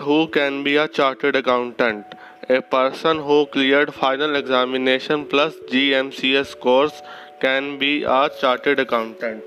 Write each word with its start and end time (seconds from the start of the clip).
who 0.00 0.28
can 0.28 0.62
be 0.62 0.76
a 0.76 0.86
chartered 0.86 1.34
accountant? 1.34 2.06
A 2.48 2.62
person 2.62 3.18
who 3.18 3.46
cleared 3.46 3.92
final 3.92 4.36
examination 4.36 5.26
plus 5.26 5.54
GMCS 5.70 6.58
course 6.60 7.02
can 7.40 7.78
be 7.78 8.04
a 8.04 8.30
chartered 8.40 8.78
accountant. 8.78 9.42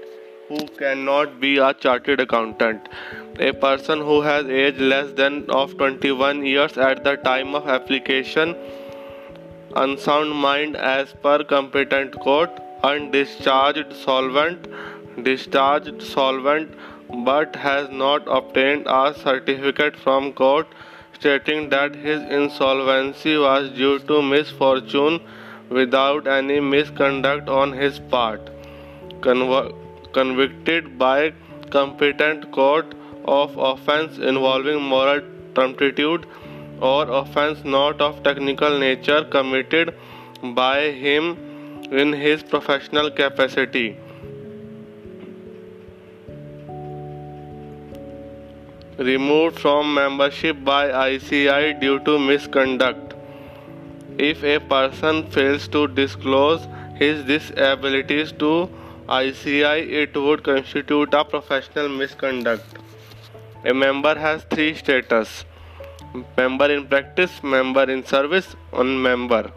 Who 0.50 0.68
cannot 0.68 1.40
be 1.40 1.58
a 1.58 1.74
chartered 1.74 2.20
accountant? 2.20 2.90
A 3.40 3.54
person 3.54 4.00
who 4.00 4.22
has 4.22 4.46
age 4.48 4.78
less 4.78 5.12
than 5.14 5.50
of 5.50 5.78
21 5.78 6.46
years 6.46 6.78
at 6.78 7.04
the 7.06 7.16
time 7.16 7.56
of 7.56 7.68
application, 7.70 8.56
unsound 9.76 10.32
mind 10.32 10.76
as 10.76 11.14
per 11.24 11.44
competent 11.46 12.20
court, 12.20 12.52
undischarged 12.84 13.94
solvent, 13.94 14.68
discharged 15.24 16.02
solvent 16.02 16.76
but 17.14 17.56
has 17.56 17.90
not 17.90 18.24
obtained 18.28 18.88
a 18.88 19.14
certificate 19.14 19.96
from 19.96 20.32
court 20.34 20.68
stating 21.20 21.70
that 21.70 21.96
his 21.96 22.22
insolvency 22.24 23.38
was 23.38 23.70
due 23.72 24.00
to 24.00 24.22
misfortune 24.22 25.20
without 25.70 26.28
any 26.28 26.60
misconduct 26.60 27.50
on 27.50 27.72
his 27.72 28.00
part. 28.00 28.50
Conv- 29.22 29.76
convicted 30.14 30.98
by 30.98 31.34
competent 31.70 32.52
court 32.52 32.96
of 33.26 33.58
offense 33.58 34.18
involving 34.18 34.82
moral 34.82 35.22
turpitude 35.56 36.26
or 36.82 37.10
offense 37.10 37.64
not 37.64 38.02
of 38.02 38.24
technical 38.24 38.80
nature 38.80 39.24
committed 39.26 39.94
by 40.56 40.92
him 40.92 41.38
in 41.92 42.14
his 42.14 42.42
professional 42.42 43.12
capacity 43.12 43.98
removed 48.99 49.59
from 49.59 49.95
membership 49.95 50.65
by 50.65 51.09
ICI 51.09 51.75
due 51.81 51.99
to 52.01 52.19
misconduct. 52.19 53.15
If 54.19 54.43
a 54.45 54.59
person 54.59 55.27
fails 55.31 55.69
to 55.69 55.87
disclose 55.89 56.67
his 56.95 57.25
disabilities 57.25 58.33
to 58.33 58.71
ICI, 59.09 59.79
it 60.03 60.17
would 60.17 60.43
constitute 60.43 61.13
a 61.13 61.25
professional 61.25 61.89
misconduct. 61.89 62.65
A 63.65 63.75
member 63.75 64.19
has 64.19 64.43
three 64.45 64.75
status 64.75 65.45
member 66.37 66.71
in 66.73 66.87
practice, 66.87 67.43
member 67.43 67.85
in 67.91 68.05
service, 68.05 68.55
and 68.73 69.03
member. 69.03 69.51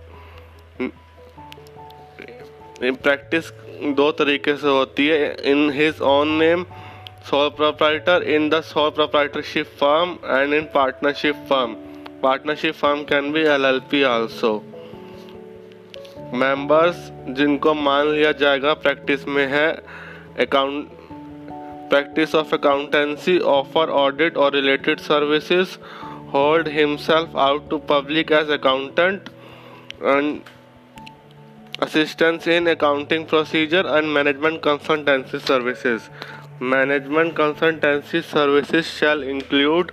In 2.81 2.95
practice 2.95 3.51
दो 3.95 4.11
तरीके 4.11 4.55
से 4.57 4.67
होती 4.67 5.07
है 5.07 5.35
in 5.51 5.69
his 5.73 5.99
own 6.11 6.31
name 6.39 6.65
sole 7.24 7.48
proprietor 7.56 8.22
in 8.28 8.48
the 8.48 8.60
sole 8.62 8.90
proprietorship 8.90 9.66
firm 9.78 10.10
and 10.24 10.54
in 10.54 10.64
partnership 10.74 11.36
firm 11.50 11.72
partnership 12.22 12.74
firm 12.74 13.02
can 13.04 13.30
be 13.32 13.40
L 13.50 13.64
L 13.64 13.78
P 13.90 14.02
also 14.04 14.52
members 16.34 17.08
जिनको 17.36 17.74
मान 17.76 18.08
लिया 18.08 18.32
जाएगा 18.42 18.74
practice 18.82 19.26
में 19.28 19.46
है 19.46 19.68
account 20.40 20.88
practice 21.90 22.34
of 22.34 22.54
accountancy 22.54 23.38
offer 23.54 23.90
audit 24.02 24.36
और 24.36 24.52
related 24.54 25.00
services 25.00 25.76
hold 26.32 26.68
himself 26.68 27.36
out 27.40 27.68
to 27.70 27.78
public 27.88 28.32
as 28.32 28.50
accountant 28.52 29.28
and 30.02 30.38
assistance 31.82 32.48
in 32.48 32.70
accounting 32.70 33.26
procedure 33.26 33.86
and 33.88 34.14
management 34.14 34.62
consultancy 34.62 35.38
services 35.38 36.10
Management 36.60 37.34
consultancy 37.34 38.22
services 38.22 38.86
shall 38.86 39.22
include 39.22 39.90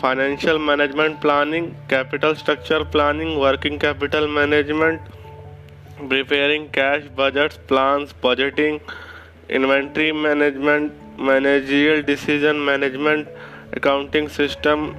financial 0.00 0.58
management 0.58 1.20
planning, 1.20 1.76
capital 1.86 2.34
structure 2.34 2.84
planning, 2.84 3.38
working 3.38 3.78
capital 3.78 4.26
management, 4.26 5.00
preparing 6.08 6.68
cash 6.70 7.04
budgets, 7.14 7.60
plans, 7.68 8.12
budgeting, 8.12 8.80
inventory 9.48 10.10
management, 10.10 10.92
managerial 11.16 12.02
decision 12.02 12.64
management, 12.64 13.28
accounting 13.72 14.28
system, 14.28 14.96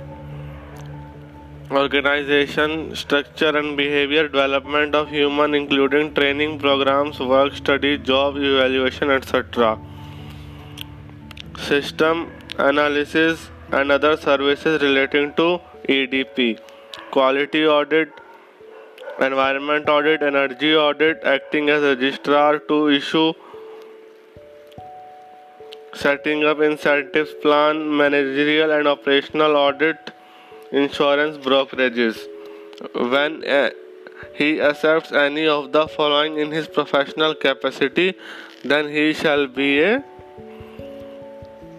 organization, 1.71 2.95
structure 2.95 3.57
and 3.57 3.75
behavior 3.75 4.29
development 4.29 4.95
of 4.95 5.09
human 5.09 5.55
including 5.55 6.13
training 6.13 6.57
programs, 6.57 7.19
work 7.19 7.53
study, 7.53 7.97
job 7.97 8.37
evaluation, 8.37 9.11
etc 9.11 9.77
system 11.57 12.31
analysis 12.57 13.49
and 13.71 13.91
other 13.91 14.17
services 14.17 14.81
relating 14.81 15.33
to 15.33 15.59
EDP, 15.89 16.59
quality 17.11 17.65
audit, 17.65 18.09
environment 19.19 19.89
audit, 19.89 20.21
energy 20.21 20.75
audit, 20.75 21.23
acting 21.23 21.69
as 21.69 21.81
registrar 21.81 22.59
to 22.59 22.89
issue, 22.89 23.33
setting 25.93 26.43
up 26.43 26.59
incentives 26.59 27.33
plan, 27.41 27.95
managerial 27.95 28.71
and 28.71 28.87
operational 28.87 29.55
audit, 29.55 30.11
insurance 30.71 31.37
brokerages. 31.37 32.27
When 32.95 33.47
uh, 33.47 33.69
he 34.33 34.59
accepts 34.61 35.11
any 35.11 35.47
of 35.47 35.71
the 35.71 35.87
following 35.87 36.39
in 36.39 36.51
his 36.51 36.67
professional 36.67 37.35
capacity, 37.35 38.15
then 38.63 38.89
he 38.89 39.13
shall 39.13 39.47
be 39.47 39.81
a 39.81 40.03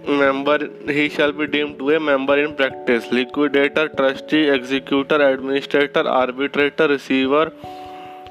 member 0.07 0.69
he 0.93 1.09
shall 1.09 1.33
be 1.33 1.47
deemed 1.47 1.79
to 1.79 1.91
a 1.91 2.01
member 2.01 2.39
in 2.39 2.55
practice. 2.55 3.11
Liquidator 3.11 3.89
trustee 3.89 4.49
executor 4.49 5.21
administrator 5.29 6.07
arbitrator 6.09 6.89
receiver 6.89 7.53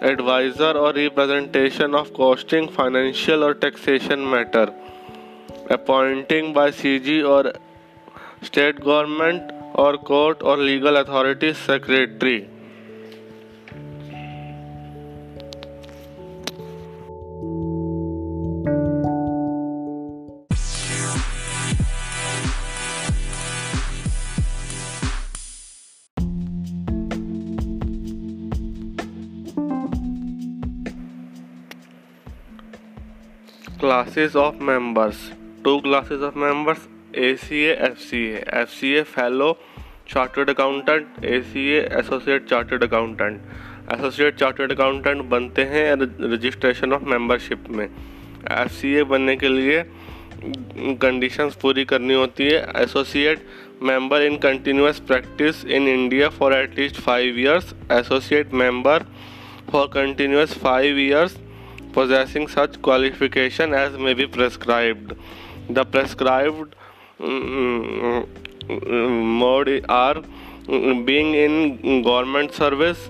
advisor 0.01 0.71
or 0.71 0.93
representation 0.93 1.95
of 1.95 2.13
costing 2.13 2.69
financial 2.69 3.43
or 3.43 3.53
taxation 3.53 4.29
matter. 4.29 4.73
Appointing 5.69 6.53
by 6.53 6.71
cg 6.71 7.27
or 7.27 7.53
state 8.41 8.79
government 8.79 9.51
or 9.73 9.97
court 9.97 10.43
or 10.43 10.57
legal 10.57 10.97
authority 10.97 11.53
secretary 11.53 12.49
classes 33.83 34.35
of 34.35 34.61
members 34.63 35.17
two 35.63 35.77
classes 35.79 36.21
of 36.23 36.35
members 36.39 36.83
A 37.19 37.33
C 37.39 37.63
F 37.63 37.97
C 37.99 38.21
F 38.59 38.69
C 38.71 38.91
A 38.97 39.01
fellow 39.05 39.51
chartered 40.09 40.49
accountant 40.49 41.25
A 41.25 41.41
C 41.49 41.65
associate 41.99 42.47
chartered 42.49 42.83
accountant 42.83 43.41
associate 43.93 44.37
chartered 44.39 44.71
accountant 44.71 45.21
बनते 45.31 45.63
हैं 45.73 45.83
registration 45.95 46.93
of 46.93 47.03
membership 47.05 47.69
में। 47.69 47.85
F 47.85 48.71
C 48.71 48.93
A 48.93 49.03
बनने 49.11 49.35
के 49.35 49.49
लिए 49.49 49.83
conditions 51.01 51.55
पूरी 51.61 51.85
करनी 51.85 52.13
होती 52.13 52.43
है। 52.43 52.65
Associate 52.83 53.45
member 53.83 54.21
in 54.23 54.37
continuous 54.49 54.99
practice 55.07 55.65
in 55.65 55.87
India 55.89 56.29
for 56.39 56.53
at least 56.55 57.01
five 57.01 57.39
years 57.39 57.73
associate 57.99 58.53
member 58.63 59.11
for 59.71 59.87
continuous 59.93 60.57
five 60.59 60.99
years 60.99 61.37
possessing 61.93 62.47
such 62.47 62.81
qualification 62.81 63.73
as 63.73 63.97
may 63.97 64.13
be 64.13 64.27
prescribed. 64.27 65.13
The 65.69 65.85
prescribed 65.85 66.75
um, 67.19 68.27
mode 69.39 69.85
are 69.89 70.21
being 70.67 71.33
in 71.35 72.01
government 72.03 72.53
service, 72.53 73.09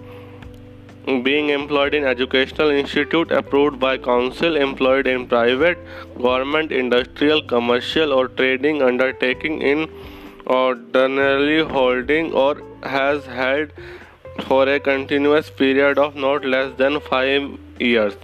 being 1.06 1.50
employed 1.50 1.94
in 1.94 2.04
educational 2.04 2.70
institute 2.70 3.32
approved 3.32 3.80
by 3.80 3.98
council, 3.98 4.56
employed 4.56 5.08
in 5.08 5.28
private, 5.28 5.78
government, 6.18 6.72
industrial, 6.72 7.42
commercial 7.42 8.14
or 8.14 8.28
trading 8.28 8.82
undertaking 8.82 9.62
in 9.62 9.90
ordinarily 10.48 11.64
holding 11.64 12.34
or 12.34 12.62
has 12.84 13.26
held 13.26 13.72
for 14.42 14.68
a 14.68 14.80
continuous 14.80 15.50
period 15.50 15.98
of 15.98 16.16
not 16.16 16.44
less 16.44 16.76
than 16.78 17.00
5 17.00 17.60
years 17.80 18.16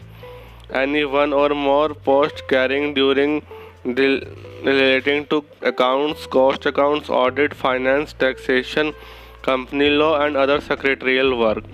any 0.70 1.04
one 1.04 1.32
or 1.32 1.50
more 1.50 1.94
posts 1.94 2.42
carrying 2.48 2.94
during 2.94 3.42
relating 3.84 5.26
to 5.26 5.44
accounts, 5.62 6.26
cost 6.26 6.66
accounts, 6.66 7.10
audit, 7.10 7.54
finance, 7.54 8.14
taxation, 8.14 8.94
company 9.42 9.90
law, 9.90 10.20
and 10.20 10.36
other 10.36 10.60
secretarial 10.60 11.38
work. 11.38 11.64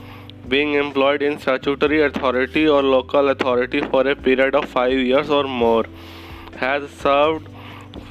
Being 0.48 0.74
employed 0.74 1.22
in 1.22 1.38
statutory 1.38 2.02
authority 2.02 2.66
or 2.66 2.82
local 2.82 3.28
authority 3.28 3.82
for 3.82 4.06
a 4.08 4.16
period 4.16 4.54
of 4.54 4.64
five 4.64 4.92
years 4.92 5.30
or 5.30 5.44
more. 5.44 5.84
Has 6.56 6.90
served 6.90 7.48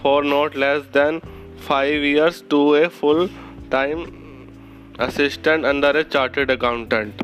for 0.02 0.24
not 0.24 0.56
less 0.56 0.86
than 0.94 1.22
five 1.58 2.02
years 2.02 2.42
to 2.50 2.76
a 2.76 2.90
full 2.90 3.28
time 3.72 4.00
assistant 5.00 5.66
under 5.66 5.96
A 5.96 6.04
chartered 6.14 6.52
accountant 6.52 7.22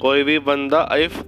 कोई 0.00 0.22
भी 0.28 0.38
बंदा 0.48 0.80
if 1.02 1.18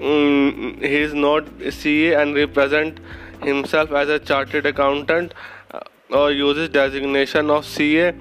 um, 0.00 0.78
he 0.80 0.96
is 0.96 1.14
not 1.14 1.44
CA 1.70 2.14
and 2.22 2.34
represent 2.34 2.98
himself 3.42 3.92
as 3.92 4.08
a 4.08 4.18
chartered 4.18 4.66
accountant 4.66 5.34
uh, 5.72 5.80
or 6.10 6.30
uses 6.30 6.68
designation 6.68 7.50
of 7.50 7.64
CA 7.64 8.14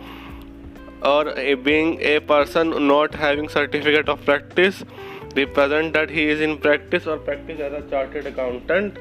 or 1.04 1.30
a, 1.38 1.56
being 1.56 2.00
a 2.01 2.19
person 2.19 2.88
not 2.88 3.13
having 3.13 3.50
certificate 3.50 4.10
of 4.10 4.24
practice 4.25 4.83
represent 5.36 5.94
that 5.94 6.10
he 6.10 6.27
is 6.30 6.42
in 6.42 6.57
practice 6.57 7.06
or 7.06 7.18
practice 7.18 7.60
as 7.60 7.74
a 7.74 7.89
chartered 7.89 8.25
accountant 8.25 8.98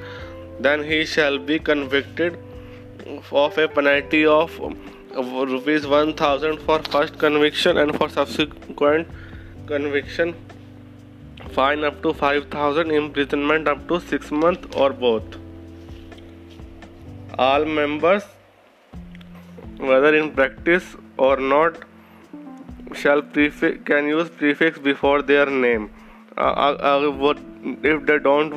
then 0.61 0.83
he 0.83 1.05
shall 1.05 1.39
be 1.39 1.59
convicted 1.59 2.39
of 3.33 3.59
a 3.59 3.69
penalty 3.69 4.25
of 4.27 4.59
rupees 5.23 5.87
1000 5.87 6.59
for 6.61 6.79
first 6.83 7.19
conviction 7.19 7.77
and 7.77 7.97
for 7.97 8.09
subsequent 8.09 9.09
conviction. 9.67 10.35
Fine 11.57 11.83
up 11.83 11.99
to 12.03 12.13
five 12.13 12.47
thousand 12.55 12.93
imprisonment 12.93 13.69
up 13.69 13.85
to 13.89 13.99
six 13.99 14.33
month 14.33 14.77
और 14.77 14.93
both 15.01 15.37
all 17.41 17.65
members 17.77 18.27
whether 19.81 20.15
in 20.15 20.29
practice 20.35 20.95
और 21.19 21.41
not 21.41 21.77
shall 22.97 23.23
can 23.89 24.09
use 24.09 24.29
prefix 24.39 24.83
before 24.83 25.23
their 25.23 25.49
name 25.49 25.89
if 27.87 28.05
they 28.05 28.19
don't 28.19 28.55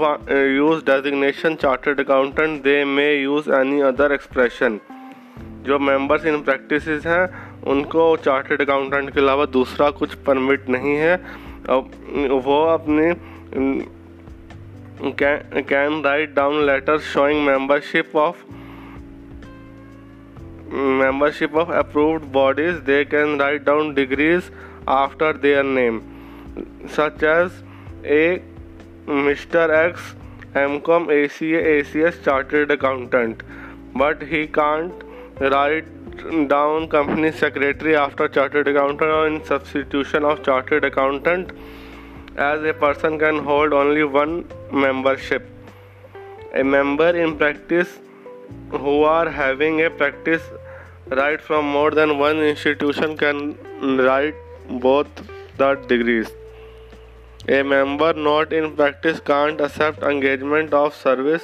use 0.57 0.85
designation 0.85 1.55
chartered 1.55 1.99
accountant 1.99 2.61
they 2.63 2.83
may 2.85 3.13
use 3.13 3.49
any 3.53 3.81
other 3.89 4.11
expression 4.11 4.79
जो 5.67 5.77
members 5.79 6.25
in 6.25 6.41
practice 6.41 7.05
हैं, 7.05 7.23
उनको 7.63 8.15
chartered 8.17 8.61
accountant 8.61 9.09
के 9.13 9.19
अलावा 9.19 9.45
दूसरा 9.45 9.89
कुछ 9.91 10.13
permit 10.27 10.69
नहीं 10.69 10.95
है। 10.95 11.15
वो 11.69 12.61
अपने 12.63 13.13
can 15.11 16.01
write 16.05 16.33
down 16.35 16.65
letter 16.65 16.97
showing 16.99 17.45
membership 17.45 18.15
of 18.17 18.43
membership 20.99 21.55
of 21.55 21.71
approved 21.71 22.23
bodies 22.33 22.75
they 22.85 23.03
can 23.05 23.39
write 23.39 23.65
down 23.65 23.93
degrees 23.93 24.51
after 24.89 25.37
their 25.37 25.63
name 25.63 25.99
such 26.95 27.23
as 27.23 27.63
a 28.05 28.23
mister 29.09 29.73
X 29.75 30.15
M 30.57 30.77
com 30.85 31.11
A 31.11 31.27
C 31.31 31.53
A 31.55 31.81
C 31.91 32.01
S 32.07 32.21
chartered 32.25 32.71
accountant 32.71 33.43
but 33.97 34.23
he 34.31 34.45
can't 34.57 35.03
write 35.41 35.85
down 36.47 36.87
company 36.87 37.31
secretary 37.31 37.95
after 37.95 38.27
chartered 38.27 38.67
accountant 38.67 39.11
or 39.11 39.27
in 39.27 39.43
substitution 39.45 40.23
of 40.23 40.43
chartered 40.43 40.85
accountant 40.85 41.51
as 42.37 42.63
a 42.63 42.73
person 42.73 43.19
can 43.19 43.43
hold 43.43 43.73
only 43.73 44.03
one 44.03 44.45
membership 44.71 45.53
a 46.53 46.63
member 46.63 47.09
in 47.09 47.37
practice 47.37 47.99
who 48.71 49.03
are 49.03 49.29
having 49.29 49.81
a 49.85 49.89
practice 49.89 50.41
right 51.09 51.41
from 51.41 51.65
more 51.65 51.91
than 51.91 52.17
one 52.19 52.37
institution 52.37 53.17
can 53.17 53.57
write 53.97 54.35
both 54.69 55.07
the 55.57 55.75
degrees. 55.87 56.29
A 57.47 57.63
member 57.63 58.13
not 58.13 58.53
in 58.53 58.75
practice 58.75 59.19
can't 59.19 59.61
accept 59.61 60.03
engagement 60.03 60.73
of 60.73 60.95
service 60.95 61.43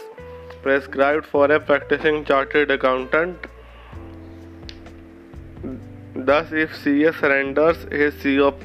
prescribed 0.62 1.26
for 1.26 1.52
a 1.52 1.60
practicing 1.60 2.26
chartered 2.26 2.72
accountant. 2.72 3.48
Thus, 6.26 6.52
if 6.52 6.76
CA 6.76 7.12
surrenders 7.12 7.84
his 7.92 8.14
COP 8.22 8.64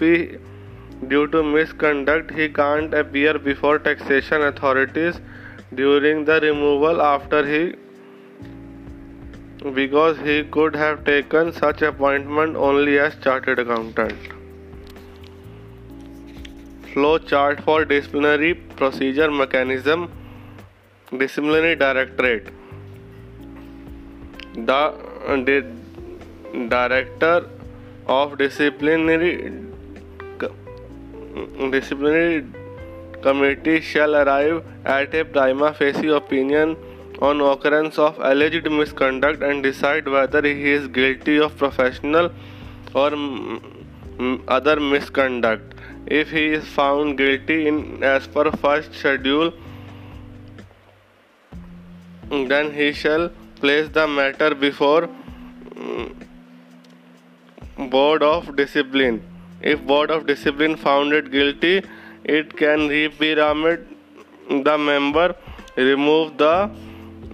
due 1.08 1.26
to 1.28 1.43
misconduct, 1.43 2.31
he 2.31 2.49
can't 2.49 2.94
appear 2.94 3.38
before 3.38 3.78
taxation 3.78 4.43
authorities 4.43 5.20
during 5.75 6.25
the 6.25 6.40
removal 6.40 7.02
after 7.02 7.44
he 7.46 7.75
because 9.75 10.19
he 10.19 10.44
could 10.44 10.76
have 10.76 11.05
taken 11.05 11.52
such 11.52 11.82
appointment 11.82 12.56
only 12.56 12.99
as 12.99 13.16
chartered 13.22 13.58
accountant. 13.58 14.32
Flow 16.93 17.19
chart 17.19 17.61
for 17.62 17.84
disciplinary 17.84 18.54
procedure 18.54 19.31
mechanism 19.31 20.11
disciplinary 21.16 21.75
directorate 21.75 22.52
the, 24.54 24.94
the 25.46 25.77
director 26.68 27.48
of 28.06 28.38
disciplinary 28.38 29.52
disciplinary 31.70 32.44
committee 33.22 33.80
shall 33.80 34.14
arrive 34.16 34.64
at 34.84 35.14
a 35.14 35.24
prima 35.24 35.72
facie 35.74 36.08
opinion 36.08 36.76
on 37.20 37.40
occurrence 37.40 37.98
of 37.98 38.18
alleged 38.20 38.70
misconduct 38.70 39.42
and 39.42 39.62
decide 39.62 40.08
whether 40.08 40.42
he 40.42 40.70
is 40.70 40.86
guilty 40.88 41.38
of 41.38 41.56
professional 41.56 42.30
or 42.94 43.10
other 44.48 44.80
misconduct. 44.80 45.74
If 46.06 46.30
he 46.30 46.46
is 46.46 46.66
found 46.66 47.18
guilty 47.18 47.68
in 47.68 48.02
as 48.02 48.26
per 48.26 48.50
first 48.52 48.94
schedule, 48.94 49.52
then 52.30 52.72
he 52.72 52.92
shall 52.92 53.30
place 53.56 53.88
the 53.90 54.06
matter 54.06 54.54
before 54.54 55.08
mm, 55.74 56.27
board 57.78 58.22
of 58.22 58.56
discipline. 58.56 59.22
If 59.60 59.84
board 59.86 60.10
of 60.10 60.26
discipline 60.26 60.76
found 60.76 61.12
it 61.12 61.30
guilty, 61.30 61.82
it 62.25 62.56
can 62.56 62.88
repyramid 62.88 63.86
the 64.48 64.78
member, 64.78 65.34
remove 65.76 66.36
the 66.38 66.70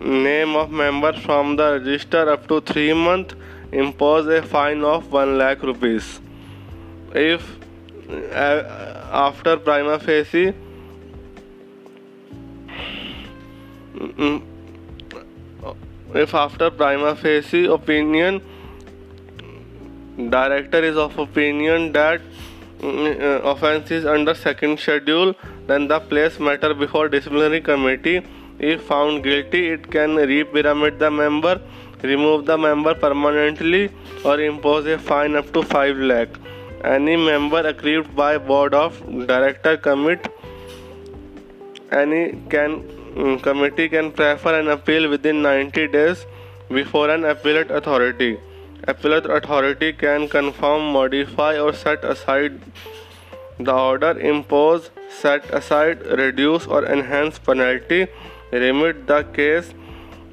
name 0.00 0.55
of 0.56 0.70
member 0.70 1.12
from 1.12 1.56
the 1.56 1.73
register 1.79 2.29
up 2.31 2.46
to 2.49 2.61
3 2.61 2.93
months 2.93 3.35
impose 3.73 4.26
a 4.26 4.43
fine 4.43 4.82
of 4.82 5.11
1 5.11 5.38
lakh 5.38 5.62
rupees 5.62 6.20
if 7.14 7.46
after 9.12 9.56
prima 9.56 9.99
facie 9.99 10.52
mm, 13.94 14.13
mm, 14.24 14.43
if 16.15 16.34
after 16.34 16.70
prima 16.70 17.15
facie 17.15 17.65
opinion 17.67 18.43
director 20.17 20.83
is 20.83 20.97
of 20.97 21.19
opinion 21.19 21.93
that 21.93 22.21
uh, 22.83 23.41
offense 23.53 23.91
is 23.91 24.05
under 24.05 24.35
second 24.35 24.79
schedule 24.79 25.35
then 25.67 25.89
the 25.89 26.01
place 26.01 26.39
matter 26.39 26.75
before 26.75 27.09
disciplinary 27.09 27.61
committee 27.61 28.23
if 28.59 28.83
found 28.83 29.25
guilty, 29.25 29.69
it 29.69 29.91
can 29.91 30.11
repyramid 30.11 30.99
the 30.99 31.11
member, 31.11 31.61
remove 32.03 32.47
the 32.47 32.56
member 32.56 32.94
permanently, 32.94 33.91
or 34.25 34.39
impose 34.41 34.87
a 34.87 34.99
fine 34.99 35.35
up 35.35 35.53
to 35.53 35.63
5 35.63 35.97
lakh. 35.97 36.29
Any 36.85 37.17
member 37.17 37.61
aggrieved 37.61 38.15
by 38.15 38.39
board 38.39 38.75
of 38.75 39.01
director 39.27 39.77
commit 39.77 40.29
any 41.91 42.39
can 42.51 42.85
um, 43.17 43.39
committee 43.39 43.89
can 43.89 44.13
prefer 44.13 44.61
an 44.61 44.69
appeal 44.69 45.09
within 45.09 45.41
90 45.43 45.89
days 45.89 46.27
before 46.69 47.11
an 47.11 47.25
appellate 47.25 47.71
authority. 47.71 48.39
Appellate 48.86 49.26
authority 49.26 49.93
can 49.93 50.29
confirm, 50.29 50.93
modify, 50.93 51.58
or 51.58 51.72
set 51.72 52.05
aside 52.05 52.60
the 53.58 53.72
order, 53.72 54.19
impose, 54.19 54.91
set 55.08 55.48
aside, 55.55 56.05
reduce, 56.06 56.67
or 56.67 56.84
enhance 56.84 57.38
penalty 57.38 58.06
remit 58.53 59.06
the 59.06 59.22
case 59.38 59.72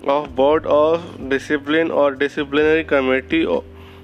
of 0.04 0.36
board 0.36 0.66
of 0.66 1.30
discipline 1.30 1.92
or 1.92 2.14
disciplinary 2.16 2.84
committee 2.84 3.46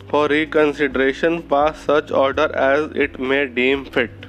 for 0.10 0.28
reconsideration 0.28 1.42
pass 1.44 1.80
such 1.80 2.12
order 2.12 2.50
as 2.56 2.90
it 2.96 3.20
may 3.20 3.46
deem 3.48 3.84
fit 3.86 4.27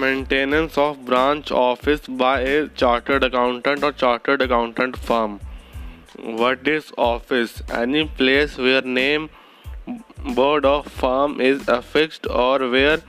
maintenance 0.00 0.78
of 0.78 0.96
branch 1.06 1.52
office 1.52 2.10
by 2.10 2.44
a 2.46 2.66
chartered 2.76 3.24
accountant 3.24 3.84
और 3.84 3.92
chartered 3.92 4.42
accountant 4.42 4.96
firm 5.08 5.38
what 6.38 6.68
is 6.68 6.92
office 6.98 7.62
any 7.74 8.02
place 8.18 8.58
where 8.60 8.84
name 8.98 9.28
board 10.34 10.66
of 10.66 10.88
firm 10.98 11.40
is 11.42 11.70
affixed 11.70 12.26
और 12.44 12.64
where 12.66 13.02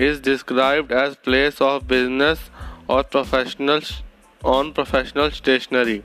is 0.00 0.22
described 0.22 0.92
as 0.92 1.16
place 1.24 1.62
of 1.62 1.84
business 1.84 2.50
और 2.90 3.02
professional 3.02 3.80
on 4.42 4.70
professional 4.72 5.30
stationery 5.30 6.00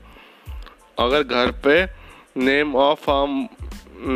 अगर 0.98 1.22
घर 1.22 1.50
पे 1.64 1.84
name 2.40 2.76
of 2.76 3.00
firm 3.00 3.46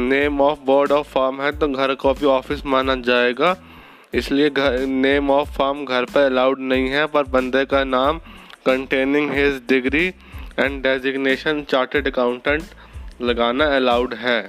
name 0.08 0.40
of 0.40 0.58
board 0.66 0.92
of 0.92 1.08
firm 1.08 1.40
है 1.42 1.50
तो 1.58 1.68
घर 1.68 1.94
को 1.94 2.12
भी 2.14 2.26
ऑफ़िस 2.26 2.64
माना 2.66 2.94
जाएगा। 3.06 3.54
इसलिए 4.14 4.50
नेम 4.86 5.30
ऑफ़ 5.30 5.50
फार्म 5.50 5.84
घर 5.84 6.04
पर 6.04 6.20
अलाउड 6.20 6.60
नहीं 6.60 6.88
है, 6.88 7.06
पर 7.06 7.24
बंदे 7.24 7.64
का 7.64 7.84
नाम 7.84 8.18
containing 8.66 9.30
his 9.32 9.62
degree 9.68 10.06
and 10.58 10.82
designation 10.82 11.62
chartered 11.70 12.08
accountant 12.08 12.62
लगाना 13.22 13.66
अलाउड 13.76 14.14
है। 14.14 14.40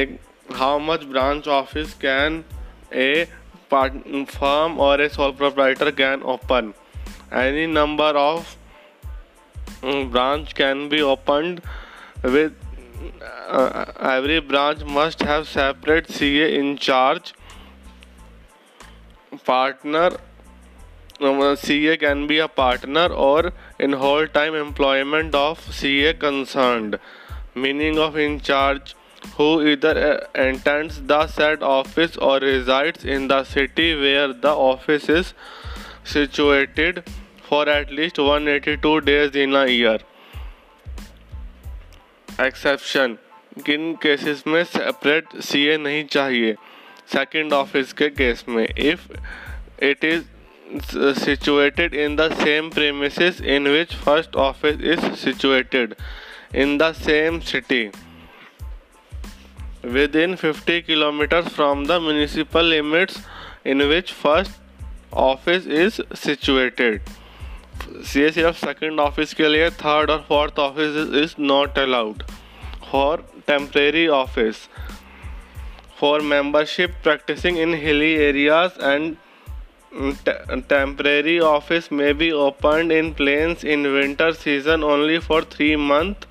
एक 0.00 0.18
how 0.54 0.78
much 0.78 1.04
branch 1.04 1.48
office 1.48 1.94
can 2.04 2.44
a 2.92 3.26
firm 3.74 4.74
or 4.78 4.96
a 5.00 5.06
sole 5.12 5.32
proprietor 5.32 5.90
can 6.00 6.20
open? 6.32 6.66
Any 7.38 7.66
number 7.66 8.10
of 8.20 8.52
branch 10.12 10.52
can 10.54 10.84
be 10.88 11.00
opened 11.02 11.60
with 12.34 12.63
uh, 13.22 13.84
every 14.00 14.40
branch 14.40 14.84
must 14.84 15.20
have 15.20 15.48
separate 15.48 16.10
CA 16.10 16.58
in 16.58 16.76
charge 16.76 17.34
partner 19.44 20.10
um, 21.20 21.56
CA 21.56 21.96
can 21.96 22.26
be 22.26 22.38
a 22.38 22.48
partner 22.48 23.06
or 23.06 23.52
in 23.78 23.92
whole 23.92 24.26
time 24.26 24.54
employment 24.54 25.34
of 25.34 25.60
CA 25.72 26.14
concerned 26.14 26.98
meaning 27.54 27.98
of 27.98 28.16
in 28.16 28.40
charge 28.40 28.94
who 29.36 29.66
either 29.66 29.94
uh, 30.12 30.26
attends 30.34 31.00
the 31.02 31.26
said 31.26 31.62
office 31.62 32.16
or 32.16 32.38
resides 32.38 33.04
in 33.04 33.28
the 33.28 33.42
city 33.44 33.94
where 33.94 34.32
the 34.32 34.54
office 34.54 35.08
is 35.08 35.34
situated 36.04 37.02
for 37.48 37.68
at 37.68 37.90
least 37.90 38.18
182 38.18 39.00
days 39.02 39.34
in 39.34 39.54
a 39.54 39.66
year. 39.66 39.98
Exception. 42.40 43.16
किन 43.66 43.92
cases 43.94 44.42
में 44.46 44.62
separate 44.64 45.40
CA 45.40 45.76
नहीं 45.78 46.04
चाहिए? 46.04 46.54
Second 47.12 47.52
office 47.52 47.92
के 47.92 48.08
case 48.10 48.44
में। 48.48 48.66
If 48.68 49.00
it 49.82 50.04
is 50.04 50.22
situated 51.20 51.94
in 51.94 52.16
the 52.16 52.32
same 52.34 52.70
premise 52.70 53.40
in 53.40 53.68
which 53.68 53.94
first 53.94 54.36
office 54.36 54.80
is 54.82 55.14
situated. 55.14 55.94
In 56.54 56.76
the 56.78 56.92
same 56.92 57.40
city. 57.40 57.88
Within 60.16 60.34
fifty 60.36 60.80
kilometers 60.82 61.48
from 61.48 61.86
the 61.86 61.92
municipal 61.92 62.64
limits 62.64 63.26
in 63.66 63.82
which 63.82 64.12
first 64.12 64.52
office 65.12 65.66
is 65.66 66.02
situated. 66.16 67.00
C 68.04 68.20
ये 68.20 68.46
F 68.48 68.56
second 68.56 69.00
office 69.00 69.34
के 69.34 69.48
लिए 69.48 69.70
third 69.80 70.10
और 70.10 70.24
fourth 70.28 70.58
office 70.58 70.96
is 71.22 71.34
not 71.40 71.78
allowed 71.78 72.22
for 72.90 73.24
temporary 73.46 74.06
office 74.16 74.68
for 76.00 76.20
membership 76.22 76.94
practicing 77.02 77.58
in 77.58 77.74
hilly 77.74 78.12
areas 78.22 78.84
and 78.84 79.16
temporary 80.68 81.38
office 81.38 81.92
में 81.92 82.16
be 82.18 82.30
open 82.30 82.90
in 82.92 83.12
plains 83.12 83.64
in 83.64 83.86
winter 83.86 84.32
season 84.32 84.84
only 84.84 85.18
for 85.18 85.44
three 85.52 85.74
month 85.76 86.26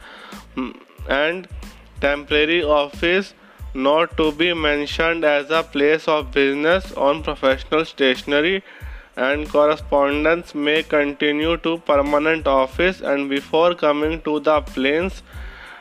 and 1.10 1.46
temporary 2.02 2.62
office 2.62 3.34
not 3.76 4.16
to 4.18 4.32
be 4.32 4.54
mentioned 4.54 5.26
as 5.26 5.52
a 5.52 5.62
place 5.74 6.10
of 6.10 6.26
business 6.34 6.92
on 7.00 7.22
professional 7.22 7.84
stationery 7.84 8.60
and 9.16 9.48
correspondence 9.50 10.56
may 10.56 10.82
continue 10.82 11.58
to 11.58 11.78
permanent 11.80 12.48
office 12.48 13.02
and 13.02 13.30
before 13.30 13.76
coming 13.76 14.22
to 14.22 14.40
the 14.40 14.62
plains 14.62 15.22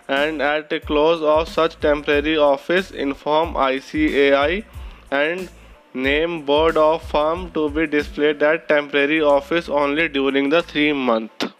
and 0.08 0.42
at 0.42 0.68
the 0.68 0.80
close 0.80 1.22
of 1.22 1.48
such 1.48 1.78
temporary 1.80 2.36
office 2.36 2.90
inform 2.90 3.54
ICAI 3.54 4.64
and 5.10 5.48
name 5.94 6.44
board 6.44 6.76
of 6.76 7.02
firm 7.02 7.50
to 7.52 7.70
be 7.70 7.86
displayed 7.86 8.42
at 8.42 8.68
temporary 8.68 9.22
office 9.22 9.68
only 9.68 10.08
during 10.08 10.48
the 10.48 10.62
3 10.62 10.92
month 10.92 11.52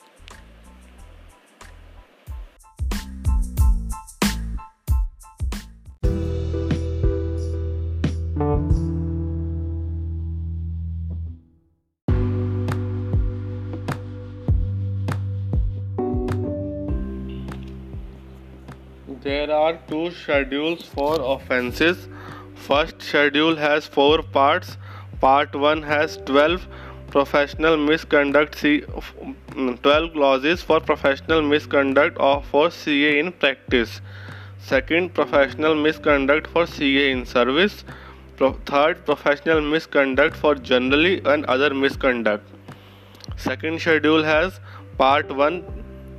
There 19.42 19.56
are 19.56 19.76
two 19.88 20.12
schedules 20.12 20.82
for 20.84 21.16
offences. 21.20 22.06
First 22.54 23.02
schedule 23.02 23.56
has 23.56 23.86
four 23.86 24.22
parts. 24.22 24.76
Part 25.20 25.56
1 25.56 25.82
has 25.82 26.16
12 26.26 26.68
professional 27.08 27.76
misconduct 27.76 28.60
C 28.60 28.70
mm, 28.82 29.82
12 29.82 30.12
clauses 30.12 30.62
for 30.62 30.78
professional 30.78 31.42
misconduct 31.42 32.18
or 32.20 32.40
for 32.52 32.70
CA 32.70 33.18
in 33.18 33.32
practice. 33.32 34.00
Second 34.60 35.12
professional 35.12 35.74
misconduct 35.74 36.46
for 36.46 36.64
CA 36.64 37.10
in 37.10 37.26
service. 37.26 37.84
Pro 38.36 38.52
third 38.72 39.04
professional 39.04 39.60
misconduct 39.60 40.36
for 40.36 40.54
generally 40.54 41.20
and 41.24 41.46
other 41.46 41.74
misconduct. 41.74 42.78
Second 43.36 43.80
schedule 43.80 44.22
has 44.22 44.60
part 44.98 45.36
1 45.44 45.62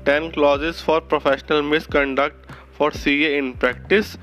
10 0.06 0.32
clauses 0.34 0.82
for 0.82 1.00
professional 1.00 1.62
misconduct 1.62 2.43
for 2.78 2.92
C 2.94 3.14
A 3.24 3.38
in 3.38 3.52
practice 3.60 4.16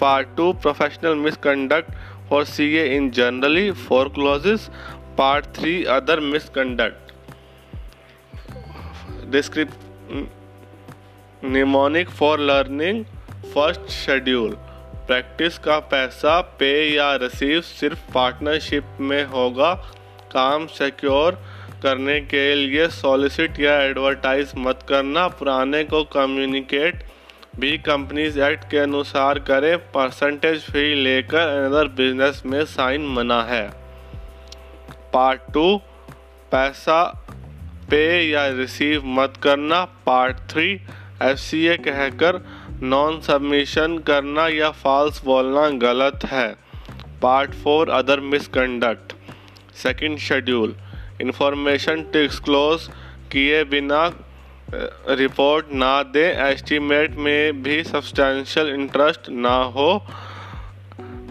part 0.00 0.28
two 0.36 0.52
professional 0.62 1.14
misconduct 1.18 1.92
for 2.28 2.44
C 2.46 2.74
A 2.76 2.84
in 2.96 3.10
generally 3.10 3.70
for 3.80 4.08
clauses 4.14 4.68
part 5.18 5.46
three 5.56 5.82
other 5.94 6.20
misconduct 6.32 7.12
describe 9.32 9.70
mnemonic 11.44 12.08
for 12.10 12.40
learning 12.40 13.04
first 13.54 13.90
schedule 13.90 14.56
practice 15.06 15.58
का 15.58 15.78
पैसा 15.92 16.40
पे 16.58 16.72
या 16.94 17.14
receive 17.16 17.60
सिर्फ़ 17.60 18.00
partnership 18.12 18.84
में 19.00 19.24
होगा। 19.26 19.72
काम 20.32 20.66
secure 20.66 21.38
करने 21.82 22.20
के 22.22 22.54
लिए 22.54 22.86
सॉलिसिट 22.90 23.58
या 23.60 23.74
एडवर्टाइज 23.82 24.52
मत 24.58 24.84
करना। 24.88 25.26
पुराने 25.30 25.82
को 25.84 26.02
कम्युनिकेट 26.12 27.02
भी 27.54 27.76
कंपनीज़ 27.78 28.38
एक्ट 28.40 28.64
के 28.70 28.78
अनुसार 28.78 29.38
करें 29.48 29.76
परसेंटेज 29.92 30.60
फ़ी 30.62 30.94
लेकर 30.94 31.38
अनदर 31.38 31.88
बिज़नेस 31.96 32.42
में 32.46 32.64
साइन 32.66 33.06
मना 33.14 33.42
है। 33.44 33.66
पार्ट 35.12 35.40
टू 35.54 35.76
पैसा 36.52 37.02
पे 37.90 38.02
या 38.22 38.46
रिसीव 38.48 39.02
मत 39.18 39.34
करना। 39.42 39.84
Part 40.06 40.36
three 40.50 40.70
F 41.22 41.38
C 41.38 41.64
A 41.66 41.76
कहकर 41.78 42.40
नॉन 42.84 43.20
सबमिशन 43.20 43.98
करना 44.06 44.48
या 44.48 44.70
फॉल्स 44.80 45.24
बोलना 45.24 45.68
गलत 45.80 46.24
है। 46.24 46.48
Part 47.22 47.54
four 47.54 47.90
other 47.92 48.20
misconduct 48.30 49.12
second 49.82 50.18
schedule 50.20 50.74
information 51.20 52.02
disclose 52.12 52.88
किए 53.32 53.62
बिना 53.66 54.06
रिपोर्ट 54.74 55.72
ना 55.74 56.02
दें 56.12 56.38
एस्टीमेट 56.42 57.16
में 57.24 57.62
भी 57.62 57.82
सब्सटेंशियल 57.84 58.68
इंटरेस्ट 58.74 59.28
ना 59.30 59.54
हो। 59.74 59.88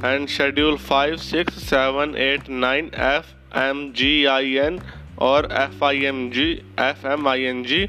And 0.03 0.27
schedule 0.29 0.75
five 0.79 1.15
six 1.19 1.53
seven 1.69 2.15
eight 2.19 2.49
nine 2.49 2.91
F 3.05 3.57
M 3.59 3.81
G 3.97 4.13
I 4.25 4.53
N 4.65 4.79
और 5.21 5.47
F 5.61 5.83
I 5.85 6.03
M 6.05 6.29
G 6.31 6.49
F 6.81 7.07
M 7.07 7.27
I 7.27 7.43
N 7.45 7.63
G 7.63 7.85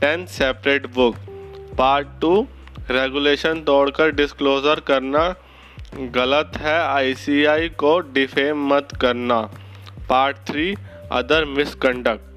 ten 0.00 0.24
separate 0.28 0.86
book 0.94 1.16
part 1.78 2.08
two 2.20 2.46
regulation 2.90 3.60
तोड़कर 3.66 4.10
disclosure 4.14 4.80
करना 4.88 5.28
गलत 6.14 6.56
है 6.60 6.78
ICI 6.80 7.68
को 7.78 7.98
defame 8.14 8.66
मत 8.68 8.88
करना। 9.00 9.40
Part 10.08 10.36
three 10.48 10.74
other 11.12 11.44
misconduct 11.50 12.35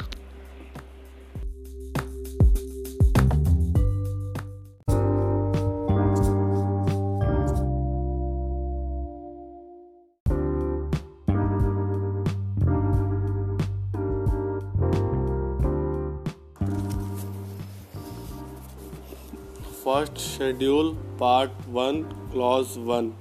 Schedule 20.40 20.96
Part 21.18 21.52
1 21.68 22.30
Clause 22.32 22.78
1 22.78 23.14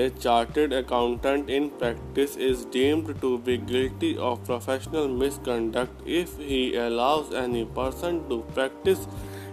A 0.00 0.10
chartered 0.24 0.72
accountant 0.72 1.50
in 1.50 1.64
practice 1.70 2.36
is 2.36 2.64
deemed 2.76 3.08
to 3.22 3.30
be 3.38 3.56
guilty 3.70 4.10
of 4.16 4.44
professional 4.44 5.08
misconduct 5.08 6.06
if 6.06 6.36
he 6.38 6.76
allows 6.76 7.32
any 7.34 7.64
person 7.64 8.20
to 8.28 8.38
practice 8.58 9.08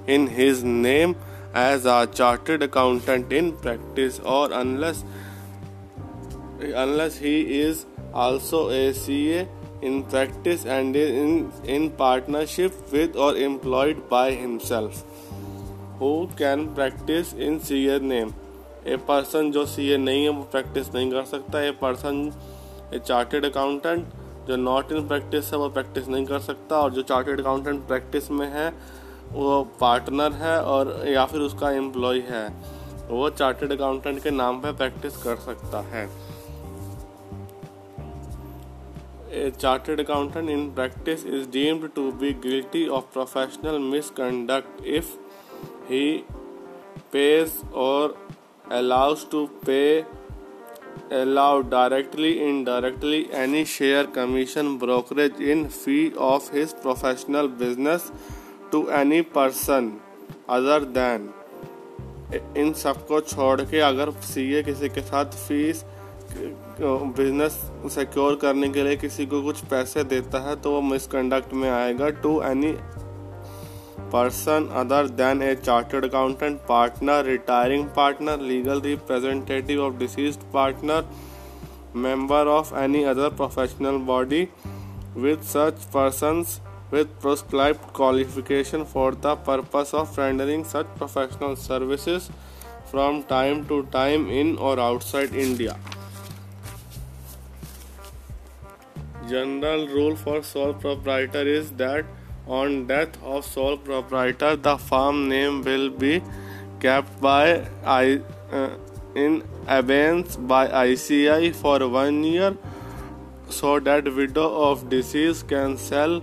in 0.05 0.27
his 0.27 0.63
name 0.63 1.15
as 1.63 1.87
a 1.95 1.97
chartered 2.19 2.67
accountant 2.67 3.33
in 3.33 3.51
practice 3.65 4.19
or 4.19 4.51
unless 4.59 5.03
unless 6.85 7.17
he 7.17 7.35
is 7.59 7.85
also 8.13 8.63
a 8.69 8.93
CA 8.93 9.47
in 9.81 10.03
practice 10.03 10.65
and 10.77 10.95
in, 10.95 11.51
in 11.63 11.89
partnership 11.89 12.79
with 12.91 13.15
or 13.15 13.35
employed 13.35 14.07
by 14.09 14.31
himself. 14.31 15.03
Who 15.99 16.27
can 16.41 16.67
practice 16.75 17.33
in 17.47 17.59
CA 17.59 17.99
name. 18.01 18.31
A 18.87 18.97
person 18.97 19.51
जो 19.51 19.65
C 19.65 19.89
ए 19.89 19.97
नहीं 19.97 20.23
है, 20.23 20.29
वो 20.29 20.43
practice 20.43 20.93
नहीं 20.93 21.11
कर 21.11 21.23
सकता। 21.23 21.61
A 21.61 21.71
person 21.71 22.33
a 22.93 22.99
chartered 22.99 23.45
accountant 23.45 24.05
जो 24.47 24.55
not 24.55 24.91
in 24.91 25.07
practice 25.07 25.51
है, 25.51 25.57
वो 25.59 25.69
प्रैक्टिस 25.69 26.07
नहीं 26.07 26.25
कर 26.25 26.39
सकता। 26.39 26.79
और 26.79 26.91
जो 26.91 27.01
चार्टेड 27.01 27.39
अकाउंटेंट 27.39 27.87
प्रैक्टिस 27.87 28.31
में 28.31 28.47
है, 28.47 28.73
वो 29.31 29.63
पार्टनर 29.79 30.31
है 30.31 30.61
और 30.63 31.03
या 31.07 31.25
फिर 31.25 31.41
उसका 31.41 31.71
एम्प्लॉय 31.71 32.19
है। 32.19 32.47
वो 33.07 33.29
चार्टेड 33.29 33.71
अकाउंटेंट 33.71 34.23
के 34.23 34.31
नाम 34.31 34.59
पे 34.59 34.71
प्रैक्टिस 34.71 35.17
कर 35.17 35.35
सकता 35.35 35.81
है। 35.81 36.09
A 39.29 39.51
chartered 39.51 39.99
accountant 39.99 40.49
in 40.49 40.61
practice 40.77 41.23
is 41.37 41.43
deemed 41.55 41.83
to 41.95 42.03
be 42.21 42.29
guilty 42.45 42.79
of 42.89 43.03
professional 43.15 43.77
misconduct 43.91 44.79
if 44.85 45.11
he 45.89 46.07
pays 47.13 47.61
और 47.77 48.15
allows 48.71 49.29
to 49.31 49.45
pay 49.65 49.79
allow 51.13 51.61
directly 51.69 52.31
in 52.41 52.63
directly 52.63 53.25
any 53.35 53.63
share 53.67 54.05
commission 54.15 54.77
brokerage 54.77 55.41
in 55.41 55.67
fee 55.67 56.11
of 56.23 56.53
his 56.55 56.73
professional 56.81 57.47
business 57.59 58.11
to 58.71 58.87
any 58.93 59.21
person 59.31 59.91
other 60.49 60.83
than 60.93 61.29
इन 62.57 62.73
सबको 62.75 63.19
छोड़ 63.21 63.61
के 63.61 63.79
अगर 63.81 64.11
सी 64.23 64.51
ए 64.53 64.61
किसी 64.63 64.89
के 64.89 65.01
साथ 65.01 65.37
fees 65.47 65.83
business 66.81 67.53
secure 67.93 68.35
करने 68.41 68.69
के 68.69 68.83
लिए 68.83 68.95
किसी 68.97 69.25
को 69.25 69.41
कुछ 69.43 69.63
पैसे 69.65 70.03
देता 70.05 70.39
है 70.39 70.55
तो 70.55 70.71
वो 70.71 70.81
मिसकंडक्ट 70.83 71.53
में 71.53 71.69
आएगा 71.69 72.09
to 72.21 72.41
any 72.41 72.71
person 74.11 74.69
other 74.71 75.07
than 75.07 75.41
a 75.41 75.55
chartered 75.55 76.05
accountant, 76.05 76.65
partner, 76.65 77.23
retiring 77.23 77.89
partner, 77.89 78.37
legal 78.37 78.81
representative 78.81 79.79
of 79.79 79.99
deceased 79.99 80.49
partner, 80.51 81.05
member 81.93 82.43
of 82.57 82.73
any 82.73 83.05
other 83.05 83.29
professional 83.29 83.99
body, 83.99 84.51
with 85.15 85.43
such 85.43 85.89
persons 85.91 86.61
with 86.91 87.19
prescribed 87.19 87.81
qualification 87.93 88.85
for 88.85 89.11
the 89.13 89.35
purpose 89.35 89.93
of 89.93 90.17
rendering 90.17 90.63
such 90.63 90.87
professional 90.95 91.55
services 91.55 92.29
from 92.85 93.23
time 93.23 93.65
to 93.67 93.83
time 93.91 94.29
in 94.29 94.57
or 94.57 94.79
outside 94.79 95.33
India. 95.35 95.77
General 99.27 99.87
rule 99.87 100.15
for 100.15 100.41
sole 100.41 100.73
proprietor 100.73 101.43
is 101.47 101.71
that 101.73 102.05
on 102.49 102.87
death 102.87 103.21
of 103.23 103.45
sole 103.45 103.77
proprietor, 103.77 104.55
the 104.55 104.77
farm 104.77 105.29
name 105.29 105.61
will 105.61 105.89
be 105.89 106.21
kept 106.79 107.21
by 107.21 107.67
I, 107.85 108.21
uh, 108.51 108.69
in 109.15 109.43
abeyance 109.67 110.35
by 110.35 110.85
ICI 110.85 111.51
for 111.51 111.87
one 111.87 112.23
year 112.23 112.57
so 113.49 113.79
that 113.79 114.05
widow 114.15 114.47
of 114.69 114.89
deceased 114.89 115.47
can 115.47 115.77
sell 115.77 116.21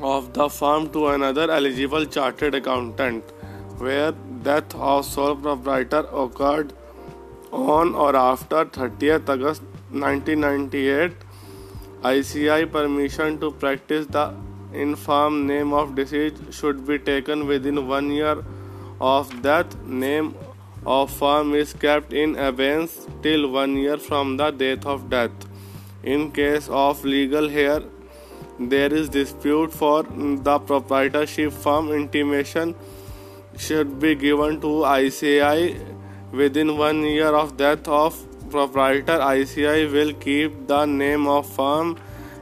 of 0.00 0.32
the 0.34 0.48
farm 0.48 0.88
to 0.90 1.08
another 1.08 1.50
eligible 1.50 2.04
chartered 2.04 2.54
accountant 2.54 3.24
where 3.78 4.12
death 4.42 4.74
of 4.74 5.04
sole 5.04 5.34
proprietor 5.34 6.06
occurred 6.12 6.72
on 7.52 7.94
or 7.94 8.14
after 8.16 8.64
30th 8.64 9.28
August 9.28 9.62
1998 9.90 11.12
ICI 12.04 12.66
permission 12.66 13.38
to 13.40 13.50
practice 13.50 14.06
the 14.06 14.34
infirm 14.74 15.46
name 15.46 15.72
of 15.72 15.94
deceased 15.94 16.52
should 16.52 16.86
be 16.86 16.98
taken 16.98 17.46
within 17.46 17.86
one 17.88 18.10
year 18.10 18.44
of 19.00 19.30
death. 19.40 19.74
Name 19.84 20.34
of 20.84 21.10
firm 21.10 21.54
is 21.54 21.72
kept 21.72 22.12
in 22.12 22.36
abeyance 22.36 23.06
till 23.22 23.50
one 23.50 23.76
year 23.76 23.96
from 23.96 24.36
the 24.36 24.50
date 24.50 24.84
of 24.84 25.08
death. 25.08 25.30
In 26.02 26.30
case 26.30 26.68
of 26.68 27.02
legal 27.04 27.48
heir, 27.48 27.82
there 28.60 28.92
is 28.92 29.08
dispute 29.08 29.72
for 29.72 30.02
the 30.02 30.58
proprietorship 30.58 31.52
firm 31.52 31.90
intimation 31.90 32.74
should 33.56 33.98
be 33.98 34.14
given 34.14 34.60
to 34.60 34.84
ICI 34.84 35.80
within 36.32 36.76
one 36.76 37.02
year 37.02 37.34
of 37.34 37.56
death 37.56 37.88
of 37.88 38.14
proprietor 38.54 39.20
ICI 39.20 39.86
will 39.92 40.12
keep 40.24 40.66
the 40.68 40.84
name 40.86 41.26
of 41.26 41.46
firm 41.54 41.96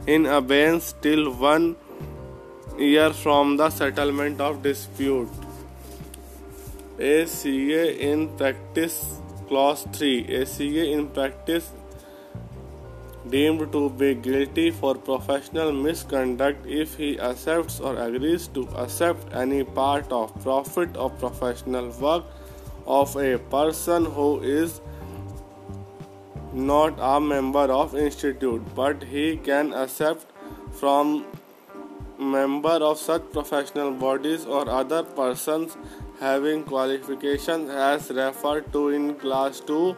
in 0.05 0.27
abeyance 0.39 0.93
till 1.05 1.31
one 1.43 1.75
year 2.77 3.11
from 3.21 3.57
the 3.61 3.69
settlement 3.69 4.41
of 4.47 4.61
dispute. 4.61 5.29
ACA 6.99 7.85
in 8.09 8.27
practice 8.41 8.99
clause 9.47 9.87
3 9.93 10.41
ACA 10.41 10.85
in 10.97 11.07
practice 11.17 11.71
deemed 13.31 13.71
to 13.71 13.83
be 14.03 14.13
guilty 14.29 14.69
for 14.69 14.93
professional 15.09 15.71
misconduct 15.71 16.71
if 16.83 16.95
he 17.03 17.11
accepts 17.31 17.79
or 17.79 17.95
agrees 18.05 18.47
to 18.59 18.67
accept 18.85 19.35
any 19.43 19.63
part 19.81 20.11
of 20.21 20.33
profit 20.47 20.95
or 20.95 21.09
professional 21.25 21.89
work 22.07 22.23
of 22.85 23.15
a 23.15 23.37
person 23.57 24.05
who 24.17 24.29
is 24.57 24.81
not 26.53 26.97
a 26.99 27.19
member 27.19 27.71
of 27.71 27.95
institute 27.95 28.61
but 28.75 29.03
he 29.03 29.37
can 29.37 29.73
accept 29.73 30.25
from 30.71 31.25
member 32.19 32.77
of 32.89 32.97
such 32.97 33.23
professional 33.31 33.91
bodies 33.91 34.45
or 34.45 34.69
other 34.69 35.03
persons 35.03 35.75
having 36.19 36.63
qualifications 36.63 37.69
as 37.69 38.09
referred 38.11 38.71
to 38.71 38.89
in 38.89 39.15
class 39.15 39.59
2 39.61 39.95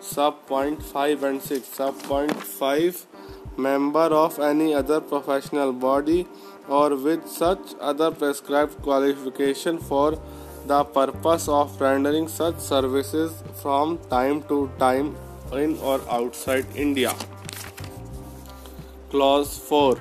sub 0.00 0.46
point 0.46 0.82
5 0.82 1.24
and 1.24 1.42
6 1.42 1.66
sub 1.66 2.00
point 2.04 2.42
5 2.44 3.06
member 3.56 4.08
of 4.22 4.38
any 4.38 4.72
other 4.72 5.00
professional 5.00 5.72
body 5.72 6.26
or 6.68 6.94
with 6.94 7.26
such 7.26 7.74
other 7.80 8.12
prescribed 8.12 8.80
qualification 8.82 9.78
for 9.78 10.20
the 10.66 10.84
purpose 10.84 11.48
of 11.48 11.80
rendering 11.80 12.28
such 12.28 12.58
services 12.60 13.42
from 13.62 13.98
time 14.10 14.42
to 14.44 14.70
time 14.78 15.16
in 15.52 15.78
or 15.78 16.00
outside 16.10 16.66
India. 16.74 17.14
Clause 19.10 19.58
4 19.58 19.98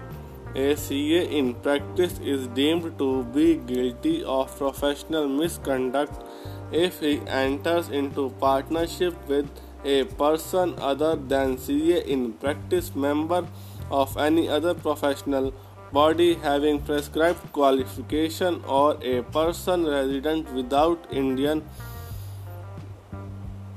A 0.55 0.75
CA 0.75 1.21
in 1.39 1.53
practice 1.55 2.19
is 2.19 2.47
deemed 2.47 2.97
to 2.97 3.23
be 3.25 3.55
guilty 3.55 4.23
of 4.23 4.57
professional 4.57 5.27
misconduct 5.27 6.23
if 6.71 6.99
he 6.99 7.21
enters 7.27 7.89
into 7.89 8.29
partnership 8.41 9.15
with 9.27 9.47
a 9.85 10.03
person 10.03 10.73
other 10.79 11.15
than 11.15 11.57
CA 11.57 12.01
in 12.01 12.33
practice 12.33 12.93
member 12.95 13.47
of 13.89 14.17
any 14.17 14.49
other 14.49 14.73
professional 14.73 15.53
body 15.93 16.33
having 16.35 16.81
prescribed 16.81 17.51
qualification 17.53 18.61
or 18.67 18.97
a 19.01 19.21
person 19.23 19.85
resident 19.85 20.51
without 20.53 21.05
Indian 21.11 21.63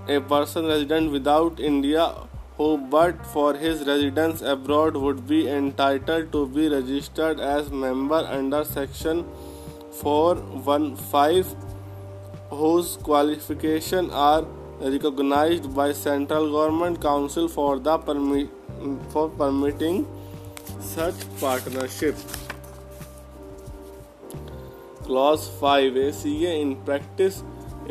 a 0.09 0.21
person 0.21 0.67
resident 0.67 1.13
without 1.13 1.61
India 1.61 2.15
who 2.57 2.77
but 2.93 3.27
for 3.27 3.55
his 3.55 3.87
residence 3.87 4.43
abroad 4.43 4.97
would 4.97 5.27
be 5.27 5.49
entitled 5.49 6.31
to 6.33 6.47
be 6.47 6.69
registered 6.69 7.41
as 7.41 7.71
member 7.71 8.23
under 8.39 8.65
section 8.65 9.25
415 10.01 11.57
whose 12.51 12.97
qualifications 12.97 14.13
are 14.13 14.45
recognized 14.81 15.75
by 15.75 15.93
central 15.93 16.51
government 16.53 17.01
council 17.01 17.49
for 17.49 17.79
the 17.79 17.99
permi- 17.99 18.49
for 19.11 19.29
permitting 19.29 20.07
such 20.81 21.15
partnership. 21.39 22.15
Clause 25.05 25.49
5 25.61 25.97
ACA 25.97 26.53
in 26.65 26.77
practice 26.85 27.43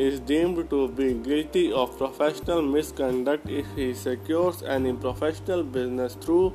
is 0.07 0.19
deemed 0.31 0.69
to 0.69 0.87
be 0.97 1.13
guilty 1.13 1.71
of 1.71 1.97
professional 1.97 2.61
misconduct 2.61 3.49
if 3.49 3.65
he 3.75 3.93
secures 3.93 4.61
any 4.63 4.93
professional 4.93 5.63
business 5.63 6.15
through 6.15 6.53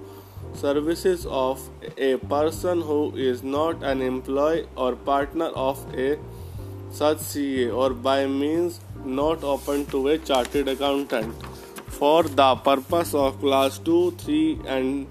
services 0.54 1.26
of 1.26 1.68
a 1.98 2.16
person 2.34 2.80
who 2.80 3.14
is 3.16 3.42
not 3.42 3.82
an 3.82 4.00
employee 4.00 4.66
or 4.76 4.94
partner 4.96 5.50
of 5.66 5.84
a 6.06 6.18
such 6.90 7.18
CA 7.18 7.70
or 7.70 7.90
by 7.90 8.26
means 8.26 8.80
not 9.04 9.42
open 9.42 9.84
to 9.86 10.08
a 10.08 10.18
chartered 10.18 10.68
accountant. 10.68 11.34
For 11.88 12.22
the 12.22 12.54
purpose 12.56 13.14
of 13.14 13.40
class 13.40 13.78
2, 13.78 14.12
3, 14.12 14.60
and 14.66 15.06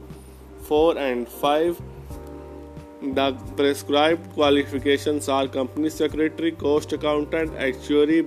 4 0.64 0.98
and 0.98 1.28
5, 1.28 1.82
the 3.12 3.34
prescribed 3.58 4.34
qualifications 4.34 5.28
are 5.28 5.48
company 5.48 5.90
secretary, 5.90 6.54
cost 6.54 6.94
accountant, 6.94 7.54
actuary, 7.58 8.22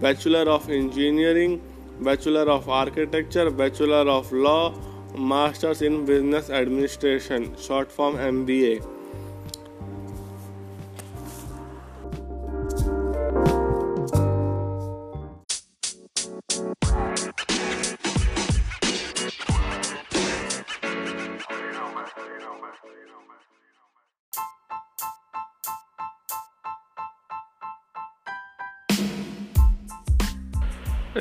bachelor 0.00 0.50
of 0.50 0.68
engineering, 0.68 1.62
bachelor 2.00 2.50
of 2.50 2.68
architecture, 2.68 3.50
bachelor 3.50 4.08
of 4.10 4.30
law, 4.30 4.74
masters 5.16 5.80
in 5.82 6.04
business 6.04 6.50
administration, 6.50 7.56
short 7.56 7.90
form 7.90 8.16
MBA. 8.16 9.01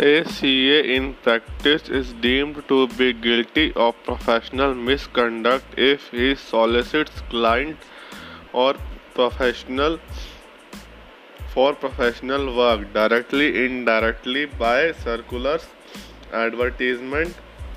A 0.04 0.24
CA 0.26 0.78
in 0.96 1.14
practice 1.22 1.88
is 1.88 2.12
deemed 2.22 2.64
to 2.70 2.88
be 3.00 3.14
guilty 3.14 3.72
of 3.76 3.94
professional 4.04 4.74
misconduct 4.74 5.78
if 5.78 6.08
he 6.10 6.34
solicits 6.34 7.22
client 7.30 7.78
or 8.52 8.74
professional 9.14 10.00
for 11.54 11.76
professional 11.76 12.50
work 12.56 12.92
directly 12.96 13.52
indirectly 13.66 14.48
by 14.64 14.92
circulars 15.04 15.68
advertisement 16.34 17.36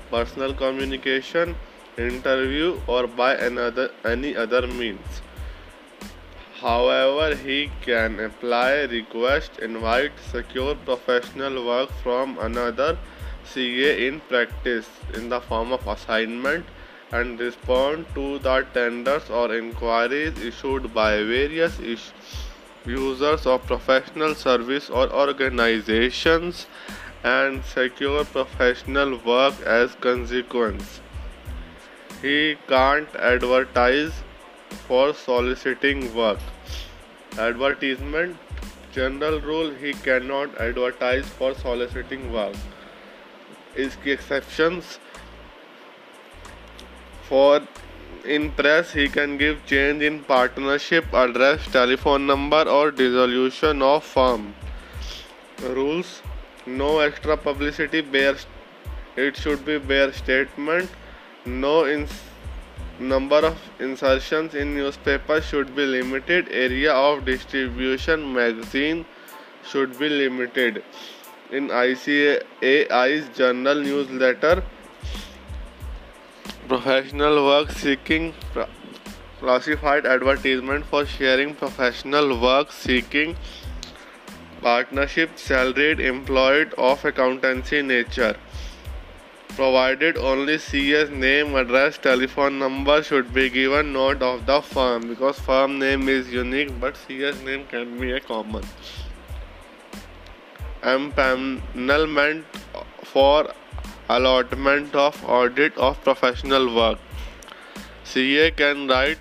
personal 0.09 0.57
communication 0.65 1.55
interview 2.09 2.75
or 2.87 3.05
by 3.05 3.35
another 3.35 3.89
any 4.15 4.35
other 4.35 4.65
means 4.65 5.21
However, 6.61 7.35
he 7.35 7.69
can 7.81 8.19
apply, 8.19 8.83
request, 8.83 9.59
invite, 9.59 10.13
secure 10.31 10.75
professional 10.75 11.65
work 11.65 11.89
from 12.01 12.37
another 12.39 12.97
CA 13.43 14.07
in 14.07 14.21
practice 14.21 14.87
in 15.13 15.29
the 15.29 15.41
form 15.41 15.73
of 15.73 15.85
assignment 15.85 16.65
and 17.11 17.39
respond 17.39 18.05
to 18.15 18.39
the 18.39 18.65
tenders 18.73 19.29
or 19.29 19.53
inquiries 19.53 20.39
issued 20.39 20.93
by 20.93 21.17
various 21.23 21.77
users 22.85 23.45
of 23.45 23.65
professional 23.65 24.33
service 24.33 24.89
or 24.89 25.11
organizations 25.11 26.67
and 27.23 27.65
secure 27.65 28.23
professional 28.23 29.17
work 29.25 29.59
as 29.61 29.95
consequence. 29.95 31.01
He 32.21 32.55
can't 32.67 33.13
advertise 33.15 34.13
for 34.87 35.13
soliciting 35.13 36.13
work. 36.15 36.39
Advertisement. 37.37 38.37
General 38.91 39.39
rule 39.41 39.71
he 39.71 39.93
cannot 39.93 40.57
advertise 40.57 41.25
for 41.25 41.53
soliciting 41.53 42.31
work. 42.31 42.55
Is 43.75 43.97
exceptions. 44.05 44.99
For 47.29 47.61
in 48.23 48.51
press 48.51 48.93
he 48.93 49.07
can 49.09 49.37
give 49.37 49.65
change 49.65 50.01
in 50.01 50.23
partnership 50.23 51.13
address 51.13 51.65
telephone 51.71 52.25
number 52.25 52.63
or 52.67 52.91
dissolution 52.91 53.81
of 53.81 54.03
firm. 54.03 54.53
Rules. 55.61 56.21
No 56.65 56.99
extra 56.99 57.37
publicity 57.37 58.01
bears 58.01 58.47
it 59.15 59.37
should 59.37 59.65
be 59.65 59.77
bare 59.77 60.11
statement. 60.13 60.89
No 61.45 61.87
ins 61.87 62.11
number 62.99 63.37
of 63.37 63.57
insertions 63.79 64.55
in 64.55 64.73
newspaper 64.73 65.41
should 65.41 65.75
be 65.75 65.85
limited. 65.85 66.47
Area 66.51 66.93
of 66.93 67.25
distribution 67.25 68.33
magazine 68.33 69.05
should 69.67 69.97
be 69.99 70.09
limited. 70.09 70.83
In 71.51 71.67
ICAI's 71.67 73.37
journal 73.37 73.75
newsletter 73.75 74.63
professional 76.67 77.45
work 77.45 77.71
seeking 77.71 78.33
classified 79.39 80.05
advertisement 80.05 80.85
for 80.85 81.05
sharing 81.05 81.53
professional 81.53 82.39
work 82.41 82.71
seeking 82.71 83.35
partnership 84.61 85.37
salaried 85.37 85.99
employed 85.99 86.73
of 86.77 87.05
accountancy 87.05 87.83
nature 87.83 88.35
provided 89.55 90.17
only 90.17 90.57
CS 90.57 91.09
name, 91.09 91.55
address, 91.55 91.97
telephone 91.97 92.59
number 92.59 93.01
should 93.01 93.33
be 93.33 93.49
given, 93.49 93.93
not 93.93 94.21
of 94.21 94.45
the 94.45 94.61
firm 94.61 95.07
because 95.07 95.39
firm 95.39 95.79
name 95.79 96.09
is 96.09 96.31
unique 96.31 96.77
but 96.79 96.97
CS 96.97 97.41
name 97.41 97.65
can 97.67 97.97
be 97.99 98.11
a 98.11 98.19
common. 98.19 98.63
Empanelment 100.83 102.43
for 103.03 103.53
allotment 104.09 104.93
of 104.93 105.23
audit 105.25 105.77
of 105.77 106.01
professional 106.03 106.75
work. 106.75 106.99
CA 108.03 108.51
can 108.51 108.87
write 108.87 109.17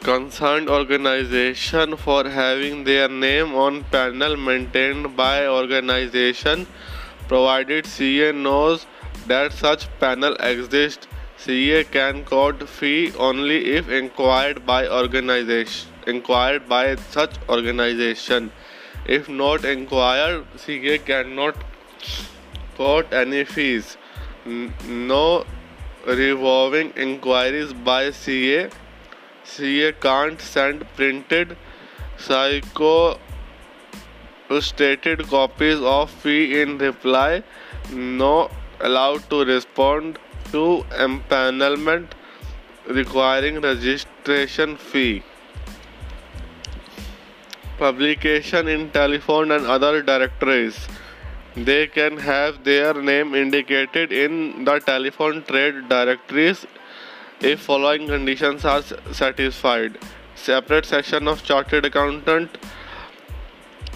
concerned 0.00 0.70
organization 0.70 1.96
for 1.96 2.24
having 2.28 2.84
their 2.84 3.08
name 3.08 3.54
on 3.54 3.84
panel 3.84 4.36
maintained 4.36 5.14
by 5.14 5.46
organization 5.46 6.66
provided 7.28 7.86
CA 7.86 8.32
knows 8.32 8.86
that 9.26 9.52
such 9.52 9.88
panel 9.98 10.34
exists, 10.36 11.06
CA 11.36 11.84
can 11.84 12.24
quote 12.24 12.68
fee 12.68 13.12
only 13.18 13.74
if 13.76 13.88
inquired 13.88 14.66
by 14.66 14.86
organization 14.88 15.90
inquired 16.06 16.68
by 16.68 16.96
such 16.96 17.36
organization. 17.48 18.52
If 19.04 19.28
not 19.28 19.64
inquired, 19.64 20.44
CA 20.56 20.98
cannot 20.98 21.56
quote 22.76 23.12
any 23.12 23.44
fees. 23.44 23.96
No 24.88 25.44
roving 26.06 26.92
inquiries 26.96 27.72
by 27.72 28.10
CA. 28.10 28.70
CA 29.44 29.92
can't 29.92 30.40
send 30.40 30.86
printed 30.94 31.56
psycho 32.18 33.18
stated 34.60 35.26
copies 35.28 35.80
of 35.80 36.10
fee 36.10 36.60
in 36.60 36.78
reply. 36.78 37.42
No 37.92 38.50
allowed 38.80 39.28
to 39.30 39.44
respond 39.44 40.18
to 40.52 40.84
empanelment 40.90 42.08
requiring 42.88 43.60
registration 43.60 44.76
fee. 44.76 45.22
Publication 47.78 48.68
in 48.68 48.90
telephone 48.90 49.52
and 49.52 49.66
other 49.66 50.02
directories. 50.02 50.88
They 51.56 51.86
can 51.86 52.18
have 52.18 52.62
their 52.64 52.94
name 52.94 53.34
indicated 53.34 54.12
in 54.12 54.64
the 54.64 54.78
telephone 54.80 55.42
trade 55.44 55.88
directories 55.88 56.66
if 57.40 57.60
following 57.60 58.06
conditions 58.06 58.64
are 58.64 58.82
satisfied. 59.12 59.98
Separate 60.34 60.86
section 60.86 61.26
of 61.26 61.42
chartered 61.42 61.84
accountant. 61.84 62.58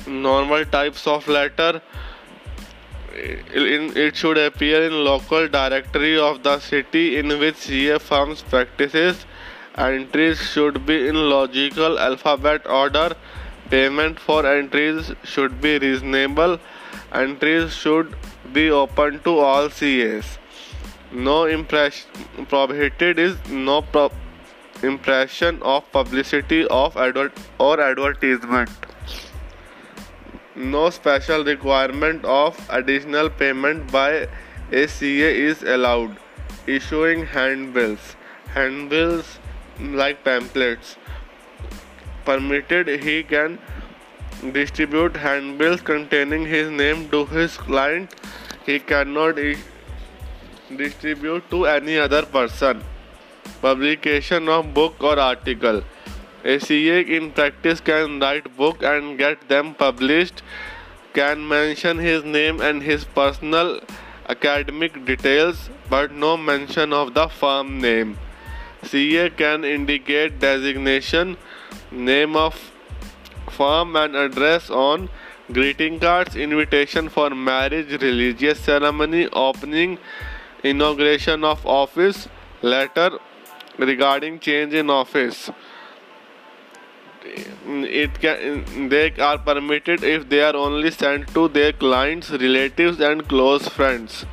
Normal 0.07 0.64
types 0.64 1.07
of 1.07 1.29
letter 1.29 1.81
in, 3.14 3.96
it 3.96 4.16
should 4.16 4.38
appear 4.38 4.83
in 4.85 5.05
local 5.05 5.48
directory 5.48 6.18
of 6.18 6.42
the 6.42 6.59
city 6.59 7.18
in 7.18 7.29
which 7.38 7.57
CA 7.57 7.98
firms 7.98 8.42
practices. 8.42 9.24
Entries 9.77 10.40
should 10.40 10.87
be 10.87 11.09
in 11.09 11.16
logical 11.31 11.98
alphabet 11.98 12.66
order. 12.66 13.14
Payment 13.70 14.20
for 14.20 14.46
entries 14.46 15.12
should 15.24 15.61
be 15.61 15.79
reasonable. 15.79 16.59
Entries 17.12 17.72
should 17.74 18.14
be 18.53 18.70
open 18.70 19.20
to 19.20 19.38
all 19.38 19.68
CAs. 19.68 20.38
No 21.12 21.44
impression 21.44 22.46
prohibited 22.48 23.18
is 23.18 23.37
no 23.48 23.83
pro- 23.83 24.11
impression 24.83 25.62
of 25.62 25.90
publicity 25.92 26.66
of 26.66 26.96
advert 26.96 27.33
or 27.59 27.81
advertisement 27.81 28.84
no 30.57 30.88
special 30.90 31.45
requirement 31.45 32.25
of 32.25 32.59
additional 32.71 33.29
payment 33.29 33.90
by 33.90 34.29
ACA 34.73 35.31
is 35.49 35.62
allowed. 35.62 36.17
Issuing 36.67 37.27
handbills, 37.27 38.17
handbills 38.55 39.38
like 39.81 40.25
pamphlets, 40.25 40.97
permitted 42.25 42.88
he 43.03 43.23
can 43.23 43.59
distribute 44.53 45.17
handbills 45.17 45.81
containing 45.81 46.47
his 46.47 46.71
name 46.71 47.09
to 47.11 47.27
his 47.27 47.57
client. 47.57 48.14
He 48.64 48.79
cannot 48.79 49.37
distribute 50.77 51.51
to 51.51 51.67
any 51.67 51.99
other 51.99 52.23
person. 52.25 52.83
Publication 53.61 54.49
of 54.49 54.73
book 54.73 55.03
or 55.03 55.19
article 55.19 55.83
a 56.45 56.59
CA 56.61 57.01
in 57.01 57.31
practice 57.31 57.81
can 57.81 58.21
write 58.21 58.55
book 58.57 58.83
and 58.83 59.17
get 59.17 59.49
them 59.49 59.75
published. 59.75 60.43
can 61.15 61.47
mention 61.49 61.99
his 62.05 62.25
name 62.25 62.61
and 62.61 62.83
his 62.83 63.05
personal 63.19 63.69
academic 64.29 64.97
details 65.11 65.71
but 65.89 66.13
no 66.23 66.37
mention 66.37 66.93
of 66.93 67.15
the 67.15 67.27
firm 67.29 67.81
name. 67.81 68.19
CA 68.83 69.31
can 69.31 69.65
indicate 69.65 70.39
designation, 70.39 71.37
name 71.91 72.37
of 72.37 72.59
firm 73.51 73.97
and 73.97 74.17
address 74.17 74.71
on 74.71 75.09
greeting 75.53 76.01
cards, 76.01 76.37
invitation 76.37 77.09
for 77.09 77.31
marriage, 77.31 77.93
religious 78.03 78.59
ceremony, 78.61 79.29
opening, 79.33 79.99
inauguration 80.63 81.45
of 81.45 81.65
office, 81.65 82.29
letter 82.61 83.11
regarding 83.79 84.39
change 84.41 84.75
in 84.75 84.91
office 84.91 85.51
it 87.66 88.18
can 88.20 88.88
they 88.88 89.11
are 89.29 89.38
permitted 89.38 90.03
if 90.05 90.29
they 90.29 90.40
are 90.40 90.57
only 90.57 90.90
sent 90.90 91.29
to 91.35 91.49
their 91.49 91.73
clients 91.73 92.31
relatives 92.31 93.01
and 93.01 93.29
close 93.29 93.68
friends. 93.68 94.25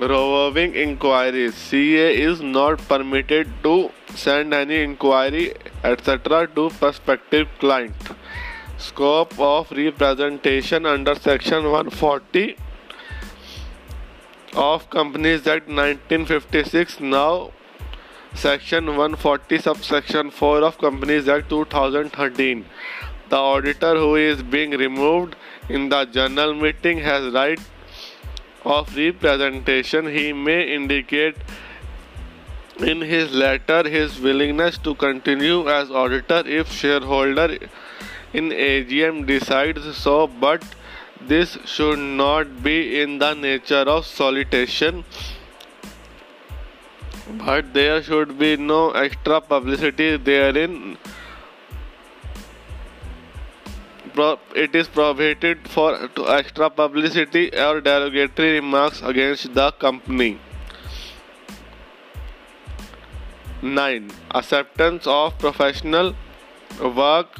Roving 0.00 0.74
inquiries 0.74 1.54
ca 1.54 2.08
is 2.26 2.40
not 2.40 2.78
permitted 2.88 3.48
to 3.62 3.90
send 4.14 4.52
any 4.52 4.82
inquiry 4.82 5.54
etc 5.84 6.46
to 6.56 6.70
prospective 6.70 7.48
client. 7.60 8.12
Scope 8.78 9.38
of 9.38 9.70
representation 9.70 10.86
under 10.86 11.14
section 11.14 11.70
140 11.70 12.56
of 14.54 14.90
companies 14.90 15.46
act 15.46 15.68
1956 15.68 17.00
now 17.00 17.50
Section 18.34 18.86
140 18.86 19.58
subsection 19.58 20.30
4 20.30 20.62
of 20.64 20.78
Companies 20.78 21.28
Act 21.28 21.50
2013. 21.50 22.64
The 23.28 23.36
auditor 23.36 23.94
who 23.94 24.16
is 24.16 24.42
being 24.42 24.70
removed 24.70 25.36
in 25.68 25.90
the 25.90 26.06
general 26.06 26.54
meeting 26.54 26.98
has 26.98 27.32
right 27.32 27.60
of 28.64 28.96
representation. 28.96 30.06
He 30.06 30.32
may 30.32 30.74
indicate 30.74 31.36
in 32.78 33.02
his 33.02 33.32
letter 33.32 33.88
his 33.88 34.18
willingness 34.18 34.78
to 34.78 34.94
continue 34.94 35.68
as 35.68 35.90
auditor 35.90 36.42
if 36.46 36.72
shareholder 36.72 37.58
in 38.32 38.48
AGM 38.48 39.26
decides 39.26 39.96
so 39.96 40.26
but 40.26 40.64
this 41.20 41.58
should 41.66 41.98
not 41.98 42.62
be 42.62 43.00
in 43.02 43.18
the 43.18 43.34
nature 43.34 43.84
of 43.96 44.06
solicitation 44.06 45.04
but 47.30 47.72
there 47.72 48.02
should 48.02 48.38
be 48.38 48.56
no 48.56 48.90
extra 48.90 49.40
publicity 49.40 50.16
therein. 50.16 50.96
It 54.54 54.74
is 54.74 54.88
prohibited 54.88 55.66
for 55.68 56.10
extra 56.28 56.68
publicity 56.68 57.50
or 57.56 57.80
derogatory 57.80 58.52
remarks 58.60 59.00
against 59.02 59.54
the 59.54 59.72
company. 59.72 60.38
9 63.62 64.10
acceptance 64.32 65.06
of 65.06 65.38
professional 65.38 66.14
work 66.80 67.38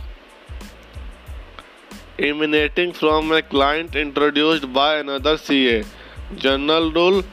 emanating 2.18 2.92
from 2.92 3.32
a 3.32 3.42
client 3.42 3.96
introduced 3.96 4.72
by 4.72 4.98
another 4.98 5.36
CA 5.36 5.84
general 6.36 6.92
rule 6.92 7.24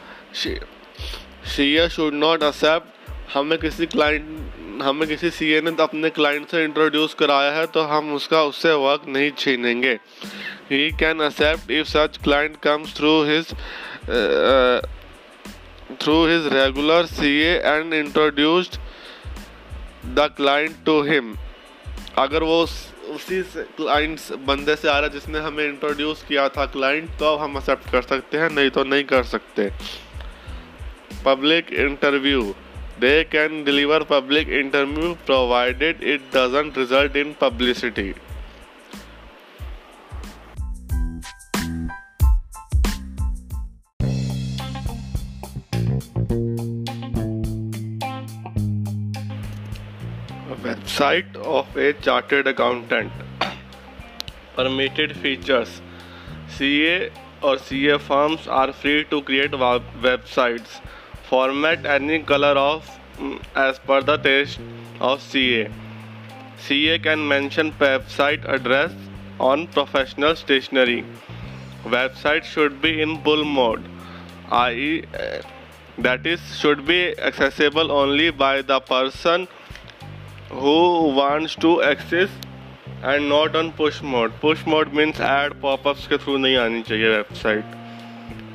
C 1.50 1.76
A 1.76 1.88
should 1.90 2.14
not 2.16 2.44
accept 2.44 3.34
हमें 3.34 3.58
किसी 3.60 3.86
client 3.88 4.82
हमें 4.84 5.08
किसी 5.08 5.30
सी 5.30 5.52
ए 5.54 5.62
ने 5.62 5.72
अपने 5.82 6.10
client 6.10 6.48
से 6.48 6.64
introduce 6.64 7.14
कराया 7.14 7.52
है 7.52 7.66
तो 7.68 7.82
हम 7.84 8.14
उसका, 8.14 8.44
उससे 8.44 8.74
वर्क 8.84 9.06
नहीं 9.08 9.32
छीनेंगे। 9.38 9.94
He 10.72 10.90
can 11.00 11.22
accept 11.22 11.72
if 11.72 11.88
such 11.88 12.18
client 12.24 12.56
comes 12.64 12.96
through 12.98 13.12
his 13.24 13.54
through 16.02 16.16
his 16.28 16.48
regular 16.54 17.06
C 17.08 17.32
and 17.44 17.94
introduced 17.94 18.78
the 20.16 20.30
client 20.38 20.76
to 20.86 21.02
him 21.04 21.34
अगर 22.18 22.44
वो 22.44 22.62
उसी 22.62 23.42
क्लाइंट्स 23.78 24.32
बंदे 24.48 24.76
से 24.76 24.90
आ 24.90 24.98
रहा 24.98 25.08
है 25.08 25.10
जिसने 25.10 25.40
हमें 25.40 25.64
इंट्रोड्यूस 25.66 26.24
किया 26.28 26.48
था 26.50 26.66
क्लाइंट 26.74 27.10
तो 27.20 27.26
अब 27.26 27.40
हम 27.40 27.58
एक्सेप्ट 27.58 27.92
कर 27.92 28.02
सकते 28.02 28.38
हैं, 28.38 28.50
नहीं 28.50 28.70
तो 28.70 28.84
नहीं 28.84 29.04
कर 29.04 29.24
सकते। 29.24 29.70
Public 31.24 31.72
interview. 31.72 32.54
They 33.00 33.24
can 33.24 33.64
deliver 33.64 34.04
public 34.06 34.48
interview 34.48 35.16
provided 35.26 36.02
it 36.04 36.32
doesn't 36.32 36.76
result 36.76 37.16
in 37.16 37.36
publicity. 37.36 38.16
website 50.64 51.36
of 51.38 51.78
a 51.78 51.94
chartered 52.06 52.48
accountant 52.48 53.12
permitted 54.56 55.16
features 55.16 55.82
CA 56.56 57.10
or 57.42 57.58
CA 57.58 57.98
firms 57.98 58.48
are 58.48 58.74
free 58.74 59.06
to 59.06 59.22
create 59.22 59.52
websites 59.52 60.82
Format 61.30 61.86
any 61.86 62.24
color 62.24 62.56
of 62.60 62.90
mm, 63.18 63.40
as 63.56 63.78
per 63.80 64.02
the 64.02 64.18
taste 64.18 64.60
of 65.00 65.22
CA. 65.22 65.70
CA 66.58 67.00
can 67.00 67.28
mention 67.28 67.72
website 67.74 68.48
address 68.50 68.92
on 69.40 69.68
professional 69.68 70.36
stationery. 70.36 71.06
Website 71.86 72.44
should 72.44 72.82
be 72.82 73.02
in 73.02 73.22
bull 73.22 73.46
mode, 73.46 73.84
i.e., 74.52 75.06
uh, 75.14 75.42
that 76.00 76.26
is, 76.26 76.42
should 76.58 76.86
be 76.86 77.18
accessible 77.20 77.92
only 77.92 78.32
by 78.32 78.62
the 78.62 78.80
person 78.80 79.48
who 80.50 81.14
wants 81.14 81.56
to 81.56 81.84
access 81.84 82.30
and 83.04 83.30
not 83.30 83.56
on 83.56 83.72
push 83.72 84.02
mode. 84.02 84.34
Push 84.42 84.66
mode 84.66 84.94
means 84.94 85.20
ad 85.20 85.62
pop-ups 85.62 86.08
के 86.08 86.18
through 86.18 86.40
नहीं 86.40 86.58
आनी 86.58 86.82
चाहिए 86.90 87.24
website. 87.24 87.78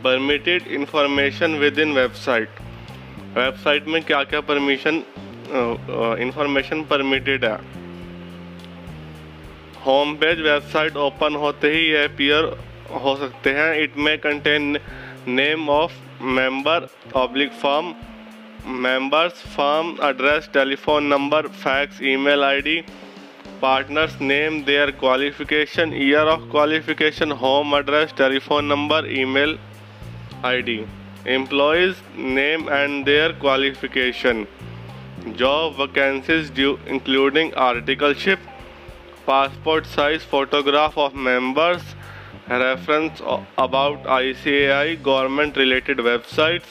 Permitted 0.02 0.66
information 0.66 1.58
within 1.60 1.94
website. 1.94 1.94
Website 1.94 2.63
में 3.37 4.03
क्या 4.03 4.23
क्या 4.25 4.40
permission 4.40 5.03
information 6.23 6.83
permitted 6.90 7.44
है? 7.44 7.57
Home 9.87 10.14
page 10.16 10.40
website 10.40 10.97
open 11.07 11.35
होते 11.37 11.70
ही 11.73 11.81
ये 11.81 12.05
अपीयर 12.05 12.44
हो 13.05 13.16
सकते 13.16 13.51
हैं। 13.51 13.83
इट 13.83 13.97
में 13.99 14.16
contain 14.18 14.79
name 15.29 15.68
of 15.70 15.92
member 16.23 16.88
public 17.14 17.53
form 17.62 17.92
members 18.83 19.42
form 19.57 19.97
address 20.05 20.49
telephone 20.55 21.07
number 21.07 21.47
fax 21.59 22.03
email 22.14 22.44
ID 22.44 22.81
partners 23.62 24.20
name 24.20 24.62
their 24.64 24.90
qualification 25.01 25.92
year 26.03 26.27
of 26.29 26.51
qualification 26.51 27.33
home 27.42 27.77
address 27.77 28.14
telephone 28.18 28.64
number 28.66 29.12
email 29.20 29.59
ID 30.44 30.85
employees 31.24 31.96
name 32.16 32.68
and 32.68 33.06
their 33.06 33.32
qualification. 33.32 34.46
Job 35.34 35.76
vacancies 35.76 36.50
due 36.50 36.78
including 36.87 37.52
articleship 37.52 38.38
passport 39.26 39.87
size 39.87 40.22
photograph 40.22 40.98
of 40.98 41.14
members 41.14 41.82
reference 42.48 43.20
about 43.56 44.02
ICAI 44.04 45.02
government 45.02 45.56
related 45.56 45.98
websites 45.98 46.66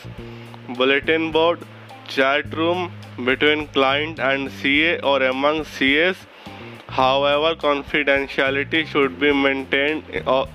bulletin 0.77 1.31
board 1.31 1.65
chat 2.07 2.53
room 2.55 2.91
between 3.25 3.65
client 3.69 4.19
and 4.19 4.51
CA 4.51 4.99
or 4.99 5.23
among 5.23 5.65
CAs 5.65 6.27
however 6.89 7.55
confidentiality 7.55 8.85
should 8.85 9.19
be 9.19 9.33
maintained 9.33 10.03
uh, 10.27 10.45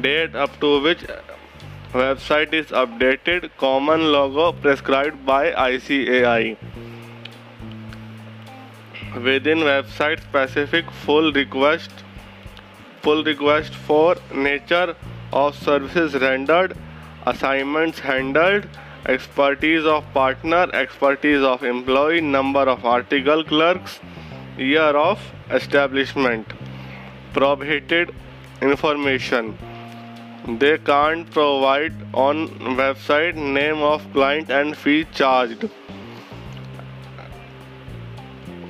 date 0.00 0.34
up 0.34 0.58
to 0.58 0.80
which 0.82 1.04
website 1.92 2.54
is 2.54 2.68
updated 2.68 3.50
common 3.58 4.10
logo 4.12 4.50
prescribed 4.52 5.26
by 5.26 5.52
ICAI 5.52 6.56
within 9.22 9.58
website 9.58 10.22
specific 10.22 10.90
full 10.90 11.30
request 11.32 11.90
full 13.02 13.22
request 13.24 13.74
for 13.74 14.16
nature 14.34 14.96
of 15.34 15.54
services 15.54 16.14
rendered 16.14 16.74
assignments 17.26 17.98
handled 17.98 18.66
expertise 19.06 19.84
of 19.84 20.06
partner 20.14 20.62
expertise 20.72 21.42
of 21.42 21.62
employee 21.62 22.22
number 22.22 22.62
of 22.76 22.86
article 22.86 23.44
clerks 23.44 24.00
year 24.56 24.96
of 25.02 25.20
establishment 25.50 26.56
prohibited 27.34 28.14
information 28.62 29.54
they 30.46 30.76
can't 30.78 31.30
provide 31.30 31.94
on 32.12 32.48
website 32.82 33.34
name 33.34 33.78
of 33.78 34.12
client 34.12 34.50
and 34.50 34.76
fee 34.76 35.06
charged 35.12 35.68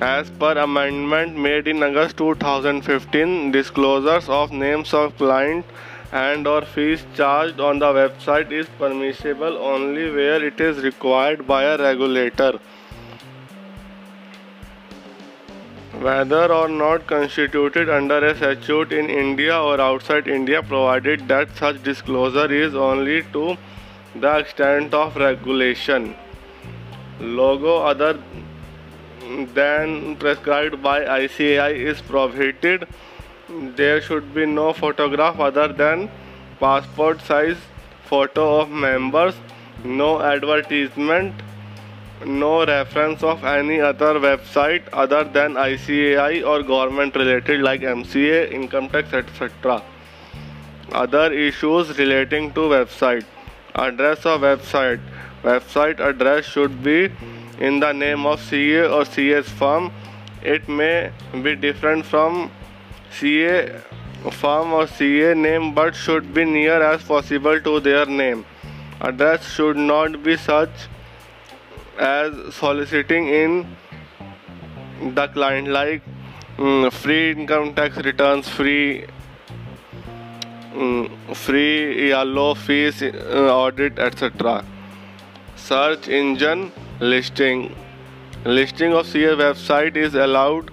As 0.01 0.29
per 0.29 0.57
amendment 0.57 1.37
made 1.37 1.67
in 1.67 1.81
August 1.81 2.17
2015, 2.17 3.51
disclosures 3.51 4.27
of 4.27 4.51
names 4.51 4.93
of 4.93 5.15
client 5.17 5.65
and 6.11 6.45
or 6.45 6.61
fees 6.63 7.05
charged 7.15 7.61
on 7.61 7.79
the 7.79 7.85
website 7.85 8.51
is 8.51 8.67
permissible 8.77 9.57
only 9.57 10.11
where 10.11 10.43
it 10.43 10.59
is 10.59 10.83
required 10.83 11.47
by 11.47 11.63
a 11.63 11.77
regulator. 11.77 12.59
Whether 16.03 16.51
or 16.51 16.67
not 16.67 17.07
constituted 17.07 17.89
under 17.89 18.17
a 18.27 18.35
statute 18.35 18.91
in 18.91 19.09
India 19.09 19.57
or 19.57 19.79
outside 19.79 20.27
India, 20.27 20.61
provided 20.61 21.29
that 21.29 21.55
such 21.55 21.81
disclosure 21.81 22.51
is 22.51 22.75
only 22.75 23.21
to 23.35 23.55
the 24.13 24.31
extent 24.39 24.93
of 24.93 25.15
regulation. 25.15 26.15
Logo 27.21 27.77
other 27.77 28.19
than 29.53 30.17
prescribed 30.17 30.83
by 30.83 31.05
ICAI 31.05 31.71
is 31.93 32.01
prohibited. 32.01 32.85
There 33.77 34.01
should 34.01 34.33
be 34.33 34.45
no 34.45 34.73
photograph 34.73 35.39
other 35.39 35.69
than 35.69 36.11
passport 36.59 37.21
size 37.21 37.57
photo 38.03 38.59
of 38.59 38.69
members, 38.69 39.35
no 39.85 40.21
advertisement, 40.21 41.33
no 42.25 42.65
reference 42.65 43.23
of 43.23 43.43
any 43.43 43.79
other 43.81 44.13
website 44.15 44.83
other 44.93 45.23
than 45.23 45.53
ICAI 45.53 46.45
or 46.45 46.63
government 46.63 47.15
related 47.15 47.61
like 47.61 47.81
MCA, 47.81 48.51
income 48.51 48.89
tax, 48.89 49.13
etc. 49.13 49.81
Other 50.91 51.31
issues 51.33 51.97
relating 51.97 52.53
to 52.53 52.61
website. 52.61 53.25
Address 53.75 54.25
of 54.25 54.41
website. 54.41 54.99
Website 55.43 55.99
address 55.99 56.45
should 56.45 56.83
be 56.83 57.11
in 57.59 57.79
the 57.79 57.91
name 57.91 58.25
of 58.25 58.41
CA 58.41 58.87
or 58.87 59.05
CS 59.05 59.49
firm. 59.49 59.91
It 60.41 60.67
may 60.69 61.11
be 61.41 61.55
different 61.55 62.05
from 62.05 62.51
CA 63.11 63.81
firm 64.31 64.73
or 64.73 64.87
CA 64.87 65.33
name 65.33 65.73
but 65.73 65.95
should 65.95 66.33
be 66.33 66.45
near 66.45 66.81
as 66.81 67.03
possible 67.03 67.59
to 67.59 67.79
their 67.79 68.05
name. 68.05 68.45
Address 69.01 69.51
should 69.51 69.75
not 69.75 70.23
be 70.23 70.37
such 70.37 70.87
as 71.97 72.55
soliciting 72.55 73.27
in 73.27 73.75
the 75.15 75.27
client 75.27 75.67
like 75.67 76.01
mm, 76.57 76.91
free 76.91 77.31
income 77.31 77.73
tax 77.73 77.97
returns 77.97 78.47
free 78.49 79.05
mm, 80.73 81.35
free 81.35 82.09
yellow 82.09 82.53
fees 82.53 83.01
uh, 83.01 83.49
audit 83.55 83.99
etc 83.99 84.63
search 85.55 86.07
engine 86.07 86.71
listing. 86.99 87.75
Listing 88.45 88.93
of 88.93 89.07
CA 89.07 89.35
website 89.41 89.95
is 89.95 90.15
allowed. 90.15 90.71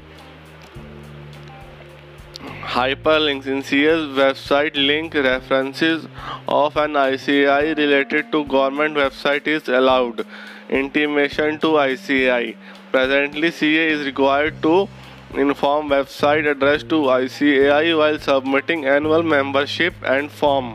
Hyperlinks. 2.74 3.46
In 3.46 3.62
CA's 3.62 4.06
website 4.16 4.74
link 4.74 5.14
references 5.14 6.06
of 6.48 6.76
an 6.76 6.92
ICAI 6.92 7.76
related 7.76 8.32
to 8.32 8.44
government 8.44 8.96
website 8.96 9.46
is 9.46 9.68
allowed 9.68 10.24
intimation 10.70 11.58
to 11.58 11.68
ICAI 11.84 12.56
presently 12.90 13.50
CA 13.50 13.88
is 13.88 14.04
required 14.04 14.62
to 14.62 14.88
inform 15.34 15.88
website 15.88 16.50
address 16.50 16.82
to 16.82 17.00
ICAI 17.16 17.96
while 17.96 18.18
submitting 18.18 18.84
annual 18.84 19.22
membership 19.22 19.94
and 20.04 20.30
form. 20.30 20.74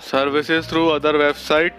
Services 0.00 0.66
through 0.66 0.90
other 0.90 1.14
website 1.14 1.72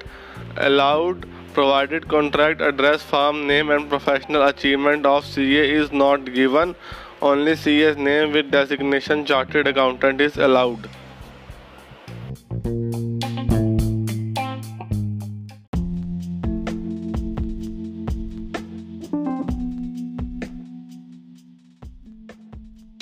allowed 0.57 1.27
provided 1.53 2.07
contract 2.07 2.61
address 2.61 3.01
firm 3.01 3.47
name 3.47 3.69
and 3.71 3.89
professional 3.89 4.43
achievement 4.43 5.05
of 5.05 5.25
CA 5.25 5.69
is 5.71 5.91
not 5.91 6.25
given. 6.33 6.75
Only 7.21 7.55
CA's 7.55 7.97
name 7.97 8.31
with 8.31 8.51
designation 8.51 9.25
chartered 9.25 9.67
accountant 9.67 10.21
is 10.21 10.37
allowed 10.37 10.89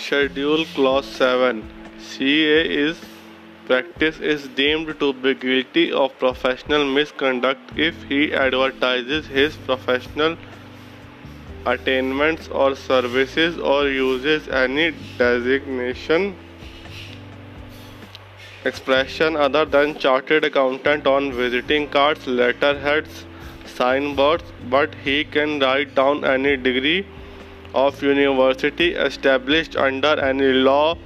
Schedule 0.09 0.65
Clause 0.73 1.05
7 1.05 1.57
CA 1.99 2.61
is 2.83 3.01
practice 3.67 4.19
is 4.19 4.47
deemed 4.59 4.87
to 5.01 5.09
be 5.25 5.33
guilty 5.35 5.83
of 6.03 6.15
professional 6.21 6.83
misconduct 6.93 7.77
if 7.87 7.99
he 8.11 8.33
advertises 8.33 9.27
his 9.27 9.57
professional 9.67 10.35
attainments 11.73 12.47
or 12.47 12.75
services 12.75 13.59
or 13.73 13.87
uses 13.97 14.49
any 14.61 14.87
designation 15.19 16.27
expression 18.65 19.39
other 19.49 19.63
than 19.77 19.95
chartered 20.07 20.49
accountant 20.51 21.05
on 21.05 21.31
visiting 21.43 21.87
cards 21.99 22.25
letterheads 22.41 23.23
signboards 23.77 24.57
but 24.75 24.99
he 25.05 25.23
can 25.37 25.59
write 25.59 25.95
down 26.03 26.25
any 26.33 26.57
degree 26.57 26.99
of 27.73 28.01
university 28.01 28.93
established 28.93 29.75
under 29.75 30.19
any 30.19 30.51
law 30.53 30.97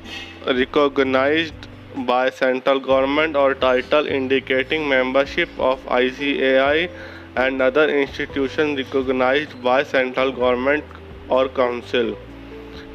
recognized 0.47 1.67
by 2.07 2.29
central 2.29 2.79
government 2.79 3.35
or 3.35 3.53
title 3.53 4.07
indicating 4.07 4.87
membership 4.87 5.49
of 5.59 5.79
ICAI 5.85 6.89
and 7.35 7.61
other 7.61 7.89
institutions 7.89 8.77
recognized 8.77 9.61
by 9.63 9.83
central 9.83 10.31
government 10.31 10.83
or 11.29 11.47
council. 11.49 12.15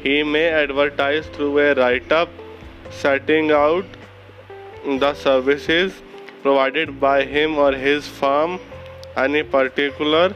He 0.03 0.23
may 0.23 0.49
advertise 0.49 1.25
through 1.27 1.59
a 1.59 1.73
write-up 1.75 2.29
setting 2.89 3.51
out 3.51 3.85
the 4.85 5.13
services 5.13 6.01
provided 6.41 6.99
by 6.99 7.25
him 7.25 7.57
or 7.57 7.73
his 7.73 8.07
firm, 8.07 8.59
any 9.15 9.43
particular 9.43 10.33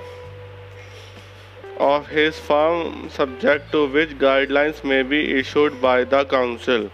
of 1.88 2.08
his 2.08 2.40
firm 2.52 3.10
subject 3.10 3.72
to 3.72 3.88
which 3.98 4.12
guidelines 4.28 4.84
may 4.84 5.02
be 5.04 5.24
issued 5.40 5.82
by 5.82 5.98
the 6.04 6.24
council. 6.38 6.90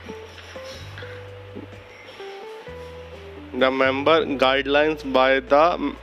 the 3.53 3.69
member 3.71 4.25
guidelines 4.41 5.01
by 5.13 5.39
the 5.39 5.93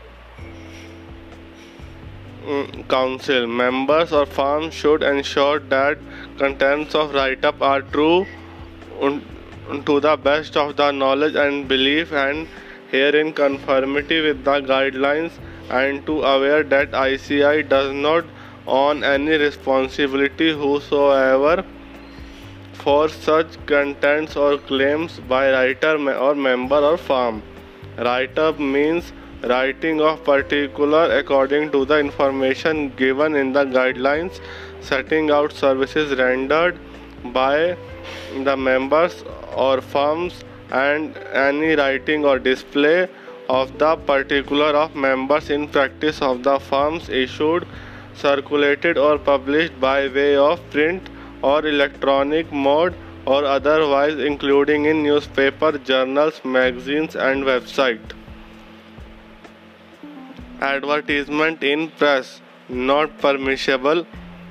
mm, 2.44 2.88
council 2.88 3.46
members 3.46 4.12
or 4.12 4.26
firms 4.26 4.74
should 4.74 5.02
ensure 5.02 5.60
that 5.60 5.98
contents 6.38 6.94
of 6.94 7.14
write-up 7.14 7.62
are 7.62 7.82
true 7.82 8.26
to 9.86 10.00
the 10.00 10.16
best 10.16 10.56
of 10.56 10.76
the 10.76 10.90
knowledge 10.90 11.34
and 11.34 11.68
belief 11.68 12.12
and 12.12 12.48
here 12.90 13.14
in 13.16 13.32
conformity 13.32 14.20
with 14.20 14.44
the 14.44 14.60
guidelines 14.72 15.32
and 15.70 16.04
to 16.06 16.22
aware 16.22 16.62
that 16.62 16.90
ICAI 16.92 17.68
does 17.68 17.92
not 17.92 18.24
own 18.66 19.04
any 19.04 19.36
responsibility 19.36 20.52
whosoever 20.52 21.64
for 22.74 23.08
such 23.08 23.54
contents 23.66 24.36
or 24.36 24.58
claims 24.58 25.20
by 25.20 25.50
writer 25.50 25.96
or 26.14 26.34
member 26.34 26.76
or 26.76 26.96
firm. 26.96 27.42
Write-up 27.98 28.58
means 28.58 29.12
writing 29.42 30.00
of 30.00 30.22
particular 30.24 31.18
according 31.18 31.70
to 31.70 31.84
the 31.84 31.98
information 31.98 32.92
given 32.96 33.34
in 33.34 33.52
the 33.52 33.64
guidelines 33.64 34.40
setting 34.80 35.30
out 35.30 35.52
services 35.52 36.18
rendered 36.18 36.78
by 37.32 37.76
the 38.44 38.56
members 38.56 39.24
or 39.54 39.80
firms 39.80 40.44
and 40.70 41.16
any 41.32 41.74
writing 41.74 42.24
or 42.24 42.38
display 42.38 43.08
of 43.48 43.78
the 43.78 43.96
particular 43.96 44.70
of 44.84 44.94
members 44.94 45.50
in 45.50 45.68
practice 45.68 46.20
of 46.20 46.42
the 46.42 46.58
firms 46.58 47.08
issued 47.08 47.66
circulated 48.16 48.98
or 48.98 49.18
published 49.18 49.78
by 49.80 50.08
way 50.08 50.36
of 50.36 50.60
print 50.70 51.08
or 51.42 51.66
electronic 51.66 52.52
mode 52.52 52.94
or 53.26 53.44
otherwise 53.44 54.18
including 54.18 54.84
in 54.86 55.02
newspaper, 55.02 55.72
journals, 55.78 56.40
magazines 56.44 57.16
and 57.16 57.44
website. 57.44 58.12
Advertisement 60.60 61.62
in 61.62 61.90
press 61.90 62.40
not 62.68 63.18
permissible. 63.18 64.06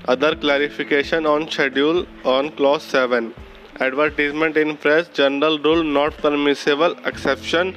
Other 0.08 0.36
clarification 0.36 1.26
on 1.26 1.50
schedule 1.50 2.06
on 2.24 2.52
clause 2.52 2.84
7. 2.84 3.34
Advertisement 3.80 4.56
in 4.56 4.78
press 4.78 5.08
general 5.10 5.58
rule 5.60 5.84
not 5.84 6.16
permissible 6.18 6.96
exception 7.06 7.76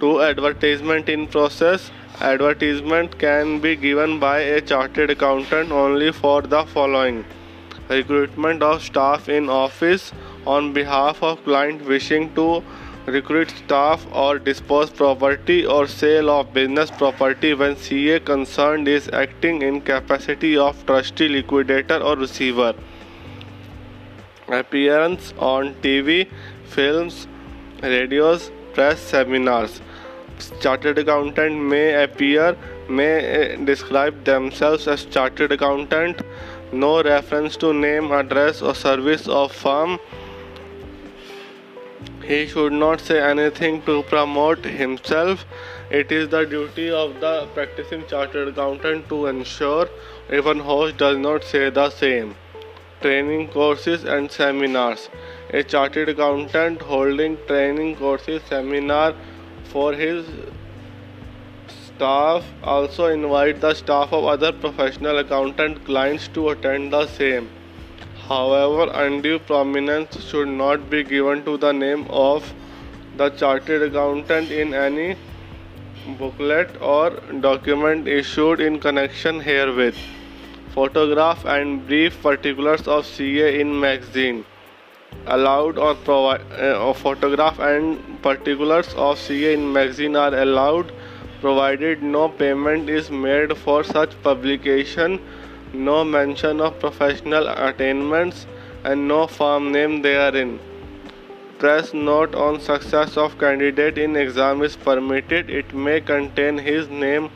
to 0.00 0.22
advertisement 0.22 1.08
in 1.08 1.26
process. 1.26 1.90
Advertisement 2.20 3.18
can 3.18 3.60
be 3.60 3.74
given 3.74 4.20
by 4.20 4.40
a 4.40 4.60
chartered 4.60 5.08
accountant 5.08 5.72
only 5.72 6.12
for 6.12 6.42
the 6.42 6.66
following 6.66 7.24
recruitment 7.88 8.62
of 8.62 8.82
staff 8.82 9.30
in 9.30 9.48
office 9.48 10.12
on 10.46 10.74
behalf 10.74 11.22
of 11.22 11.42
client 11.44 11.82
wishing 11.86 12.34
to 12.34 12.62
recruit 13.06 13.48
staff 13.64 14.06
or 14.12 14.38
dispose 14.38 14.90
property 14.90 15.64
or 15.64 15.86
sale 15.86 16.28
of 16.28 16.52
business 16.52 16.90
property 16.90 17.54
when 17.54 17.74
CA 17.74 18.20
concerned 18.20 18.86
is 18.86 19.08
acting 19.08 19.62
in 19.62 19.80
capacity 19.80 20.58
of 20.58 20.84
trustee, 20.84 21.28
liquidator 21.28 22.02
or 22.02 22.16
receiver. 22.16 22.74
Appearance 24.48 25.32
on 25.38 25.74
TV, 25.76 26.28
films, 26.66 27.26
radios, 27.82 28.50
press, 28.74 29.00
seminars. 29.00 29.80
Chartered 30.60 30.98
accountant 30.98 31.60
may 31.60 32.02
appear, 32.02 32.56
may 32.88 33.24
eh, 33.24 33.56
describe 33.64 34.24
themselves 34.24 34.88
as 34.88 35.04
chartered 35.04 35.52
accountant. 35.52 36.22
No 36.72 37.02
reference 37.02 37.56
to 37.58 37.72
name, 37.72 38.12
address 38.12 38.62
or 38.62 38.74
service 38.74 39.28
of 39.28 39.52
firm 39.52 39.98
he 42.30 42.46
should 42.46 42.72
not 42.72 43.00
say 43.00 43.18
anything 43.20 43.82
to 43.86 44.02
promote 44.04 44.64
himself. 44.64 45.44
It 45.90 46.12
is 46.12 46.28
the 46.28 46.44
duty 46.44 46.90
of 46.90 47.18
the 47.20 47.48
practicing 47.54 48.06
chartered 48.06 48.48
accountant 48.48 49.08
to 49.08 49.26
ensure 49.26 49.88
even 50.32 50.60
host 50.60 50.96
does 50.96 51.18
not 51.18 51.42
say 51.42 51.70
the 51.70 51.90
same. 51.90 52.36
Training 53.00 53.48
courses 53.48 54.04
and 54.04 54.30
seminars. 54.30 55.08
A 55.52 55.64
chartered 55.64 56.10
accountant 56.10 56.82
holding 56.82 57.36
training 57.48 57.96
courses 57.96 58.42
seminar 58.48 59.14
for 59.72 59.92
his 59.92 60.26
staff 61.86 62.44
also 62.74 63.06
invite 63.06 63.60
the 63.60 63.72
staff 63.74 64.12
of 64.18 64.24
other 64.34 64.52
professional 64.52 65.18
accountant 65.18 65.84
clients 65.84 66.28
to 66.28 66.48
attend 66.50 66.92
the 66.92 67.06
same. 67.06 67.48
However, 68.28 68.90
undue 68.94 69.38
prominence 69.38 70.22
should 70.28 70.48
not 70.48 70.88
be 70.90 71.02
given 71.04 71.44
to 71.44 71.56
the 71.56 71.72
name 71.72 72.06
of 72.10 72.52
the 73.16 73.30
chartered 73.30 73.82
accountant 73.82 74.50
in 74.50 74.72
any 74.74 75.16
booklet 76.18 76.80
or 76.80 77.10
document 77.48 78.08
issued 78.08 78.60
in 78.60 78.78
connection 78.80 79.40
herewith. 79.40 79.98
Photograph 80.74 81.44
and 81.44 81.86
brief 81.86 82.22
particulars 82.22 82.88
of 82.88 83.04
CA 83.04 83.60
in 83.60 83.78
magazine 83.78 84.44
allowed 85.26 85.78
or 85.78 85.94
provide 85.94 86.40
uh, 86.52 86.92
photograph 86.92 87.58
and 87.58 88.22
particulars 88.22 88.92
of 88.94 89.18
CA 89.18 89.54
in 89.54 89.72
magazine 89.72 90.16
are 90.16 90.34
allowed 90.34 90.92
provided 91.40 92.02
no 92.02 92.28
payment 92.28 92.90
is 92.90 93.10
made 93.10 93.56
for 93.56 93.82
such 93.82 94.20
publication 94.22 95.20
no 95.72 96.04
mention 96.04 96.60
of 96.60 96.78
professional 96.80 97.46
attainments, 97.48 98.46
and 98.82 99.06
no 99.06 99.26
firm 99.26 99.70
name 99.70 100.02
therein. 100.02 100.58
Press 101.58 101.94
note 101.94 102.34
on 102.34 102.60
success 102.60 103.16
of 103.16 103.38
candidate 103.38 103.98
in 103.98 104.16
exam 104.16 104.62
is 104.62 104.76
permitted. 104.76 105.50
It 105.50 105.72
may 105.74 106.00
contain 106.00 106.58
his 106.58 106.88
name 106.88 107.30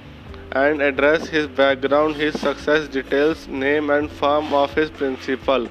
and 0.53 0.81
address, 0.81 1.29
his 1.29 1.47
background, 1.47 2.17
his 2.17 2.41
success 2.41 2.89
details, 2.89 3.47
name 3.47 3.91
and 3.91 4.11
firm 4.11 4.53
of 4.53 4.75
his 4.75 4.91
principal. 4.91 5.69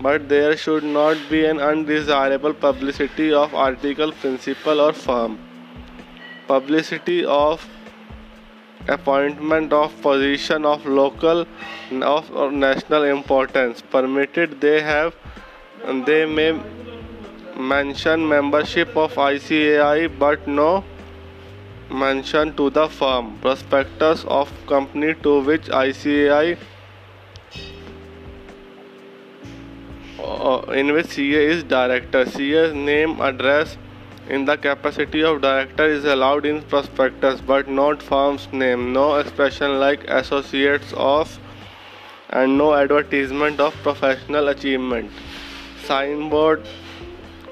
But 0.00 0.28
there 0.28 0.56
should 0.56 0.84
not 0.84 1.16
be 1.28 1.44
an 1.44 1.60
undesirable 1.60 2.54
publicity 2.54 3.32
of 3.32 3.54
article, 3.54 4.12
principal 4.12 4.80
or 4.80 4.92
firm. 4.92 5.38
Publicity 6.46 7.24
of 7.24 7.66
appointment 8.88 9.72
of 9.72 10.00
position 10.00 10.64
of 10.64 10.86
local 10.86 11.46
of 12.02 12.30
or 12.34 12.50
national 12.50 13.02
importance 13.04 13.82
permitted 13.90 14.60
they 14.60 14.80
have 14.80 15.14
they 16.06 16.24
may 16.24 16.58
mention 17.56 18.26
membership 18.28 18.96
of 18.96 19.14
ICAI 19.14 20.18
but 20.18 20.46
no 20.46 20.84
mention 21.90 22.54
to 22.56 22.70
the 22.70 22.88
firm 22.88 23.38
prospectus 23.40 24.24
of 24.28 24.50
company 24.66 25.14
to 25.22 25.40
which 25.40 25.68
ICAI 25.68 26.56
Uh, 30.28 30.72
in 30.72 30.92
which 30.92 31.06
CA 31.06 31.44
is 31.50 31.62
director. 31.64 32.24
CA's 32.24 32.74
name 32.74 33.18
address 33.20 33.78
in 34.28 34.44
the 34.44 34.56
capacity 34.58 35.22
of 35.24 35.40
director 35.40 35.86
is 35.86 36.04
allowed 36.04 36.44
in 36.44 36.60
prospectus 36.72 37.40
but 37.40 37.66
not 37.66 38.02
firm's 38.02 38.46
name. 38.52 38.92
No 38.92 39.06
expression 39.16 39.78
like 39.80 40.04
associates 40.08 40.92
of 40.94 41.38
and 42.28 42.58
no 42.58 42.74
advertisement 42.74 43.58
of 43.58 43.72
professional 43.86 44.48
achievement. 44.48 45.10
Signboard 45.84 46.68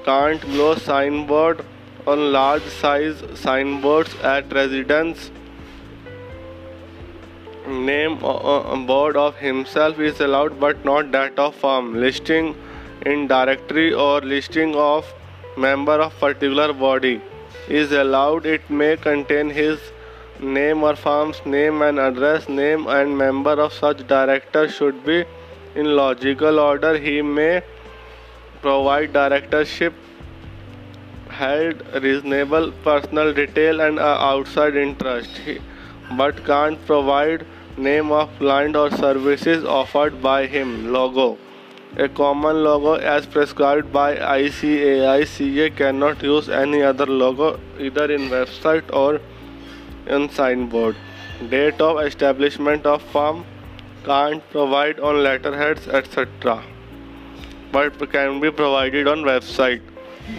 can't 0.05 0.39
glow 0.41 0.75
signboard 0.75 1.65
on 2.05 2.31
large 2.31 2.69
size 2.83 3.23
signboards 3.33 4.15
at 4.35 4.53
residence. 4.53 5.31
Name 7.67 8.23
on 8.23 8.85
board 8.85 9.17
of 9.17 9.35
himself 9.37 9.99
is 9.99 10.21
allowed 10.21 10.59
but 10.59 10.85
not 10.85 11.11
that 11.11 11.37
of 11.39 11.55
firm. 11.55 11.93
Listing 11.99 12.55
in 13.13 13.27
directory 13.27 13.93
or 13.93 14.21
listing 14.21 14.75
of 14.75 15.13
member 15.65 15.97
of 16.05 16.17
particular 16.19 16.73
body 16.73 17.21
is 17.67 17.91
allowed. 17.91 18.45
It 18.45 18.69
may 18.69 18.97
contain 18.97 19.49
his 19.49 19.79
name 20.39 20.83
or 20.83 20.95
firm's 20.95 21.41
name 21.45 21.81
and 21.81 21.99
address. 21.99 22.49
Name 22.49 22.87
and 22.87 23.17
member 23.17 23.55
of 23.67 23.73
such 23.73 24.05
director 24.07 24.67
should 24.69 25.05
be 25.05 25.23
in 25.75 25.95
logical 25.95 26.59
order. 26.59 26.97
He 26.97 27.21
may 27.21 27.61
provide 28.61 29.13
directorship 29.13 29.93
held 31.29 31.81
reasonable 32.03 32.71
personal 32.83 33.33
detail 33.33 33.81
and 33.81 33.99
outside 33.99 34.75
interest. 34.75 35.41
But 36.17 36.45
can't 36.45 36.85
provide 36.85 37.45
name 37.77 38.11
of 38.11 38.29
client 38.39 38.75
or 38.75 38.89
services 38.91 39.65
offered 39.65 40.21
by 40.21 40.47
him. 40.47 40.93
Logo 40.93 41.37
a 42.05 42.07
common 42.07 42.63
logo 42.63 42.93
as 43.11 43.25
prescribed 43.25 43.91
by 43.91 44.15
ICAI 44.15 45.25
CA 45.25 45.69
cannot 45.71 46.21
use 46.21 46.47
any 46.47 46.83
other 46.83 47.07
logo 47.07 47.59
either 47.79 48.05
in 48.11 48.29
website 48.29 48.93
or 48.93 49.19
in 50.05 50.29
signboard. 50.29 50.95
Date 51.49 51.81
of 51.81 51.99
establishment 52.05 52.85
of 52.85 53.01
firm 53.15 53.43
can't 54.05 54.47
provide 54.51 54.99
on 54.99 55.23
letterheads 55.23 55.87
etc. 55.87 56.63
but 57.71 58.11
can 58.11 58.39
be 58.39 58.51
provided 58.51 59.07
on 59.07 59.23
website. 59.23 59.81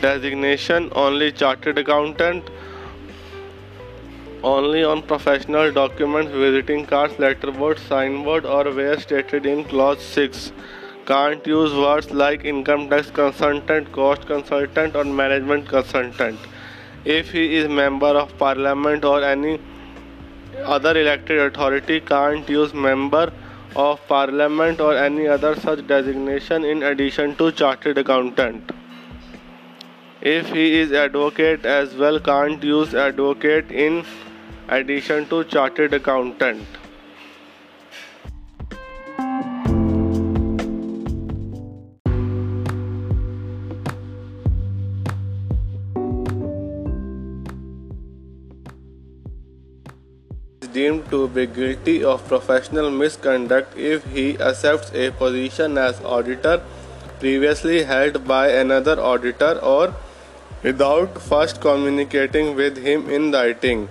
Designation 0.00 0.88
only 0.92 1.32
chartered 1.32 1.78
accountant 1.78 2.50
only 4.44 4.84
on 4.84 5.02
professional 5.02 5.72
documents, 5.72 6.30
visiting 6.30 6.86
cards, 6.86 7.14
letterboard, 7.14 7.80
signboard 7.88 8.46
or 8.46 8.70
where 8.72 9.00
stated 9.00 9.44
in 9.44 9.64
clause 9.64 10.00
6 10.00 10.52
can't 11.09 11.46
use 11.46 11.72
words 11.72 12.11
like 12.11 12.44
income 12.44 12.88
tax 12.90 13.11
consultant, 13.11 13.90
cost 13.92 14.26
consultant, 14.26 14.94
or 14.94 15.04
management 15.04 15.66
consultant. 15.66 16.38
If 17.04 17.30
he 17.30 17.56
is 17.56 17.68
member 17.68 18.09
of 18.22 18.36
parliament 18.36 19.06
or 19.06 19.22
any 19.24 19.59
other 20.64 20.98
elected 21.00 21.38
authority, 21.38 22.00
can't 22.00 22.48
use 22.48 22.74
member 22.74 23.32
of 23.74 24.06
parliament 24.09 24.80
or 24.80 24.96
any 24.96 25.26
other 25.26 25.54
such 25.56 25.86
designation 25.86 26.64
in 26.64 26.82
addition 26.82 27.34
to 27.36 27.52
chartered 27.52 27.96
accountant. 27.96 28.72
If 30.20 30.50
he 30.50 30.74
is 30.80 30.92
advocate 30.92 31.64
as 31.64 31.94
well, 31.94 32.20
can't 32.20 32.62
use 32.62 32.94
advocate 32.94 33.70
in 33.70 34.04
addition 34.68 35.26
to 35.30 35.44
chartered 35.44 35.94
accountant. 35.94 36.66
Deemed 50.78 51.06
to 51.12 51.20
be 51.36 51.46
guilty 51.60 51.96
of 52.14 52.26
professional 52.32 52.90
misconduct 52.90 53.78
if 53.92 54.10
he 54.16 54.26
accepts 54.50 54.92
a 55.04 55.10
position 55.22 55.78
as 55.86 56.02
auditor 56.16 56.60
previously 57.20 57.82
held 57.84 58.26
by 58.26 58.42
another 58.48 59.00
auditor 59.12 59.52
or 59.70 59.94
without 60.62 61.20
first 61.30 61.60
communicating 61.60 62.54
with 62.54 62.76
him 62.84 63.08
in 63.08 63.30
writing. 63.32 63.88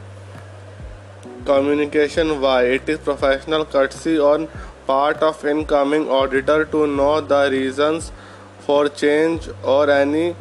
Communication 1.46 2.42
why 2.42 2.64
it 2.78 2.90
is 2.90 3.00
professional 3.00 3.66
courtesy 3.66 4.18
on 4.20 4.48
part 4.86 5.24
of 5.30 5.46
incoming 5.46 6.10
auditor 6.10 6.66
to 6.66 6.88
know 6.88 7.22
the 7.22 7.50
reasons 7.52 8.12
for 8.60 8.90
change 8.90 9.50
or 9.64 9.90
any 9.90 10.36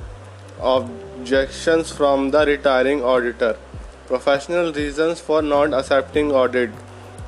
objections 0.61 1.93
from 1.93 2.31
the 2.31 2.45
retiring 2.47 3.03
auditor. 3.03 3.57
Professional 4.07 4.73
reasons 4.73 5.21
for 5.21 5.43
not 5.43 5.75
accepting 5.75 6.31
audit. 6.31 6.71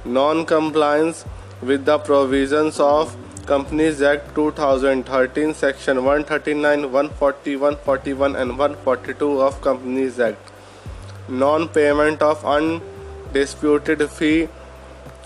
Non 0.05 0.45
compliance 0.47 1.24
with 1.61 1.85
the 1.85 1.99
provisions 1.99 2.79
of 2.79 3.16
Companies 3.47 4.01
Act 4.01 4.35
2013 4.37 5.55
Section 5.55 6.05
139, 6.05 6.83
140, 6.93 7.57
141 7.57 8.37
and 8.37 8.57
142 8.57 9.41
of 9.41 9.61
Companies 9.61 10.20
Act. 10.20 10.53
Non-payment 11.29 12.22
of 12.22 12.45
undisputed 12.45 14.09
fee, 14.11 14.49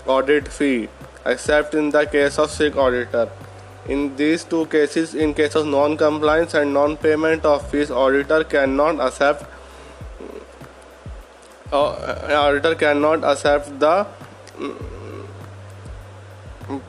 audit 0.07 0.47
fee, 0.47 0.89
except 1.25 1.75
in 1.75 1.91
the 1.91 2.05
case 2.05 2.39
of 2.39 2.49
sick 2.49 2.75
auditor. 2.75 3.29
In 3.87 4.15
these 4.15 4.43
two 4.43 4.65
cases, 4.67 5.13
in 5.13 5.33
case 5.33 5.55
of 5.55 5.67
non-compliance 5.67 6.53
and 6.55 6.73
non-payment 6.73 7.45
of 7.45 7.69
fees, 7.69 7.91
auditor 7.91 8.43
cannot 8.43 8.99
accept 8.99 9.52
uh, 11.73 12.33
auditor 12.37 12.75
cannot 12.75 13.23
accept 13.23 13.79
the 13.79 14.05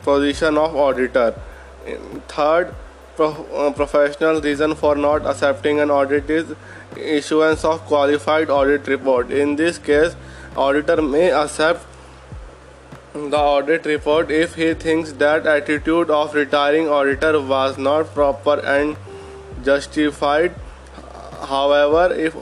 position 0.03 0.59
of 0.59 0.77
auditor. 0.77 1.35
Third, 2.29 2.75
pro, 3.17 3.31
uh, 3.55 3.71
professional 3.73 4.41
reason 4.41 4.75
for 4.75 4.95
not 4.95 5.27
accepting 5.27 5.81
an 5.81 5.91
audit 5.91 6.31
is 6.31 6.55
issuance 6.97 7.65
of 7.65 7.81
qualified 7.87 8.51
audit 8.51 8.87
report. 8.87 9.31
In 9.31 9.57
this 9.57 9.79
case, 9.79 10.17
auditor 10.57 11.03
may 11.03 11.31
accept 11.31 11.87
the 13.15 13.39
audit 13.39 13.87
report 13.87 14.31
if 14.31 14.55
he 14.57 14.75
thinks 14.75 15.13
that 15.13 15.47
attitude 15.47 16.11
of 16.11 16.35
retiring 16.35 16.89
auditor 16.89 17.41
was 17.41 17.79
not 17.79 18.13
proper 18.13 18.61
and 18.61 18.97
justified. 19.65 20.55
However, 21.49 22.13
if 22.15 22.35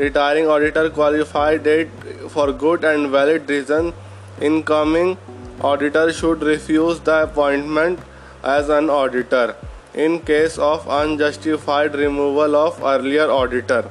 retiring 0.00 0.46
auditor 0.48 0.88
qualified 0.90 1.66
it 1.66 1.88
for 2.34 2.52
good 2.52 2.84
and 2.84 3.10
valid 3.10 3.48
reason, 3.48 3.92
incoming 4.40 5.18
auditor 5.60 6.12
should 6.12 6.42
refuse 6.42 7.00
the 7.00 7.22
appointment 7.24 8.00
as 8.42 8.70
an 8.70 8.88
auditor 8.88 9.54
in 9.92 10.18
case 10.20 10.56
of 10.56 10.86
unjustified 10.88 11.94
removal 11.94 12.56
of 12.56 12.82
earlier 12.82 13.30
auditor. 13.30 13.90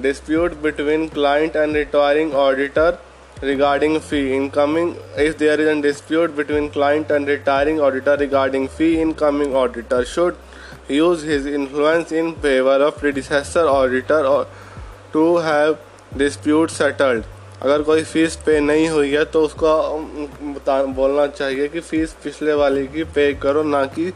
Dispute 0.00 0.60
between 0.60 1.08
client 1.08 1.54
and 1.54 1.74
retiring 1.74 2.34
auditor 2.34 2.98
regarding 3.42 4.00
fee 4.00 4.32
incoming 4.34 4.96
if 5.16 5.38
there 5.38 5.60
is 5.60 5.68
a 5.68 5.80
dispute 5.80 6.34
between 6.34 6.70
client 6.70 7.10
and 7.10 7.28
retiring 7.28 7.78
auditor 7.80 8.16
regarding 8.16 8.66
fee 8.66 9.00
incoming 9.00 9.54
auditor 9.54 10.04
should 10.04 10.36
use 10.88 11.22
his 11.22 11.46
influence 11.46 12.12
in 12.12 12.34
favor 12.36 12.76
of 12.86 12.96
predecessor 12.96 13.66
auditor 13.68 14.24
or 14.26 14.46
to 15.12 15.38
have 15.38 15.78
dispute 16.16 16.70
settled. 16.70 17.24
अगर 17.62 17.82
कोई 17.82 18.02
fees 18.04 18.36
पे 18.46 18.58
नहीं 18.60 18.88
हुई 18.88 19.10
है 19.10 19.24
तो 19.24 19.42
उसको 19.42 19.72
बोलना 20.94 21.26
चाहिए 21.26 21.68
कि 21.68 21.80
फ़ीस 21.80 22.12
पिछले 22.24 22.54
वाले 22.54 22.86
की 22.86 23.04
पे 23.14 23.32
करो, 23.42 23.62
ना 23.62 23.84
कि 23.86 24.12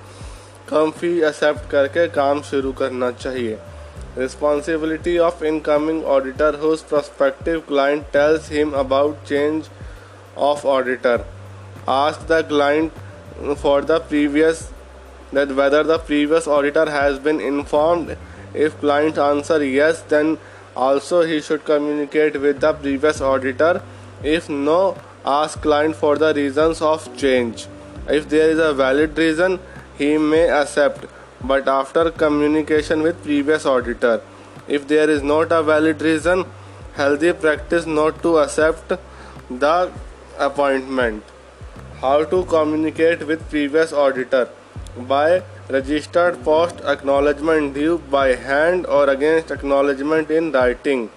कम 0.69 0.91
फ़ी 0.91 1.13
एक्सेप्ट 1.29 1.71
करके 1.71 2.07
काम 2.15 2.43
शुरू 2.51 2.73
करना 2.81 3.11
चाहिए। 3.13 3.59
Responsibility 4.19 5.17
of 5.25 5.45
incoming 5.45 6.05
auditor 6.17 6.59
whose 6.63 6.81
prospective 6.89 7.63
client 7.69 8.03
tells 8.13 8.51
him 8.53 8.73
about 8.79 9.25
change 9.29 9.69
of 10.39 10.67
auditor 10.67 11.25
ask 11.89 12.27
the 12.33 12.45
client 12.49 12.93
for 13.63 13.85
the 13.85 14.01
previous 14.09 14.69
that 15.33 15.55
whether 15.55 15.83
the 15.83 15.99
previous 15.99 16.47
auditor 16.47 16.91
has 16.91 17.19
been 17.19 17.41
informed 17.41 18.17
if 18.55 18.79
client 18.81 19.19
answer 19.19 19.63
yes 19.65 20.03
then 20.03 20.39
Also, 20.79 21.23
he 21.23 21.41
should 21.41 21.65
communicate 21.65 22.41
with 22.41 22.61
the 22.61 22.73
previous 22.73 23.21
auditor. 23.21 23.83
If 24.23 24.49
no, 24.49 24.97
ask 25.27 25.61
client 25.61 25.97
for 25.97 26.17
the 26.17 26.33
reasons 26.33 26.81
of 26.81 27.07
change. 27.17 27.67
If 28.09 28.29
there 28.29 28.51
is 28.51 28.61
a 28.61 28.73
valid 28.73 29.19
reason, 29.19 29.59
he 29.97 30.17
may 30.19 30.49
accept, 30.49 31.07
but 31.43 31.67
after 31.67 32.13
communication 32.13 33.03
with 33.03 33.25
previous 33.25 33.67
auditor. 33.67 34.21
If 34.69 34.87
there 34.87 35.11
is 35.11 35.23
not 35.23 35.51
a 35.51 35.63
valid 35.65 36.01
reason, 36.01 36.45
healthy 36.95 37.33
practice 37.33 37.85
not 37.87 38.23
to 38.23 38.39
accept 38.39 38.93
the 39.51 39.91
appointment. 40.39 41.25
How 42.01 42.23
to 42.37 42.45
communicate 42.45 43.27
with 43.27 43.51
previous 43.51 43.93
auditor 43.93 44.49
by 45.07 45.43
registered 45.69 46.43
post 46.45 46.81
acknowledgement 46.81 47.75
due 47.75 47.99
by 48.11 48.35
hand 48.35 48.87
or 48.87 49.09
against 49.09 49.51
acknowledgement 49.51 50.31
in 50.31 50.51
writing. 50.53 51.11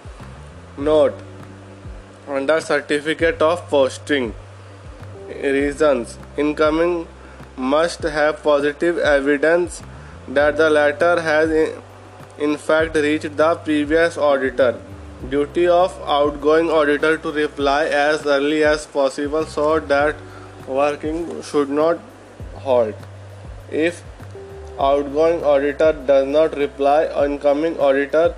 Note 0.76 1.14
under 2.28 2.60
certificate 2.60 3.42
of 3.42 3.68
posting 3.68 4.34
reasons 5.28 6.18
incoming 6.36 7.06
must 7.56 8.02
have 8.02 8.42
positive 8.42 8.98
evidence 8.98 9.82
that 10.28 10.56
the 10.56 10.70
letter 10.70 11.20
has 11.20 11.50
in 12.38 12.56
fact 12.56 12.94
reached 12.94 13.36
the 13.36 13.54
previous 13.56 14.16
auditor 14.16 14.80
duty 15.30 15.66
of 15.66 15.96
outgoing 16.06 16.70
auditor 16.70 17.16
to 17.16 17.32
reply 17.32 17.84
as 17.86 18.26
early 18.26 18.64
as 18.64 18.86
possible 18.86 19.44
so 19.44 19.78
that 19.80 20.16
working 20.66 21.42
should 21.42 21.68
not 21.68 21.98
halt 22.64 22.94
if 23.72 24.02
outgoing 24.78 25.42
auditor 25.44 25.92
does 26.06 26.26
not 26.26 26.56
reply, 26.56 27.04
incoming 27.24 27.78
auditor 27.78 28.34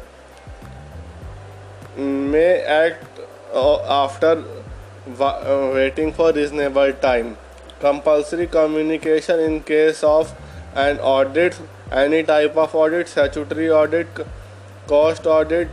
may 1.96 2.60
act 2.62 3.20
uh, 3.52 4.02
after 4.04 4.44
uh, 5.20 5.70
waiting 5.74 6.12
for 6.12 6.32
reasonable 6.32 6.92
time. 6.94 7.36
Compulsory 7.80 8.46
communication 8.46 9.40
in 9.40 9.62
case 9.62 10.02
of 10.02 10.34
an 10.74 10.98
audit, 10.98 11.60
any 11.92 12.22
type 12.22 12.56
of 12.56 12.74
audit, 12.74 13.08
statutory 13.08 13.70
audit, 13.70 14.08
cost 14.86 15.26
audit, 15.26 15.68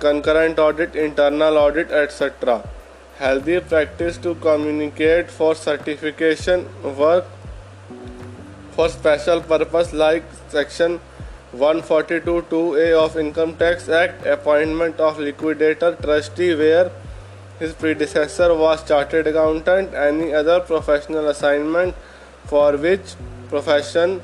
concurrent 0.00 0.58
audit, 0.58 0.94
internal 0.94 1.58
audit, 1.58 1.90
etc. 1.90 2.62
Healthy 3.18 3.60
practice 3.60 4.16
to 4.18 4.34
communicate 4.36 5.30
for 5.30 5.54
certification 5.54 6.66
work 6.96 7.26
for 8.72 8.88
special 8.88 9.40
purpose 9.40 9.92
like 9.92 10.24
section 10.48 11.00
142.2a 11.54 12.92
of 13.04 13.16
income 13.16 13.54
tax 13.56 13.88
act 13.88 14.26
appointment 14.26 14.98
of 14.98 15.18
liquidator 15.18 15.94
trustee 15.96 16.54
where 16.54 16.90
his 17.58 17.74
predecessor 17.74 18.54
was 18.54 18.86
chartered 18.88 19.26
accountant 19.26 19.92
any 19.94 20.32
other 20.32 20.60
professional 20.60 21.28
assignment 21.28 21.94
for 22.46 22.76
which 22.76 23.14
profession 23.50 24.20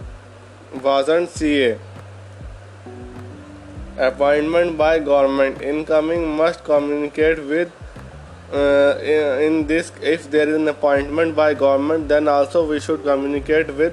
wasn't 0.82 1.28
ca 1.30 1.76
appointment 3.98 4.78
by 4.78 4.98
government. 4.98 5.60
Incoming 5.60 6.36
must 6.36 6.64
communicate 6.64 7.44
with 7.44 7.72
uh, 8.52 8.96
in 9.02 9.66
this 9.66 9.92
if 10.00 10.30
there 10.30 10.48
is 10.48 10.54
an 10.54 10.68
appointment 10.68 11.36
by 11.36 11.52
government 11.52 12.08
then 12.08 12.28
also 12.28 12.66
we 12.66 12.80
should 12.80 13.02
communicate 13.02 13.74
with 13.74 13.92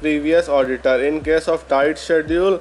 previous 0.00 0.48
auditor. 0.48 1.02
In 1.04 1.22
case 1.22 1.48
of 1.48 1.66
tight 1.68 1.98
schedule, 1.98 2.60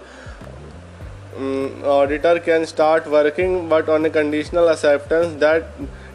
um, 1.38 1.84
auditor 1.84 2.40
can 2.40 2.66
start 2.66 3.08
working 3.08 3.68
but 3.68 3.90
on 3.90 4.06
a 4.06 4.10
conditional 4.10 4.70
acceptance 4.70 5.40
that 5.40 5.66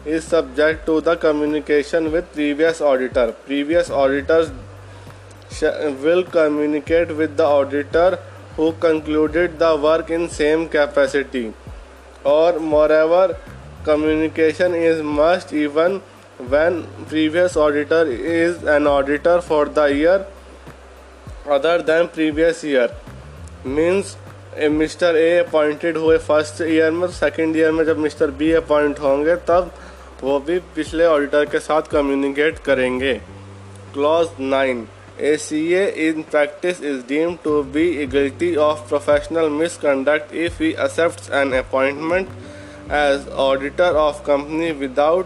is 0.05 0.23
subject 0.23 0.85
to 0.85 1.01
the 1.01 1.15
communication 1.17 2.11
with 2.11 2.31
previous 2.33 2.81
auditor. 2.81 3.31
Previous 3.45 3.89
auditors 3.89 4.51
will 6.03 6.23
communicate 6.23 7.15
with 7.15 7.35
the 7.35 7.43
auditor 7.43 8.19
who 8.55 8.71
concluded 8.73 9.59
the 9.59 9.75
work 9.75 10.09
in 10.09 10.29
same 10.29 10.67
capacity 10.69 11.53
or 12.23 12.59
moreover 12.59 13.37
communication 13.83 14.75
is 14.75 15.01
must 15.01 15.53
even 15.53 16.01
when 16.47 16.85
previous 17.07 17.55
auditor 17.57 18.05
is 18.07 18.63
an 18.63 18.87
auditor 18.87 19.41
for 19.41 19.65
the 19.65 19.85
year 19.85 20.25
other 21.55 21.77
than 21.89 22.07
previous 22.17 22.63
year. 22.63 22.87
Means 23.67 24.15
mister 24.71 25.15
A 25.17 25.37
appointed 25.37 25.97
हुए 25.97 26.17
first 26.27 26.61
year 26.61 26.91
में 26.91 27.07
second 27.15 27.55
year 27.57 27.71
में 27.71 27.83
जब 27.85 27.97
mister 27.97 28.31
B 28.39 28.51
appoint 28.59 28.99
होंगे, 28.99 29.35
तब 29.35 29.71
वो 30.21 30.39
भी 30.47 30.59
पिछले 30.75 31.05
auditor 31.05 31.45
के 31.51 31.59
साथ 31.59 31.89
कम्युनिकेट 31.91 32.59
करेंगे। 32.65 33.13
Clause 33.93 34.27
nine 34.39 34.87
A 35.19 35.35
C 35.37 35.61
A 35.73 35.85
in 36.07 36.21
practice 36.31 36.81
is 36.83 37.01
deem 37.07 37.35
to 37.43 37.61
be 37.73 37.87
a 38.01 38.05
guilty 38.13 38.55
of 38.67 38.87
professional 38.89 39.49
misconduct 39.49 40.33
if 40.45 40.63
he 40.63 40.69
accept 40.85 41.31
an 41.41 41.53
appointment 41.57 42.27
as 42.99 43.27
auditor 43.47 43.95
of 44.05 44.23
company 44.27 44.71
without 44.85 45.25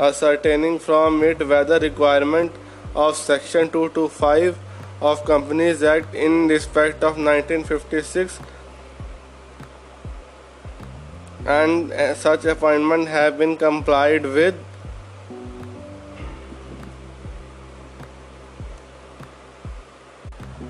ascertaining 0.00 0.78
from 0.78 1.20
ascertaining 1.22 1.22
from 1.22 1.22
it 1.22 1.42
whether 1.48 1.78
requirement 1.80 2.52
of 2.96 3.16
section 3.16 3.68
225 3.70 4.54
of 5.10 5.24
Companies 5.24 5.82
Act 5.82 6.14
in 6.14 6.48
respect 6.48 7.02
of 7.02 7.16
1956 7.18 8.38
and 11.44 11.92
uh, 11.92 12.14
such 12.14 12.44
appointment 12.44 13.08
have 13.08 13.36
been 13.36 13.56
complied 13.56 14.22
with. 14.22 14.54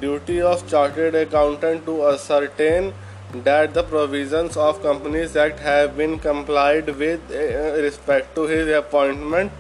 Duty 0.01 0.41
of 0.41 0.69
chartered 0.69 1.15
accountant 1.15 1.85
to 1.87 2.07
ascertain 2.09 2.95
that 3.35 3.75
the 3.75 3.83
provisions 3.83 4.57
of 4.57 4.83
companies 4.83 5.37
act 5.37 5.61
have 5.61 5.97
been 5.97 6.19
complied 6.19 6.89
with 6.97 7.21
uh, 7.31 7.83
respect 7.83 8.35
to 8.35 8.47
his 8.47 8.69
appointment 8.69 9.53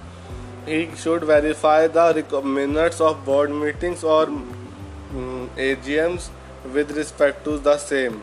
he 0.66 0.88
should 0.94 1.24
verify 1.24 1.86
the 1.86 2.42
minutes 2.44 3.00
of 3.00 3.24
board 3.24 3.50
meetings 3.50 4.04
or 4.04 4.28
agms 5.56 6.30
with 6.72 6.90
respect 6.96 7.44
to 7.44 7.58
the 7.58 7.76
same. 7.78 8.22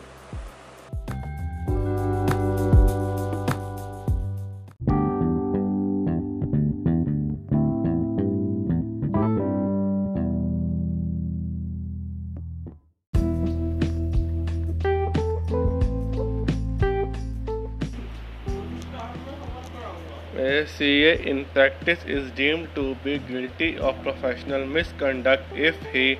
A 20.36 20.66
CA 20.66 21.22
in 21.28 21.44
practice 21.52 21.98
is 22.06 22.30
deemed 22.32 22.68
to 22.74 22.94
be 23.04 23.18
guilty 23.18 23.78
of 23.78 24.00
professional 24.02 24.64
misconduct 24.64 25.44
if 25.54 25.76
he 25.92 26.18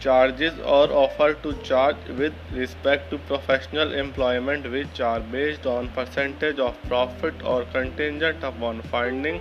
charges 0.00 0.58
or 0.60 0.92
offers 0.92 1.36
to 1.42 1.52
charge 1.62 1.96
with 2.18 2.34
respect 2.52 3.10
to 3.10 3.18
professional 3.20 3.92
employment 3.94 4.70
which 4.70 5.00
are 5.00 5.20
based 5.20 5.66
on 5.66 5.88
percentage 5.90 6.58
of 6.58 6.80
profit 6.84 7.34
or 7.44 7.64
contingent 7.66 8.42
upon 8.42 8.82
finding 8.82 9.40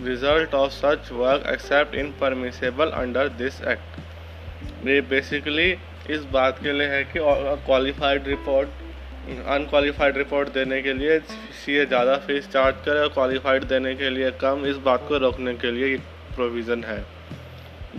result 0.00 0.54
of 0.54 0.72
such 0.72 1.10
work 1.10 1.42
except 1.46 1.94
in 1.94 2.12
permissible 2.14 2.92
under 2.94 3.28
this 3.30 3.60
act. 3.62 4.00
ये 4.86 5.00
basically 5.10 5.70
इस 6.10 6.24
बात 6.32 6.58
के 6.62 6.72
लिए 6.72 6.86
है 6.88 7.04
कि 7.04 7.20
qualified 7.66 8.28
report 8.28 8.84
unqualified 9.28 10.16
report 10.16 10.48
देने 10.54 10.80
के 10.82 10.92
लिए 10.94 11.18
सी 11.64 11.84
ज़्यादा 11.84 12.16
फ़ीस 12.26 12.48
चार्ज 12.50 12.76
करे 12.84 13.00
और 13.00 13.08
क्वालिफाइड 13.14 13.64
देने 13.68 13.94
के 13.94 14.10
लिए 14.10 14.30
कम 14.40 14.66
इस 14.66 14.76
बात 14.86 15.08
को 15.08 15.18
रोकने 15.18 15.54
के 15.64 15.70
लिए 15.70 15.96
प्रोविज़न 16.34 16.84
है 16.84 17.15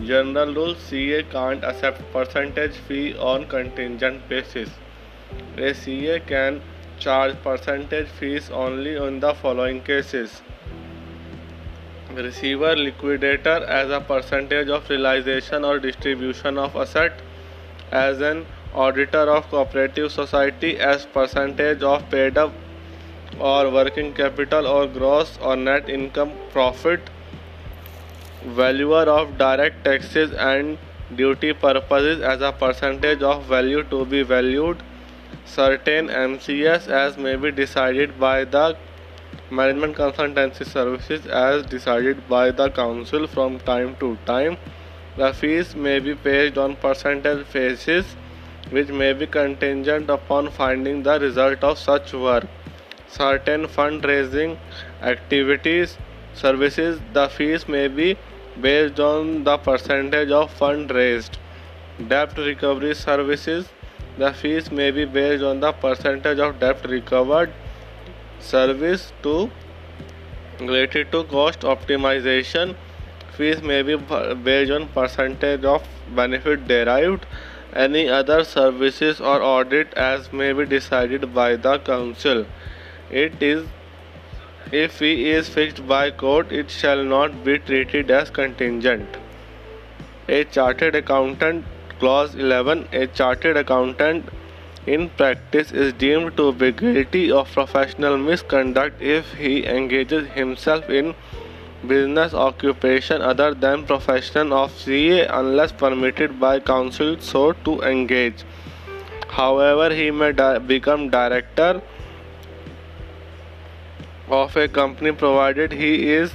General 0.04 0.54
rule 0.54 0.74
CA 0.76 1.22
can't 1.24 1.64
accept 1.64 2.02
percentage 2.12 2.76
fee 2.88 3.16
on 3.16 3.46
contingent 3.46 4.28
basis. 4.28 4.68
A 5.56 5.74
CA 5.74 6.20
can 6.20 6.62
charge 6.98 7.34
percentage 7.42 8.08
fees 8.08 8.50
only 8.50 8.94
in 8.96 9.18
the 9.18 9.34
following 9.34 9.82
cases. 9.82 10.42
Receiver 12.14 12.76
liquidator 12.76 13.64
as 13.64 13.90
a 13.90 14.00
percentage 14.00 14.68
of 14.68 14.88
realization 14.88 15.64
or 15.64 15.78
distribution 15.80 16.58
of 16.58 16.76
asset. 16.76 17.20
As 17.90 18.20
an 18.20 18.46
auditor 18.74 19.28
of 19.30 19.48
cooperative 19.50 20.12
society 20.12 20.78
as 20.78 21.06
percentage 21.06 21.82
of 21.82 22.08
paid 22.10 22.38
up 22.38 22.52
or 23.38 23.70
working 23.70 24.12
capital 24.14 24.66
or 24.66 24.86
gross 24.86 25.38
or 25.42 25.56
net 25.56 25.88
income 25.88 26.32
profit 26.50 27.00
valuer 28.54 29.04
of 29.14 29.36
direct 29.38 29.84
taxes 29.84 30.32
and 30.32 30.78
duty 31.14 31.52
purposes 31.52 32.20
as 32.20 32.40
a 32.40 32.52
percentage 32.52 33.22
of 33.22 33.44
value 33.44 33.82
to 33.84 34.04
be 34.04 34.22
valued 34.22 34.82
certain 35.44 36.08
MCS 36.08 36.88
as 36.88 37.16
may 37.16 37.36
be 37.36 37.50
decided 37.50 38.18
by 38.20 38.44
the 38.44 38.76
management 39.50 39.96
consultancy 39.96 40.66
services 40.66 41.26
as 41.26 41.64
decided 41.66 42.28
by 42.28 42.50
the 42.50 42.70
council 42.70 43.26
from 43.26 43.58
time 43.60 43.96
to 44.00 44.16
time 44.26 44.56
the 45.16 45.32
fees 45.32 45.74
may 45.74 45.98
be 45.98 46.14
paid 46.14 46.58
on 46.58 46.76
percentage 46.76 47.44
basis 47.52 48.16
which 48.70 48.88
may 48.88 49.12
be 49.12 49.26
contingent 49.26 50.10
upon 50.10 50.50
finding 50.50 51.02
the 51.02 51.18
result 51.18 51.64
of 51.64 51.78
such 51.78 52.12
work. 52.12 52.46
Certain 53.08 53.66
fundraising 53.66 54.58
activities, 55.02 55.96
services, 56.34 57.00
the 57.14 57.28
fees 57.28 57.66
may 57.66 57.88
be 57.88 58.16
based 58.60 59.00
on 59.00 59.44
the 59.44 59.56
percentage 59.58 60.30
of 60.30 60.50
fund 60.50 60.90
raised. 60.90 61.38
Debt 62.08 62.36
recovery 62.38 62.94
services, 62.94 63.68
the 64.18 64.32
fees 64.32 64.70
may 64.70 64.90
be 64.90 65.04
based 65.04 65.42
on 65.42 65.60
the 65.60 65.72
percentage 65.72 66.38
of 66.38 66.58
debt 66.58 66.84
recovered. 66.88 67.52
Service 68.40 69.12
to 69.22 69.50
related 70.60 71.12
to 71.12 71.24
cost 71.24 71.60
optimization, 71.60 72.74
fees 73.36 73.62
may 73.62 73.82
be 73.82 73.96
based 73.96 74.72
on 74.72 74.88
percentage 74.88 75.64
of 75.64 75.86
benefit 76.14 76.66
derived 76.66 77.26
any 77.72 78.08
other 78.08 78.42
services 78.44 79.20
or 79.20 79.42
audit 79.42 79.92
as 79.94 80.32
may 80.32 80.52
be 80.52 80.64
decided 80.64 81.32
by 81.34 81.54
the 81.54 81.78
council. 81.78 82.46
It 83.10 83.42
is 83.42 83.66
if 84.70 84.92
fee 84.92 85.30
is 85.30 85.48
fixed 85.48 85.86
by 85.86 86.10
court, 86.10 86.52
it 86.52 86.70
shall 86.70 87.02
not 87.02 87.44
be 87.44 87.58
treated 87.58 88.10
as 88.10 88.30
contingent. 88.30 89.16
A 90.28 90.44
chartered 90.44 90.94
accountant, 90.94 91.64
clause 91.98 92.34
11, 92.34 92.88
a 92.92 93.06
chartered 93.06 93.56
accountant 93.56 94.28
in 94.86 95.08
practice 95.10 95.72
is 95.72 95.92
deemed 95.94 96.36
to 96.36 96.52
be 96.52 96.70
guilty 96.72 97.30
of 97.30 97.50
professional 97.52 98.18
misconduct 98.18 99.00
if 99.00 99.32
he 99.34 99.66
engages 99.66 100.28
himself 100.28 100.88
in 100.90 101.14
business 101.86 102.34
occupation 102.34 103.22
other 103.22 103.54
than 103.54 103.84
profession 103.84 104.52
of 104.52 104.72
CA 104.72 105.26
unless 105.28 105.72
permitted 105.72 106.38
by 106.40 106.58
council 106.60 107.16
so 107.20 107.52
to 107.64 107.80
engage. 107.82 108.44
However, 109.28 109.94
he 109.94 110.10
may 110.10 110.32
di- 110.32 110.58
become 110.58 111.08
director 111.08 111.80
of 114.30 114.56
a 114.56 114.68
company 114.68 115.12
provided 115.12 115.72
he 115.72 116.10
is 116.12 116.32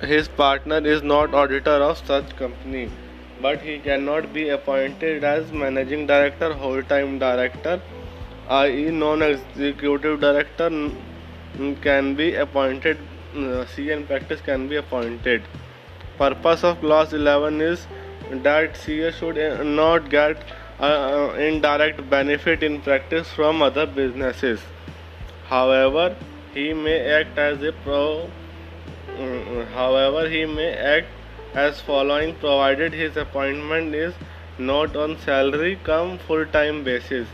his 0.00 0.28
partner 0.28 0.78
is 0.94 1.02
not 1.02 1.34
auditor 1.34 1.78
of 1.88 1.98
such 1.98 2.36
company 2.36 2.88
but 3.40 3.60
he 3.60 3.78
cannot 3.78 4.32
be 4.32 4.48
appointed 4.50 5.24
as 5.24 5.50
managing 5.52 6.06
director 6.06 6.52
whole 6.52 6.82
time 6.82 7.18
director 7.18 7.80
i.e 8.48 8.90
non 8.90 9.22
executive 9.22 10.20
director 10.20 10.70
can 11.82 12.14
be 12.14 12.34
appointed 12.34 12.98
uh, 13.36 13.66
CA 13.66 14.02
practice 14.02 14.40
can 14.40 14.68
be 14.68 14.76
appointed. 14.76 15.42
Purpose 16.18 16.64
of 16.64 16.80
clause 16.80 17.12
11 17.12 17.60
is 17.60 17.86
that 18.30 18.76
CA 18.76 19.10
should 19.12 19.38
uh, 19.38 19.62
not 19.62 20.08
get 20.08 20.42
uh, 20.80 21.34
indirect 21.38 22.08
benefit 22.08 22.62
in 22.62 22.80
practice 22.80 23.28
from 23.28 23.62
other 23.62 23.86
businesses. 23.86 24.60
However, 25.48 26.16
he 26.56 26.72
may 26.72 26.98
act 27.20 27.38
as 27.38 27.62
a 27.62 27.72
pro. 27.84 28.30
Uh, 29.24 29.64
however, 29.74 30.28
he 30.28 30.44
may 30.46 30.70
act 30.72 31.08
as 31.54 31.80
following 31.80 32.34
provided 32.44 32.92
his 32.92 33.16
appointment 33.16 33.94
is 33.94 34.14
not 34.58 34.96
on 34.96 35.18
salary 35.18 35.78
come 35.84 36.18
full 36.18 36.46
time 36.46 36.82
basis 36.84 37.28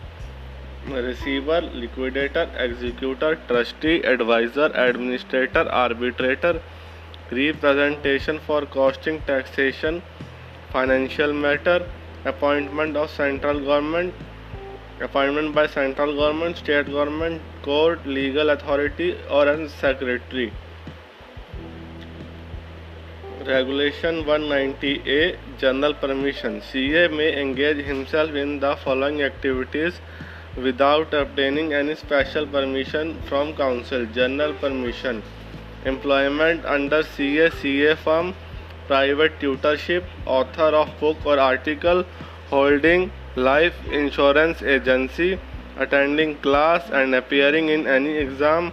receiver, 0.88 1.60
liquidator, 1.60 2.48
executor, 2.56 3.36
trustee, 3.46 4.02
advisor, 4.02 4.70
administrator, 4.74 5.68
arbitrator, 5.70 6.60
representation 7.30 8.40
for 8.40 8.66
costing, 8.66 9.20
taxation, 9.22 10.02
financial 10.72 11.32
matter, 11.32 11.88
appointment 12.24 12.96
of 12.96 13.10
central 13.10 13.60
government, 13.60 14.12
appointment 15.00 15.54
by 15.54 15.66
central 15.66 16.14
government, 16.14 16.56
state 16.56 16.86
government, 16.86 17.40
court, 17.62 18.06
legal 18.06 18.50
authority, 18.50 19.16
or 19.30 19.48
a 19.48 19.68
secretary. 19.68 20.52
Regulation 23.46 24.24
190A 24.24 25.36
General 25.58 25.94
Permission. 25.94 26.62
CA 26.62 27.08
may 27.08 27.40
engage 27.40 27.84
himself 27.84 28.30
in 28.30 28.60
the 28.60 28.76
following 28.76 29.22
activities 29.22 29.94
without 30.56 31.12
obtaining 31.12 31.72
any 31.72 31.96
special 31.96 32.46
permission 32.46 33.20
from 33.22 33.54
council. 33.54 34.06
General 34.06 34.54
permission. 34.54 35.22
Employment 35.84 36.64
under 36.64 37.02
CA 37.02 37.50
CA 37.50 37.96
firm 37.96 38.34
private 38.86 39.38
tutorship 39.40 40.04
author 40.26 40.70
of 40.80 40.88
book 41.00 41.16
or 41.24 41.38
article 41.38 42.04
holding 42.50 43.10
life 43.36 43.74
insurance 43.90 44.62
agency 44.62 45.38
attending 45.78 46.36
class 46.38 46.88
and 46.90 47.14
appearing 47.14 47.68
in 47.68 47.86
any 47.86 48.16
exam 48.18 48.72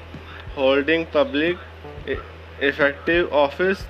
holding 0.55 1.05
public 1.07 1.57
effective 2.59 3.31
office 3.31 3.85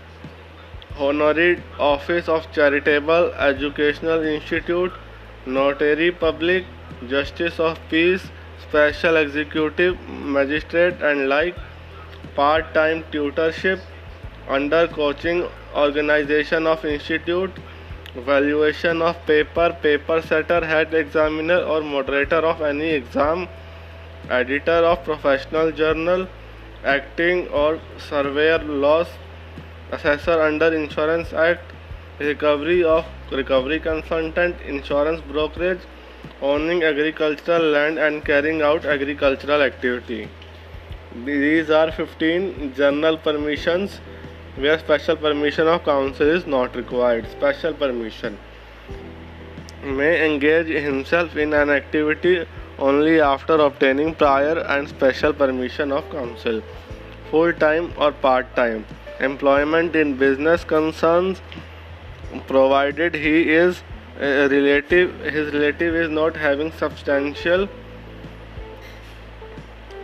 honorary 0.97 1.61
office 1.79 2.27
of 2.29 2.51
charitable 2.51 3.31
educational 3.33 4.21
institute 4.21 4.91
notary 5.45 6.11
public 6.11 6.65
justice 7.07 7.59
of 7.59 7.79
peace, 7.89 8.23
special 8.67 9.15
executive 9.15 9.99
magistrate, 10.09 11.01
and 11.01 11.29
like 11.29 11.55
part 12.35 12.73
time 12.73 13.03
tutorship 13.11 13.79
under 14.47 14.87
coaching 14.87 15.47
organization 15.75 16.67
of 16.67 16.83
institute, 16.83 17.51
valuation 18.15 19.01
of 19.01 19.15
paper 19.25 19.75
paper 19.81 20.21
setter 20.21 20.65
head 20.65 20.93
examiner 20.93 21.59
or 21.61 21.81
moderator 21.81 22.37
of 22.37 22.61
any 22.61 22.89
exam 22.89 23.47
editor 24.29 24.81
of 24.91 25.03
professional 25.03 25.71
journal 25.71 26.27
acting 26.83 27.47
or 27.49 27.79
surveyor 27.97 28.59
loss 28.59 29.07
assessor 29.91 30.41
under 30.41 30.73
insurance 30.73 31.33
act 31.33 31.71
recovery 32.19 32.83
of 32.83 33.05
recovery 33.31 33.79
consultant 33.79 34.59
insurance 34.61 35.21
brokerage 35.21 35.81
owning 36.41 36.83
agricultural 36.83 37.61
land 37.61 37.97
and 37.97 38.25
carrying 38.25 38.61
out 38.61 38.85
agricultural 38.85 39.61
activity. 39.61 40.29
These 41.25 41.69
are 41.69 41.91
15 41.91 42.73
journal 42.75 43.17
permissions 43.17 43.99
where 44.59 44.77
special 44.77 45.15
permission 45.15 45.67
of 45.67 45.83
council 45.85 46.27
is 46.27 46.45
not 46.45 46.75
required. 46.75 47.27
Special 47.31 47.73
permission 47.73 48.37
may 49.83 50.25
engage 50.25 50.67
himself 50.67 51.37
in 51.37 51.53
an 51.53 51.69
activity 51.69 52.45
only 52.77 53.21
after 53.21 53.53
obtaining 53.53 54.13
prior 54.15 54.59
and 54.59 54.89
special 54.89 55.33
permission 55.33 55.93
of 55.93 56.09
council. 56.09 56.61
Full 57.31 57.53
time 57.53 57.93
or 57.97 58.11
part 58.11 58.53
time 58.55 58.85
employment 59.19 59.95
in 59.95 60.15
business 60.17 60.63
concerns 60.63 61.41
provided 62.47 63.15
he 63.15 63.49
is 63.51 63.81
a 64.19 64.47
relative 64.49 65.17
his 65.37 65.53
relative 65.53 65.95
is 65.95 66.09
not 66.09 66.35
having 66.35 66.71
substantial 66.73 67.67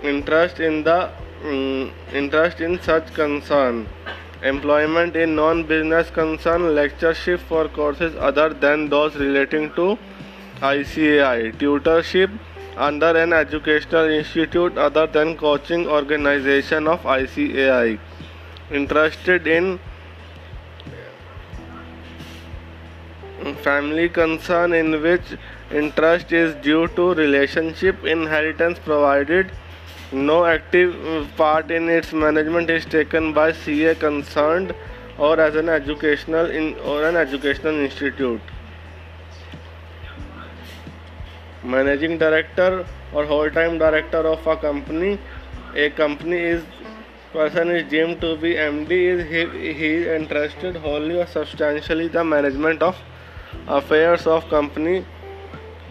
interest 0.04 0.60
in 0.60 0.84
the 0.84 1.00
um, 1.44 1.92
interest 2.14 2.62
in 2.62 2.82
such 2.82 3.14
concern 3.14 3.88
employment 4.42 5.16
in 5.16 5.36
non-business 5.36 6.10
concern 6.10 6.76
lectureship 6.76 7.40
for 7.40 7.68
courses 7.68 8.16
other 8.18 8.50
than 8.54 8.90
those 8.90 9.16
relating 9.16 9.72
to 9.74 9.98
ICAI 10.62 11.58
tutorship 11.58 12.30
under 12.78 13.16
an 13.18 13.34
educational 13.34 14.10
institute 14.10 14.78
other 14.78 15.08
than 15.08 15.36
coaching 15.38 15.88
organization 15.88 16.88
of 16.88 17.02
ICAI 17.04 17.98
interested 18.72 19.48
in 19.48 19.80
family 23.64 24.10
concern 24.10 24.74
in 24.74 25.02
which 25.02 25.38
interest 25.72 26.32
is 26.32 26.56
due 26.56 26.88
to 26.90 27.14
relationship 27.14 28.04
inheritance 28.04 28.80
provided 28.80 29.52
no 30.12 30.46
active 30.46 30.96
uh, 31.08 31.26
part 31.36 31.72
in 31.72 31.90
its 31.90 32.14
management 32.14 32.70
is 32.70 32.86
taken 32.86 33.34
by 33.34 33.52
CA 33.52 33.96
concerned 33.96 34.74
or 35.18 35.40
as 35.40 35.56
an 35.56 35.70
educational 35.70 36.46
in 36.46 36.78
or 36.80 37.06
an 37.06 37.16
educational 37.16 37.76
institute. 37.80 38.42
Managing 41.64 42.18
director 42.20 42.86
or 43.14 43.26
whole-time 43.26 43.80
director 43.80 44.20
of 44.20 44.46
a 44.46 44.56
company. 44.56 45.18
A 45.76 45.90
company 45.90 46.38
is 46.38 46.64
person 47.34 47.70
is 47.70 47.90
deemed 47.90 48.22
to 48.22 48.38
be 48.38 48.54
MD 48.54 48.92
is 48.92 49.24
he, 49.28 49.74
he 49.74 49.88
is 49.96 50.08
entrusted 50.08 50.76
wholly 50.76 51.20
or 51.20 51.28
substantially 51.28 52.08
the 52.08 52.24
management 52.24 52.82
of 52.82 52.96
affairs 53.68 54.26
of 54.26 54.48
company 54.50 55.06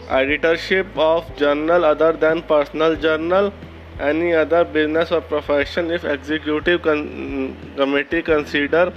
editorship 0.09 0.87
of 0.97 1.37
journal 1.37 1.85
other 1.85 2.13
than 2.13 2.43
personal 2.43 2.97
journal 2.97 3.53
any 4.01 4.35
other 4.35 4.65
business 4.65 5.13
or 5.13 5.21
profession 5.21 5.91
if 5.91 6.05
executive 6.05 6.83
con- 6.83 7.57
committee 7.77 8.23
consider 8.23 8.93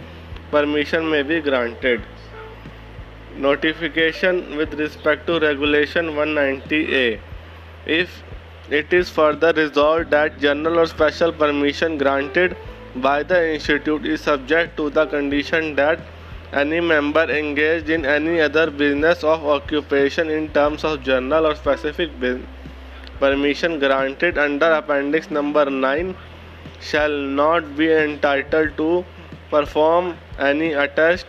permission 0.51 1.09
may 1.09 1.23
be 1.23 1.39
granted. 1.39 2.01
Notification 3.35 4.57
with 4.57 4.73
respect 4.73 5.27
to 5.27 5.39
regulation 5.39 6.07
190a 6.07 7.19
if 7.85 8.23
it 8.69 8.91
is 8.91 9.09
further 9.09 9.53
resolved 9.53 10.09
that 10.11 10.39
general 10.39 10.79
or 10.79 10.87
special 10.87 11.31
permission 11.31 11.97
granted 11.97 12.57
by 12.95 13.23
the 13.23 13.53
institute 13.53 14.05
is 14.05 14.21
subject 14.21 14.75
to 14.75 14.89
the 14.89 15.05
condition 15.05 15.75
that 15.75 15.99
any 16.51 16.79
member 16.79 17.23
engaged 17.29 17.89
in 17.89 18.05
any 18.05 18.41
other 18.41 18.71
business 18.71 19.23
of 19.23 19.45
occupation 19.45 20.29
in 20.29 20.49
terms 20.49 20.83
of 20.83 21.03
general 21.03 21.45
or 21.45 21.55
specific 21.55 22.19
business 22.19 22.56
permission 23.19 23.79
granted 23.79 24.37
under 24.37 24.71
appendix 24.71 25.29
number 25.31 25.69
9 25.69 26.15
shall 26.79 27.11
not 27.11 27.75
be 27.75 27.91
entitled 27.91 28.77
to 28.77 29.03
perform 29.49 30.17
any 30.39 30.73
attached 30.73 31.25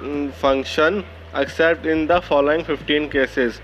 mm, 0.00 0.32
function 0.32 1.04
except 1.34 1.86
in 1.86 2.06
the 2.06 2.20
following 2.20 2.64
15 2.64 3.08
cases. 3.10 3.60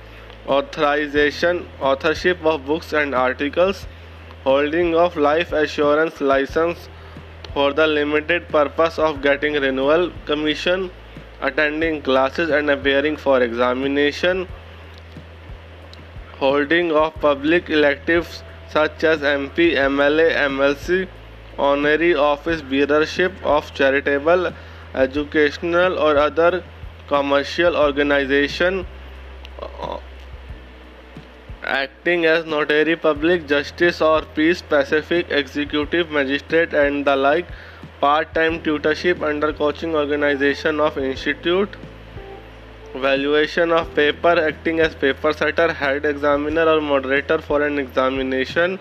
Authorization 0.46 1.66
authorship 1.80 2.44
of 2.44 2.64
books 2.64 2.92
and 2.92 3.14
articles 3.14 3.86
holding 4.44 4.94
of 4.94 5.16
life 5.16 5.52
assurance 5.52 6.20
license 6.20 6.88
for 7.52 7.72
the 7.72 7.86
limited 7.86 8.48
purpose 8.48 8.98
of 8.98 9.20
getting 9.20 9.54
renewal 9.54 10.10
commission 10.26 10.90
attending 11.40 12.00
classes 12.02 12.50
and 12.50 12.70
appearing 12.70 13.16
for 13.16 13.42
examination 13.42 14.48
holding 16.38 16.92
of 16.92 17.14
public 17.20 17.68
electives 17.68 18.42
such 18.70 19.04
as 19.04 19.20
MP, 19.20 19.74
MLA, 19.74 20.34
MLC, 20.36 21.08
honorary 21.58 22.14
office 22.14 22.62
bearership 22.62 23.42
of 23.42 23.72
charitable, 23.74 24.52
educational 24.94 25.98
or 25.98 26.16
other 26.16 26.62
commercial 27.08 27.76
organization 27.76 28.86
uh, 29.62 29.98
acting 31.64 32.24
as 32.26 32.44
notary 32.44 32.96
public 32.96 33.46
justice 33.46 34.00
or 34.00 34.22
peace 34.36 34.62
pacific 34.62 35.30
executive 35.30 36.10
magistrate 36.10 36.72
and 36.72 37.04
the 37.04 37.16
like 37.16 37.46
part-time 38.00 38.60
tutorship 38.62 39.22
under 39.22 39.52
coaching 39.52 39.94
organization 39.94 40.80
of 40.80 40.96
institute 40.96 41.76
valuation 42.98 43.72
of 43.72 43.94
paper 43.94 44.34
acting 44.46 44.80
as 44.80 44.94
paper 44.94 45.32
setter 45.32 45.72
head 45.72 46.04
examiner 46.04 46.64
or 46.68 46.80
moderator 46.80 47.38
for 47.38 47.62
an 47.62 47.78
examination 47.78 48.78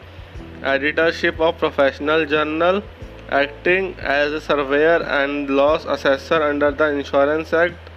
editorship 0.64 1.40
of 1.40 1.58
professional 1.58 2.26
journal 2.26 2.82
acting 3.30 3.94
as 4.00 4.32
a 4.32 4.40
surveyor 4.40 5.04
and 5.04 5.50
loss 5.50 5.86
assessor 5.86 6.42
under 6.42 6.72
the 6.72 6.88
insurance 6.88 7.54
act 7.54 7.90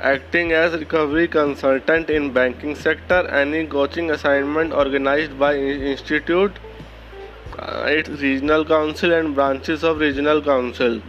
acting 0.00 0.52
as 0.52 0.72
recovery 0.78 1.26
consultant 1.26 2.08
in 2.08 2.32
banking 2.32 2.74
sector 2.74 3.26
any 3.28 3.66
coaching 3.66 4.10
assignment 4.12 4.72
organized 4.72 5.38
by 5.38 5.56
institute 5.56 6.58
uh, 7.58 7.84
its 7.88 8.08
regional 8.08 8.64
council 8.64 9.12
and 9.12 9.34
branches 9.34 9.82
of 9.82 9.98
regional 9.98 10.40
council 10.40 11.00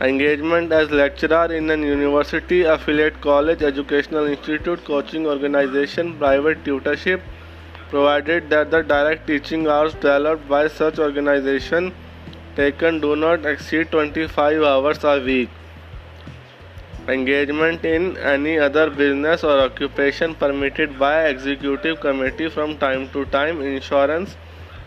engagement 0.00 0.72
as 0.72 0.90
lecturer 0.90 1.52
in 1.52 1.70
an 1.70 1.82
university, 1.82 2.62
affiliate 2.62 3.20
college, 3.20 3.62
educational 3.62 4.26
institute, 4.26 4.84
coaching 4.84 5.26
organization, 5.26 6.16
private 6.18 6.64
tutorship, 6.64 7.20
provided 7.90 8.48
that 8.50 8.70
the 8.70 8.82
direct 8.82 9.26
teaching 9.26 9.66
hours 9.68 9.92
developed 9.94 10.48
by 10.48 10.66
such 10.66 10.98
organization 10.98 11.92
taken 12.56 13.00
do 13.00 13.14
not 13.16 13.44
exceed 13.44 13.90
25 13.90 14.62
hours 14.62 15.04
a 15.04 15.20
week. 15.20 15.50
Engagement 17.08 17.84
in 17.84 18.16
any 18.16 18.58
other 18.58 18.88
business 18.88 19.44
or 19.44 19.58
occupation 19.60 20.34
permitted 20.34 20.98
by 20.98 21.26
executive 21.26 22.00
committee 22.00 22.48
from 22.48 22.78
time 22.78 23.08
to 23.10 23.24
time, 23.26 23.60
insurance, 23.60 24.36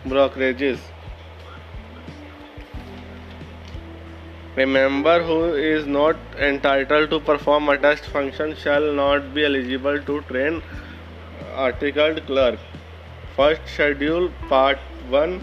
brokerages. 0.04 0.78
A 4.58 4.64
member 4.64 5.22
who 5.22 5.52
is 5.52 5.86
not 5.86 6.16
entitled 6.38 7.10
to 7.10 7.20
perform 7.20 7.68
attest 7.68 8.06
function 8.06 8.56
shall 8.56 8.90
not 8.90 9.34
be 9.34 9.44
eligible 9.44 9.98
to 10.04 10.22
train 10.22 10.62
articled 11.54 12.24
clerk. 12.24 12.58
First 13.36 13.60
schedule 13.66 14.30
part 14.48 14.78
1 15.10 15.42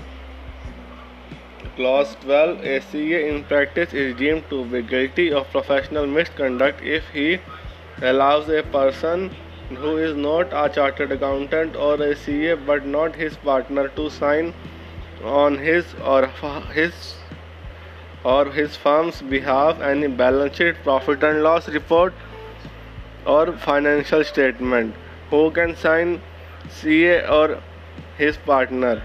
Clause 1.75 2.15
12 2.21 2.65
ACA 2.65 3.27
in 3.27 3.43
practice 3.43 3.93
is 3.93 4.15
deemed 4.15 4.49
to 4.49 4.65
be 4.65 4.81
guilty 4.81 5.31
of 5.31 5.47
professional 5.51 6.07
misconduct 6.07 6.81
if 6.81 7.07
he 7.09 7.39
allows 8.01 8.49
a 8.49 8.63
person 8.63 9.29
who 9.69 9.97
is 9.97 10.15
not 10.15 10.47
a 10.51 10.69
chartered 10.69 11.11
accountant 11.11 11.75
or 11.75 12.01
a 12.01 12.15
CA 12.15 12.55
but 12.55 12.87
not 12.87 13.15
his 13.15 13.37
partner 13.37 13.89
to 13.89 14.09
sign 14.09 14.55
on 15.23 15.59
his 15.59 15.93
or 16.03 16.25
his 16.73 17.13
or 18.23 18.45
his 18.45 18.75
firm's 18.75 19.21
behalf 19.21 19.81
any 19.81 20.07
balance 20.07 20.55
sheet, 20.55 20.75
profit 20.83 21.23
and 21.23 21.43
loss 21.43 21.67
report, 21.67 22.13
or 23.25 23.51
financial 23.53 24.23
statement. 24.23 24.95
Who 25.29 25.51
can 25.51 25.75
sign 25.75 26.21
CA 26.69 27.27
or 27.27 27.61
his 28.17 28.37
partner? 28.37 29.01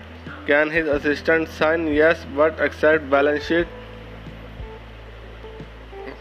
Can 0.47 0.71
his 0.71 0.87
assistant 0.89 1.49
sign? 1.49 1.87
Yes, 1.89 2.25
but 2.37 2.61
accept 2.61 3.11
balance 3.11 3.45
sheet, 3.45 3.67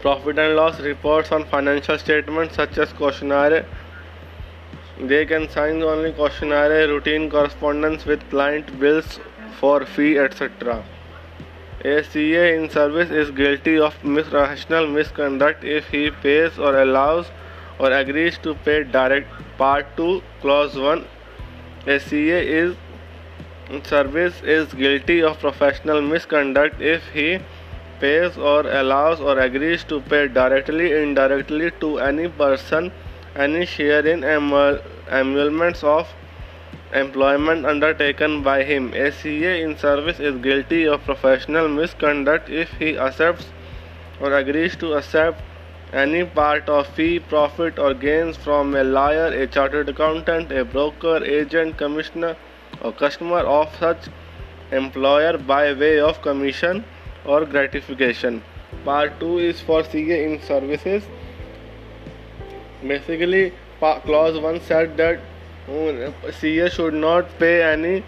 profit 0.00 0.38
and 0.38 0.54
loss 0.56 0.80
reports 0.80 1.32
on 1.32 1.44
financial 1.44 1.98
statements 1.98 2.56
such 2.56 2.78
as 2.78 2.92
questionnaire. 2.92 3.64
They 5.00 5.24
can 5.26 5.48
sign 5.48 5.82
only 5.82 6.12
questionnaire, 6.12 6.88
routine 6.88 7.30
correspondence 7.30 8.04
with 8.04 8.28
client 8.30 8.78
bills 8.80 9.20
for 9.60 9.84
fee, 9.86 10.18
etc. 10.18 10.84
A 11.84 12.02
CA 12.02 12.56
in 12.56 12.68
service 12.68 13.10
is 13.10 13.30
guilty 13.30 13.78
of 13.78 13.94
professional 14.00 14.88
misconduct 14.88 15.62
if 15.62 15.86
he 15.88 16.10
pays 16.10 16.58
or 16.58 16.82
allows 16.82 17.30
or 17.78 17.92
agrees 17.92 18.36
to 18.38 18.54
pay 18.54 18.82
direct. 18.82 19.28
Part 19.56 19.86
2, 19.96 20.20
Clause 20.40 20.76
1. 20.76 21.04
A 21.86 22.00
CA 22.00 22.46
is 22.48 22.74
in 23.70 23.84
service 23.84 24.42
is 24.42 24.74
guilty 24.74 25.22
of 25.22 25.38
professional 25.38 26.02
misconduct 26.02 26.80
if 26.80 27.06
he 27.10 27.38
pays 28.00 28.36
or 28.36 28.60
allows 28.80 29.20
or 29.20 29.38
agrees 29.38 29.84
to 29.84 30.00
pay 30.00 30.26
directly 30.26 30.92
indirectly 31.00 31.70
to 31.80 31.98
any 31.98 32.28
person 32.28 32.90
any 33.36 33.64
share 33.66 34.04
in 34.04 34.24
emoluments 34.24 35.84
of 35.84 36.08
employment 36.92 37.66
undertaken 37.66 38.42
by 38.42 38.64
him. 38.64 38.92
A 38.94 39.12
CA 39.12 39.62
in 39.62 39.76
service 39.76 40.18
is 40.18 40.40
guilty 40.40 40.86
of 40.86 41.04
professional 41.04 41.68
misconduct 41.68 42.48
if 42.48 42.70
he 42.72 42.96
accepts 42.96 43.46
or 44.20 44.32
agrees 44.32 44.76
to 44.76 44.94
accept 44.94 45.42
any 45.92 46.24
part 46.24 46.68
of 46.68 46.86
fee, 46.88 47.18
profit, 47.18 47.78
or 47.78 47.94
gains 47.94 48.36
from 48.36 48.74
a 48.74 48.84
lawyer, 48.84 49.26
a 49.26 49.46
chartered 49.46 49.88
accountant, 49.88 50.52
a 50.52 50.64
broker, 50.64 51.24
agent, 51.24 51.78
commissioner, 51.78 52.36
or 52.82 52.92
customer 52.92 53.38
of 53.38 53.74
such 53.78 54.08
employer 54.70 55.38
by 55.38 55.72
way 55.72 55.98
of 55.98 56.20
commission 56.20 56.84
or 57.24 57.44
gratification. 57.46 58.42
Part 58.84 59.18
2 59.20 59.38
is 59.38 59.60
for 59.60 59.82
CA 59.82 60.24
in 60.24 60.42
services. 60.42 61.02
Basically, 62.86 63.52
clause 63.80 64.38
1 64.38 64.60
said 64.60 64.96
that 64.98 65.20
CA 65.68 66.68
should 66.70 66.94
not 66.94 67.38
pay 67.38 67.62
any 67.62 68.02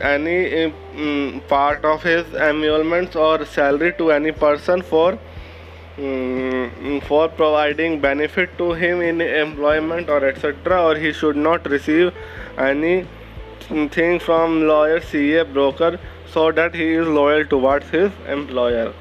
any 0.00 0.72
mm, 0.94 1.48
part 1.48 1.84
of 1.84 2.02
his 2.02 2.34
emoluments 2.34 3.16
or 3.16 3.44
salary 3.46 3.92
to 3.98 4.10
any 4.12 4.32
person 4.32 4.82
for 4.82 5.18
for 7.06 7.28
providing 7.28 8.00
benefit 8.00 8.56
to 8.58 8.72
him 8.72 9.00
in 9.00 9.20
employment 9.20 10.08
or 10.08 10.24
etc 10.26 10.82
or 10.82 10.96
he 10.96 11.12
should 11.12 11.36
not 11.36 11.68
receive 11.68 12.12
any 12.58 13.06
thing 13.90 14.18
from 14.18 14.66
lawyer 14.66 15.00
CA 15.00 15.44
broker 15.44 15.98
so 16.26 16.50
that 16.50 16.74
he 16.74 16.92
is 16.92 17.06
loyal 17.06 17.44
towards 17.44 17.88
his 17.90 18.10
employer. 18.26 18.92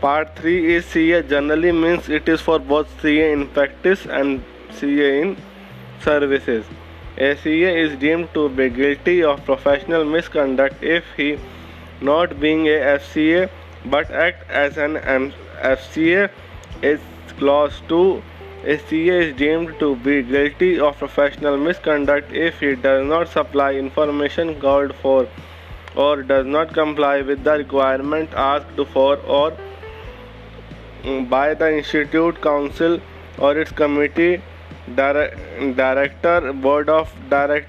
Part 0.00 0.36
3 0.36 0.74
is 0.74 0.84
CA 0.84 1.22
generally 1.22 1.72
means 1.72 2.08
it 2.08 2.28
is 2.28 2.40
for 2.40 2.58
both 2.58 2.88
CA 3.00 3.32
in 3.32 3.48
practice 3.48 4.06
and 4.06 4.42
CA 4.72 5.22
in 5.22 5.36
services. 6.02 6.64
ACA 7.18 7.76
is 7.82 7.98
deemed 7.98 8.32
to 8.34 8.48
be 8.50 8.68
guilty 8.68 9.22
of 9.24 9.44
professional 9.44 10.04
misconduct 10.04 10.82
if 10.82 11.04
he, 11.16 11.38
not 12.00 12.38
being 12.38 12.68
a 12.68 12.78
FCA 12.98 13.48
but 13.86 14.10
act 14.10 14.50
as 14.50 14.76
an 14.76 14.96
FCA, 15.62 16.30
is 16.82 17.00
clause 17.38 17.80
2. 17.88 18.22
ACA 18.66 19.18
is 19.22 19.36
deemed 19.36 19.78
to 19.78 19.94
be 19.96 20.22
guilty 20.22 20.78
of 20.78 20.98
professional 20.98 21.56
misconduct 21.56 22.32
if 22.32 22.60
he 22.60 22.74
does 22.74 23.06
not 23.06 23.28
supply 23.28 23.72
information 23.74 24.60
called 24.60 24.94
for 24.96 25.28
or 25.94 26.22
does 26.22 26.44
not 26.44 26.72
comply 26.74 27.22
with 27.22 27.42
the 27.44 27.52
requirement 27.52 28.28
asked 28.34 28.80
for 28.92 29.16
or 29.38 29.52
mm, 31.02 31.28
by 31.30 31.54
the 31.54 31.76
institute 31.78 32.42
council 32.42 33.00
or 33.38 33.56
its 33.56 33.72
committee 33.72 34.42
director 34.94 36.52
board 36.52 36.88
of 36.88 37.12
direct 37.28 37.68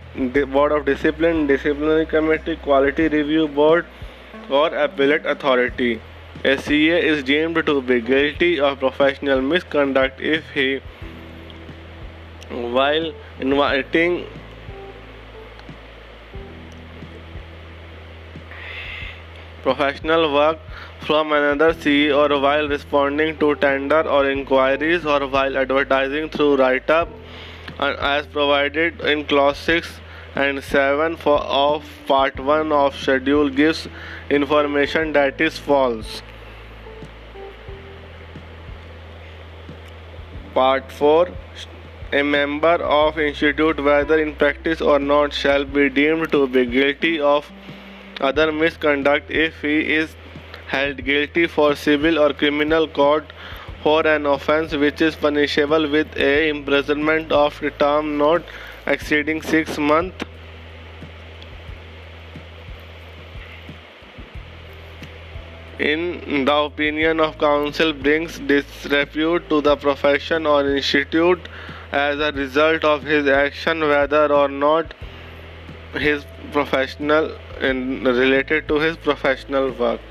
board 0.52 0.72
of 0.72 0.86
discipline 0.86 1.48
disciplinary 1.48 2.06
committee 2.06 2.56
quality 2.58 3.08
review 3.08 3.48
board 3.48 3.86
or 4.50 4.68
appellate 4.76 5.26
authority. 5.26 6.00
A 6.46 6.58
CA 6.58 7.04
is 7.04 7.24
deemed 7.24 7.66
to 7.66 7.82
be 7.82 8.00
guilty 8.02 8.60
of 8.60 8.80
professional 8.80 9.42
misconduct 9.42 10.22
if 10.22 10.52
he 10.52 10.80
while 12.52 13.12
inviting 13.40 14.26
professional 19.68 20.34
work 20.34 20.60
from 21.06 21.34
another 21.38 21.74
CA 21.86 22.12
or 22.18 22.40
while 22.44 22.70
responding 22.74 23.38
to 23.40 23.54
tender 23.64 24.02
or 24.18 24.22
inquiries 24.32 25.06
or 25.14 25.20
while 25.36 25.58
advertising 25.64 26.30
through 26.36 26.52
write-up 26.62 27.10
as 27.88 28.28
provided 28.36 29.02
in 29.14 29.26
clause 29.32 29.58
6 29.72 30.00
and 30.36 30.64
7 30.64 31.18
for 31.26 31.40
of 31.64 31.92
part 32.08 32.40
1 32.52 32.72
of 32.80 32.96
schedule 32.96 33.50
gives 33.50 33.88
information 34.30 35.12
that 35.20 35.42
is 35.50 35.58
false. 35.58 36.22
Part 40.54 40.92
4 40.92 41.28
a 42.14 42.24
member 42.24 42.76
of 42.98 43.18
institute 43.20 43.80
whether 43.84 44.18
in 44.18 44.34
practice 44.42 44.82
or 44.92 44.98
not 44.98 45.34
shall 45.34 45.66
be 45.66 45.90
deemed 45.90 46.32
to 46.32 46.48
be 46.48 46.66
guilty 46.66 47.20
of 47.20 47.52
other 48.20 48.52
misconduct 48.52 49.32
if 49.32 49.62
he 49.62 49.94
is 49.96 50.16
held 50.68 51.04
guilty 51.04 51.48
for 51.48 51.76
civil 51.76 52.20
or 52.20 52.34
criminal 52.34 52.88
court 52.88 53.26
for 53.84 54.06
an 54.06 54.26
offence 54.26 54.74
which 54.74 55.02
is 55.02 55.16
punishable 55.16 55.90
with 55.90 56.16
a 56.18 56.50
imprisonment 56.50 57.32
of 57.32 57.60
the 57.60 57.72
term 57.72 58.18
not 58.18 58.42
exceeding 58.86 59.42
6 59.42 59.78
months. 59.78 60.26
In 65.80 66.46
the 66.46 66.54
opinion 66.54 67.20
of 67.20 67.38
counsel 67.38 67.94
brings 67.94 68.40
disrepute 68.40 69.48
to 69.50 69.62
the 69.62 69.76
profession 69.78 70.48
or 70.48 70.68
institute 70.68 71.40
as 71.92 72.20
a 72.20 72.32
result 72.32 72.84
of 72.84 73.04
his 73.04 73.28
action 73.28 73.82
whether 73.82 74.34
or 74.34 74.48
not 74.48 74.96
his 75.94 76.26
professional 76.52 77.32
related 77.62 78.68
to 78.68 78.80
his 78.80 78.98
professional 78.98 79.72
work 79.72 80.02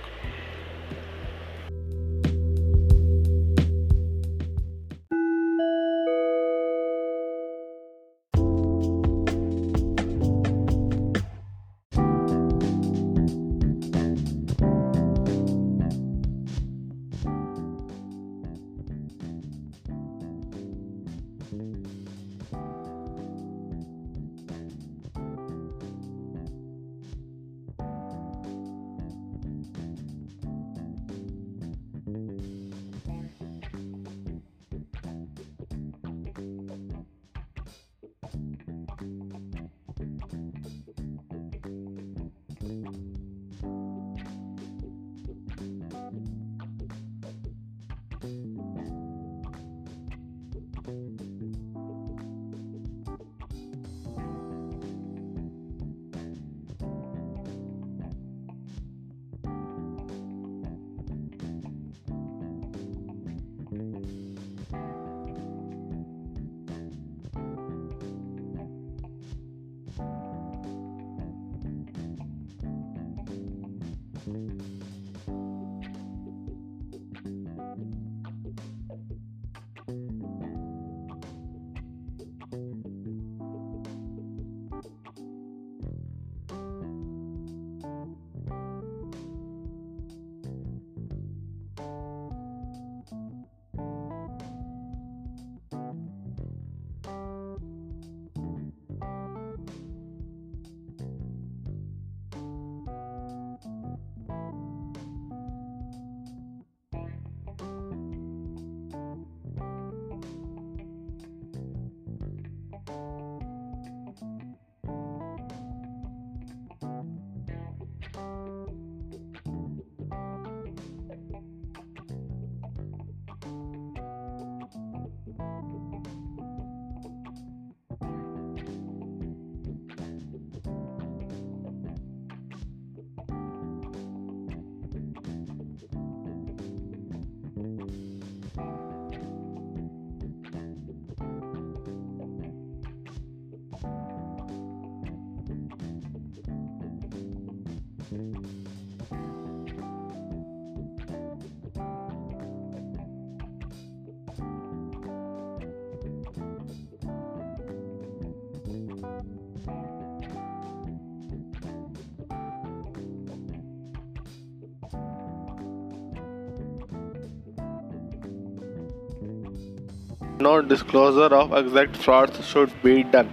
no 170.46 170.54
disclosure 170.62 171.30
of 171.42 171.54
exact 171.60 171.96
frauds 172.06 172.48
should 172.48 172.72
be 172.82 172.96
done. 173.02 173.30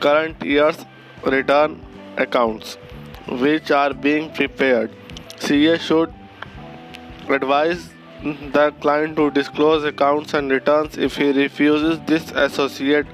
Current 0.00 0.44
year's 0.52 0.84
return 1.24 1.80
accounts, 2.16 2.78
which 3.44 3.70
are 3.70 3.92
being 3.94 4.32
prepared, 4.38 4.96
CA 5.38 5.78
should 5.78 6.12
advise 7.28 7.90
the 8.56 8.66
client 8.80 9.16
to 9.16 9.30
disclose 9.30 9.84
accounts 9.84 10.34
and 10.34 10.50
returns. 10.50 10.98
If 11.08 11.16
he 11.16 11.32
refuses 11.32 12.00
this, 12.06 12.30
associate 12.32 13.06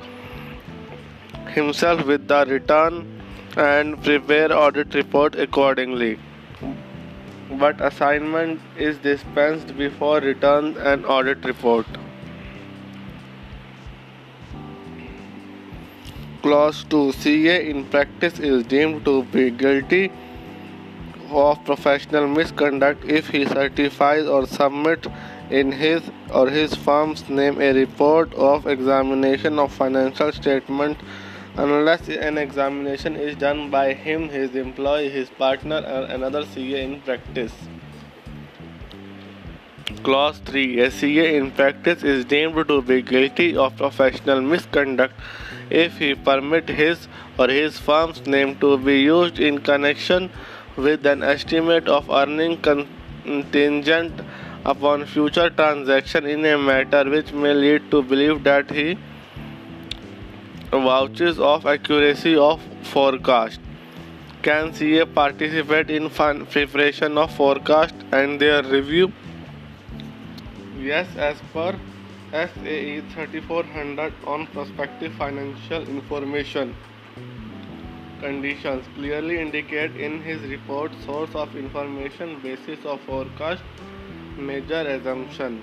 himself 1.57 2.07
with 2.07 2.29
the 2.29 2.45
return 2.47 3.01
and 3.57 4.03
prepare 4.03 4.53
audit 4.59 4.95
report 4.95 5.35
accordingly. 5.47 6.13
But 7.65 7.81
assignment 7.81 8.61
is 8.79 8.97
dispensed 8.99 9.77
before 9.77 10.21
return 10.21 10.77
and 10.93 11.05
audit 11.05 11.45
report. 11.45 11.87
Clause 16.43 16.85
2 16.91 17.13
CA 17.13 17.71
in 17.71 17.85
practice 17.85 18.41
is 18.41 18.65
deemed 18.65 19.05
to 19.05 19.23
be 19.35 19.49
guilty 19.51 20.11
of 21.31 21.65
professional 21.65 22.27
misconduct 22.27 23.05
if 23.05 23.29
he 23.29 23.45
certifies 23.47 24.27
or 24.27 24.45
submits 24.47 25.07
in 25.51 25.71
his 25.71 26.03
or 26.35 26.49
his 26.51 26.75
firm's 26.75 27.29
name 27.29 27.61
a 27.61 27.73
report 27.73 28.35
of 28.35 28.67
examination 28.67 29.61
of 29.61 29.73
financial 29.73 30.33
statement 30.33 30.99
unless 31.57 32.09
an 32.09 32.39
examination 32.39 33.15
is 33.15 33.37
done 33.37 33.71
by 33.71 33.93
him, 33.93 34.29
his 34.29 34.57
employee, 34.57 35.11
his 35.11 35.31
partner, 35.31 35.77
or 35.77 36.05
another 36.17 36.45
CA 36.47 36.83
in 36.83 37.01
practice. 37.03 37.53
Clause 40.03 40.41
3 40.47 40.81
A 40.81 40.91
CA 40.91 41.37
in 41.37 41.53
practice 41.53 42.03
is 42.03 42.25
deemed 42.25 42.67
to 42.67 42.83
be 42.83 43.01
guilty 43.01 43.57
of 43.57 43.77
professional 43.77 44.41
misconduct 44.41 45.15
if 45.81 45.99
he 45.99 46.15
permit 46.15 46.69
his 46.69 47.09
or 47.39 47.49
his 47.49 47.79
firm's 47.79 48.27
name 48.27 48.55
to 48.65 48.77
be 48.79 49.01
used 49.01 49.39
in 49.39 49.59
connection 49.59 50.31
with 50.77 51.07
an 51.07 51.23
estimate 51.23 51.89
of 51.89 52.11
earning 52.11 52.57
contingent 52.61 54.21
upon 54.65 55.05
future 55.07 55.51
transaction 55.51 56.27
in 56.27 56.45
a 56.45 56.57
matter 56.59 57.09
which 57.11 57.33
may 57.33 57.55
lead 57.55 57.91
to 57.91 58.03
believe 58.03 58.43
that 58.45 58.71
he 58.71 58.97
vouches 60.71 61.39
of 61.39 61.67
accuracy 61.67 62.37
of 62.37 62.61
forecast. 62.83 63.61
Can 64.43 64.73
CA 64.73 65.05
participate 65.05 65.91
in 65.91 66.11
preparation 66.11 67.19
of 67.19 67.35
forecast 67.35 67.95
and 68.11 68.41
their 68.41 68.63
review? 68.63 69.13
Yes, 70.81 71.07
as 71.17 71.37
per 71.53 71.79
SAE 72.33 73.03
3400 73.11 74.11
on 74.27 74.47
prospective 74.47 75.13
financial 75.17 75.83
information. 75.83 76.75
Conditions 78.21 78.87
clearly 78.95 79.39
indicate 79.39 79.95
in 79.97 80.23
his 80.23 80.41
report 80.49 80.93
source 81.05 81.35
of 81.35 81.55
information 81.55 82.41
basis 82.41 82.87
of 82.87 83.03
forecast 83.03 83.63
major 84.39 84.81
assumption. 84.81 85.63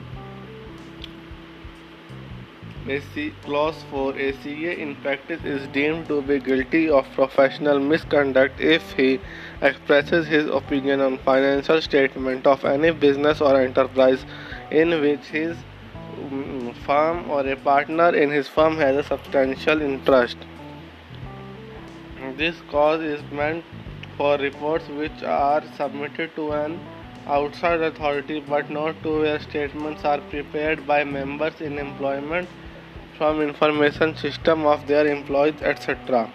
AC 2.87 3.33
Clause 3.41 3.83
4 3.89 4.13
ACA 4.27 4.79
in 4.79 4.95
practice 4.97 5.43
is 5.43 5.67
deemed 5.69 6.07
to 6.07 6.21
be 6.21 6.37
guilty 6.37 6.87
of 6.87 7.09
professional 7.15 7.79
misconduct 7.79 8.61
if 8.61 8.91
he 8.91 9.19
expresses 9.63 10.27
his 10.27 10.45
opinion 10.45 11.01
on 11.01 11.17
financial 11.17 11.81
statement 11.81 12.45
of 12.45 12.63
any 12.63 12.91
business 12.91 13.41
or 13.41 13.59
enterprise 13.59 14.23
in 14.69 15.01
which 15.01 15.25
his 15.25 15.57
Mm, 16.19 16.75
firm 16.85 17.31
or 17.31 17.47
a 17.47 17.55
partner 17.55 18.13
in 18.13 18.29
his 18.29 18.47
firm 18.47 18.75
has 18.77 18.97
a 18.97 19.03
substantial 19.03 19.81
interest. 19.81 20.37
This 22.35 22.55
clause 22.69 23.01
is 23.01 23.21
meant 23.31 23.63
for 24.17 24.37
reports 24.37 24.89
which 24.89 25.23
are 25.23 25.63
submitted 25.77 26.35
to 26.35 26.51
an 26.51 26.77
outside 27.25 27.81
authority 27.81 28.41
but 28.41 28.69
not 28.69 29.01
to 29.03 29.21
where 29.21 29.39
statements 29.39 30.03
are 30.03 30.19
prepared 30.33 30.85
by 30.85 31.03
members 31.05 31.61
in 31.61 31.77
employment 31.77 32.49
from 33.17 33.41
information 33.41 34.15
system 34.17 34.65
of 34.65 34.85
their 34.87 35.07
employees 35.07 35.61
etc. 35.61 36.29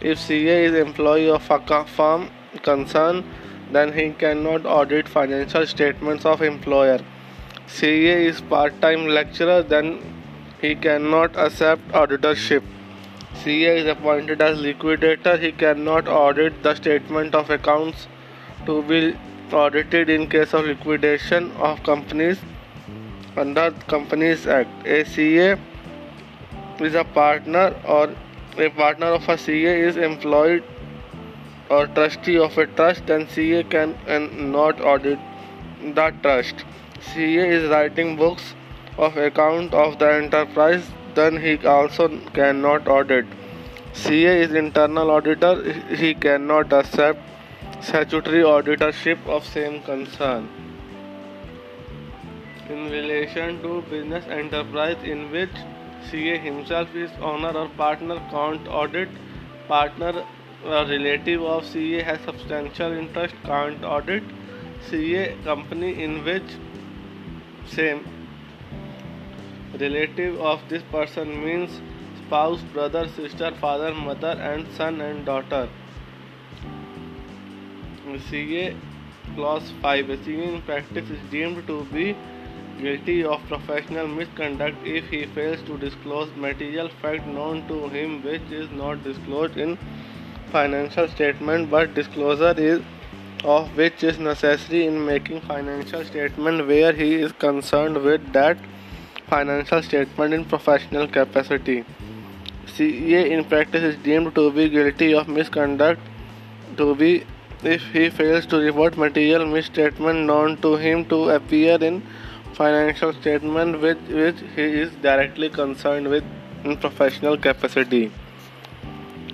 If 0.00 0.18
CA 0.18 0.64
is 0.64 0.74
employee 0.74 1.30
of 1.30 1.48
a 1.50 1.84
firm 1.84 2.28
concerned, 2.62 3.24
then 3.70 3.92
he 3.92 4.10
cannot 4.10 4.66
audit 4.66 5.08
financial 5.08 5.66
statements 5.66 6.26
of 6.26 6.42
employer. 6.42 7.00
CA 7.72 8.26
is 8.26 8.40
part-time 8.40 9.06
lecturer, 9.06 9.62
then 9.62 10.02
he 10.60 10.74
cannot 10.74 11.36
accept 11.36 11.86
auditorship. 11.92 12.62
CA 13.42 13.78
is 13.78 13.86
appointed 13.86 14.42
as 14.42 14.60
liquidator, 14.60 15.36
he 15.36 15.52
cannot 15.52 16.08
audit 16.08 16.62
the 16.64 16.74
statement 16.74 17.34
of 17.34 17.48
accounts 17.48 18.08
to 18.66 18.82
be 18.82 19.16
audited 19.52 20.10
in 20.10 20.28
case 20.28 20.52
of 20.52 20.64
liquidation 20.64 21.50
of 21.52 21.82
companies 21.84 22.38
under 23.36 23.70
Companies 23.86 24.46
Act. 24.46 24.86
ACA 24.86 25.58
is 26.80 26.94
a 26.94 27.04
partner 27.04 27.74
or 27.84 28.14
a 28.58 28.68
partner 28.70 29.06
of 29.06 29.28
a 29.28 29.38
CA 29.38 29.80
is 29.80 29.96
employed 29.96 30.64
or 31.70 31.86
trustee 31.86 32.36
of 32.36 32.58
a 32.58 32.66
trust 32.66 33.06
then 33.06 33.28
CA 33.28 33.62
can 33.62 33.96
and 34.08 34.52
not 34.52 34.80
audit 34.80 35.18
the 35.94 36.12
trust. 36.22 36.64
CA 37.00 37.48
is 37.48 37.68
writing 37.70 38.16
books 38.16 38.54
of 38.98 39.16
account 39.16 39.72
of 39.72 39.98
the 39.98 40.12
enterprise 40.12 40.90
then 41.14 41.40
he 41.40 41.56
also 41.66 42.08
cannot 42.34 42.86
audit. 42.86 43.26
CA 43.92 44.42
is 44.42 44.52
internal 44.52 45.10
auditor 45.10 45.72
he 45.94 46.14
cannot 46.14 46.72
accept 46.72 47.18
statutory 47.80 48.42
auditorship 48.42 49.26
of 49.26 49.44
same 49.44 49.82
concern. 49.82 50.48
In 52.68 52.90
relation 52.90 53.60
to 53.62 53.82
business 53.90 54.24
enterprise 54.28 55.02
in 55.02 55.30
which 55.32 55.50
CA 56.10 56.36
himself 56.38 56.94
is 56.94 57.10
owner 57.20 57.50
or 57.50 57.68
partner 57.70 58.20
can't 58.30 58.68
audit. 58.68 59.08
Partner 59.68 60.24
or 60.64 60.84
relative 60.86 61.42
of 61.42 61.64
CA 61.64 62.02
has 62.02 62.20
substantial 62.20 62.92
interest 62.92 63.34
can't 63.44 63.84
audit. 63.84 64.22
CA 64.88 65.36
company 65.44 66.02
in 66.02 66.24
which 66.24 66.58
same 67.70 68.04
relative 69.78 70.40
of 70.40 70.68
this 70.68 70.82
person 70.90 71.44
means 71.44 71.80
spouse, 72.26 72.62
brother, 72.72 73.08
sister, 73.08 73.52
father, 73.60 73.94
mother, 73.94 74.34
and 74.50 74.66
son 74.72 75.00
and 75.00 75.24
daughter. 75.24 75.68
CA 78.28 78.76
clause 79.34 79.72
5 79.82 80.06
CA 80.24 80.44
in 80.48 80.62
practice 80.62 81.10
is 81.10 81.20
deemed 81.30 81.66
to 81.66 81.84
be 81.92 82.16
guilty 82.78 83.22
of 83.24 83.40
professional 83.46 84.08
misconduct 84.08 84.76
if 84.84 85.08
he 85.08 85.24
fails 85.26 85.62
to 85.62 85.76
disclose 85.78 86.34
material 86.34 86.88
fact 87.02 87.26
known 87.26 87.66
to 87.68 87.88
him 87.88 88.22
which 88.24 88.54
is 88.60 88.70
not 88.70 89.04
disclosed 89.04 89.56
in 89.56 89.76
financial 90.50 91.06
statement 91.08 91.70
but 91.70 91.94
disclosure 91.94 92.54
is 92.56 92.80
of 93.44 93.76
which 93.76 94.02
is 94.04 94.18
necessary 94.18 94.86
in 94.86 95.04
making 95.04 95.40
financial 95.40 96.04
statement 96.04 96.66
where 96.66 96.92
he 96.92 97.14
is 97.14 97.32
concerned 97.32 97.96
with 98.02 98.32
that 98.32 98.58
financial 99.28 99.82
statement 99.82 100.34
in 100.34 100.44
professional 100.44 101.06
capacity. 101.08 101.84
CA 102.66 103.30
in 103.30 103.44
practice 103.44 103.82
is 103.82 103.96
deemed 104.02 104.34
to 104.34 104.50
be 104.52 104.68
guilty 104.68 105.14
of 105.14 105.28
misconduct 105.28 106.00
to 106.76 106.94
be 106.94 107.24
if 107.62 107.82
he 107.92 108.08
fails 108.08 108.46
to 108.46 108.56
report 108.56 108.96
material 108.96 109.46
misstatement 109.46 110.26
known 110.26 110.56
to 110.58 110.76
him 110.76 111.04
to 111.06 111.30
appear 111.30 111.76
in 111.82 112.02
financial 112.54 113.12
statement 113.12 113.80
with 113.80 113.98
which 114.08 114.36
he 114.54 114.62
is 114.62 114.90
directly 115.02 115.48
concerned 115.48 116.08
with 116.08 116.24
in 116.64 116.76
professional 116.76 117.36
capacity. 117.36 118.10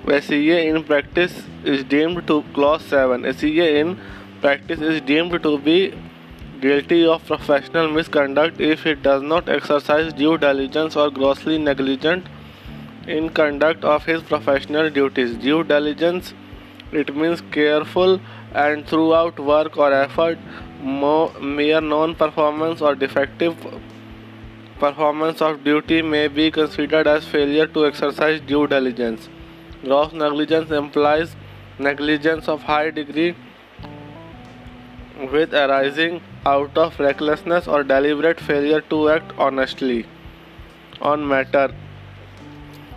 वैसे 0.08 0.36
ये 0.38 0.60
in 0.62 0.82
practice 0.82 1.32
is 1.66 1.82
deemed 1.88 2.20
to 2.26 2.40
clause 2.54 2.80
seven 2.82 3.24
ऐसे 3.26 3.48
ये 3.50 3.68
in 3.80 3.92
practice 4.42 4.82
is 4.82 5.00
deemed 5.04 5.38
to 5.42 5.56
be 5.58 5.80
guilty 6.62 7.04
of 7.06 7.26
professional 7.26 7.88
misconduct 7.92 8.60
if 8.62 8.86
it 8.88 8.98
does 8.98 9.22
not 9.24 9.48
exercise 9.48 10.12
due 10.16 10.36
diligence 10.44 10.96
और 10.96 11.10
grossly 11.14 11.58
negligent 11.58 12.28
in 13.08 13.28
conduct 13.36 13.84
of 13.86 14.10
his 14.10 14.22
professional 14.28 14.90
duties 14.90 15.36
due 15.38 15.60
diligence 15.64 16.34
it 16.94 17.10
means 17.12 17.40
careful 17.54 18.18
and 18.56 18.84
through 18.88 19.10
out 19.12 19.40
work 19.42 19.78
और 19.78 19.92
effort 19.94 20.84
मो 20.84 21.16
mere 21.42 21.82
non 21.84 22.14
performance 22.20 22.82
और 22.82 22.98
defective 22.98 23.56
performance 24.80 25.42
of 25.42 25.56
duty 25.64 26.02
may 26.04 26.28
be 26.30 26.50
considered 26.52 27.08
as 27.08 27.30
failure 27.32 27.66
to 27.74 27.84
exercise 27.84 28.42
due 28.46 28.64
diligence 28.66 29.28
Gross 29.82 30.12
negligence 30.12 30.70
implies 30.70 31.36
negligence 31.78 32.48
of 32.48 32.62
high 32.62 32.90
degree 32.90 33.34
with 35.32 35.54
arising 35.54 36.20
out 36.44 36.76
of 36.76 36.98
recklessness 36.98 37.66
or 37.66 37.82
deliberate 37.82 38.40
failure 38.40 38.80
to 38.80 39.08
act 39.10 39.32
honestly. 39.38 40.06
on 41.00 41.28
matter. 41.28 41.74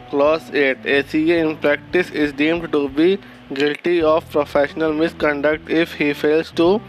Clause 0.09 0.49
8. 0.51 0.85
ACA 0.85 1.37
in 1.37 1.57
practice 1.57 2.09
is 2.09 2.31
deemed 2.33 2.71
to 2.71 2.87
be 2.89 3.19
guilty 3.53 4.01
of 4.01 4.29
professional 4.31 4.93
misconduct 4.93 5.69
if 5.69 5.93
he 5.93 6.13
fails 6.13 6.51
to 6.51 6.81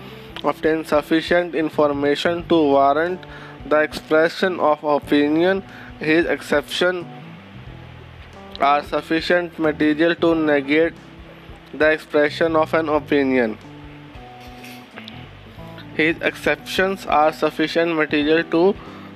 obtain 0.45 0.84
sufficient 0.84 1.55
information 1.55 2.47
to 2.49 2.55
warrant 2.55 3.20
the 3.66 3.80
expression 3.80 4.61
of 4.61 4.84
opinion. 4.84 5.62
His 5.99 6.26
exception 6.26 7.07
are 8.62 8.82
sufficient 8.82 9.58
material 9.58 10.14
to 10.16 10.34
negate 10.34 10.92
the 11.74 11.90
expression 11.90 12.56
of 12.56 12.74
an 12.74 12.88
opinion. 12.88 13.56
His 15.94 16.16
exceptions 16.22 17.06
are 17.06 17.32
sufficient 17.32 17.94
material 17.94 18.44
to 18.44 18.74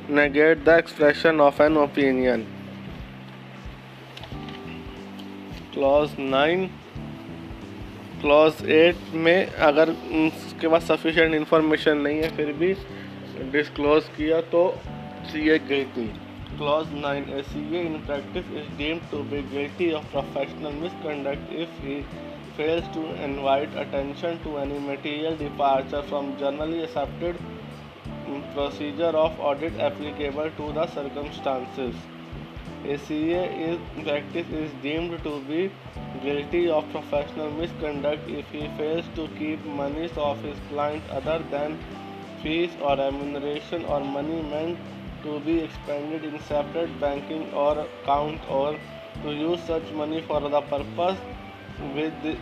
negate 0.09 0.65
the 0.65 0.77
expression 0.79 1.41
of 1.41 1.61
an 1.61 1.77
opinion. 1.77 2.47
Clause 5.75 6.11
nine 6.19 6.67
clause 8.21 8.61
eight 8.71 9.15
में 9.15 9.47
अगर 9.69 9.91
उसके 9.91 10.69
पास 10.69 10.83
sufficient 10.89 11.35
information 11.35 11.99
नहीं 11.99 12.21
है 12.23 12.29
फिर 12.37 12.53
भी 12.61 12.73
disclose 13.53 14.05
किया 14.17 14.41
तो 14.53 14.63
C 15.31 15.49
A 15.51 15.59
guilty 15.69 16.07
clause 16.07 16.24
Clause 16.57 16.89
9 16.93 17.31
A 17.31 17.43
CA 17.43 17.85
in 17.85 18.01
practice 18.03 18.47
is 18.55 18.67
deemed 18.79 19.03
to 19.11 19.25
be 19.25 19.43
guilty 19.43 19.93
of 19.93 20.05
professional 20.11 20.73
misconduct 20.73 21.43
if 21.51 21.69
he 21.83 22.05
fails 22.57 22.85
to 22.97 23.03
invite 23.25 23.75
attention 23.77 24.39
to 24.45 24.59
any 24.59 24.79
material 24.79 25.37
departure 25.37 26.03
from 26.05 26.39
generally 26.39 26.85
accepted 26.85 27.37
mm, 28.29 28.55
procedure 28.55 29.13
of 29.25 29.41
audit 29.41 29.81
applicable 29.81 30.49
to 30.61 30.73
the 30.75 30.87
circumstances. 30.95 31.97
A 32.85 32.99
CA 32.99 33.43
in 33.67 34.05
practice 34.05 34.47
is 34.63 34.71
deemed 34.81 35.21
to 35.25 35.41
be 35.51 35.73
guilty 36.23 36.69
of 36.71 36.89
professional 36.91 37.51
misconduct 37.51 38.31
if 38.31 38.49
he 38.51 38.69
fails 38.79 39.07
to 39.17 39.27
keep 39.39 39.65
monies 39.65 40.17
of 40.17 40.41
his 40.43 40.59
client 40.69 41.03
other 41.11 41.43
than 41.51 41.79
fees 42.43 42.71
or 42.81 42.97
remuneration 42.97 43.85
or 43.87 44.05
money 44.05 44.43
meant 44.43 44.79
to 45.25 45.41
be 45.41 45.61
expended 45.61 46.25
in 46.25 46.41
separate 46.49 46.99
banking 47.01 47.53
or 47.53 47.73
account 47.81 48.41
or 48.49 48.79
to 49.23 49.33
use 49.33 49.61
such 49.67 49.93
money 49.93 50.23
for 50.23 50.41
the 50.41 50.61
purpose 50.63 51.19
with 51.95 52.13
the, 52.23 52.37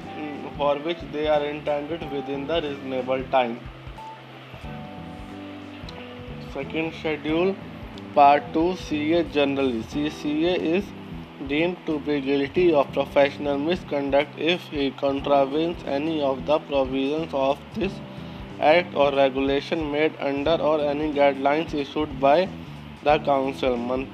for 0.56 0.78
which 0.78 0.98
they 1.12 1.26
are 1.28 1.44
intended 1.44 2.10
within 2.12 2.46
the 2.46 2.60
reasonable 2.62 3.22
time. 3.36 3.60
Second 6.52 6.92
schedule 6.94 7.54
Part 8.14 8.52
2 8.52 8.76
CA 8.76 9.22
generally. 9.22 9.82
CCA 9.84 10.56
is 10.58 10.84
deemed 11.48 11.78
to 11.86 11.98
be 12.00 12.20
guilty 12.20 12.72
of 12.74 12.92
professional 12.92 13.58
misconduct 13.58 14.38
if 14.38 14.60
he 14.64 14.90
contravenes 14.90 15.82
any 15.86 16.20
of 16.22 16.44
the 16.44 16.58
provisions 16.58 17.32
of 17.32 17.58
this 17.74 17.94
act 18.60 18.94
or 18.94 19.10
regulation 19.12 19.90
made 19.90 20.14
under 20.20 20.56
or 20.70 20.80
any 20.80 21.10
guidelines 21.12 21.72
issued 21.74 22.20
by 22.20 22.48
the 23.02 23.18
council. 23.18 24.06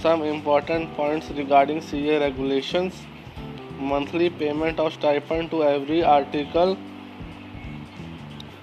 Some 0.00 0.22
important 0.22 0.94
points 0.96 1.30
regarding 1.30 1.80
CA 1.80 2.18
regulations 2.18 2.94
monthly 3.78 4.28
payment 4.28 4.78
of 4.78 4.92
stipend 4.92 5.50
to 5.50 5.64
every 5.64 6.02
article 6.04 6.76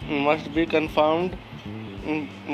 must 0.08 0.54
be 0.54 0.66
confirmed 0.66 1.38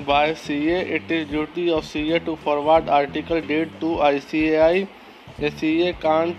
by 0.06 0.34
CA. 0.34 0.80
It 0.98 1.12
is 1.12 1.28
duty 1.28 1.70
of 1.72 1.86
CA 1.86 2.20
to 2.20 2.36
forward 2.38 2.90
article 2.90 3.42
deed 3.42 3.70
to 3.82 3.98
ICAI. 4.12 4.88
A 5.40 5.52
CA 5.52 5.94
can't 5.94 6.38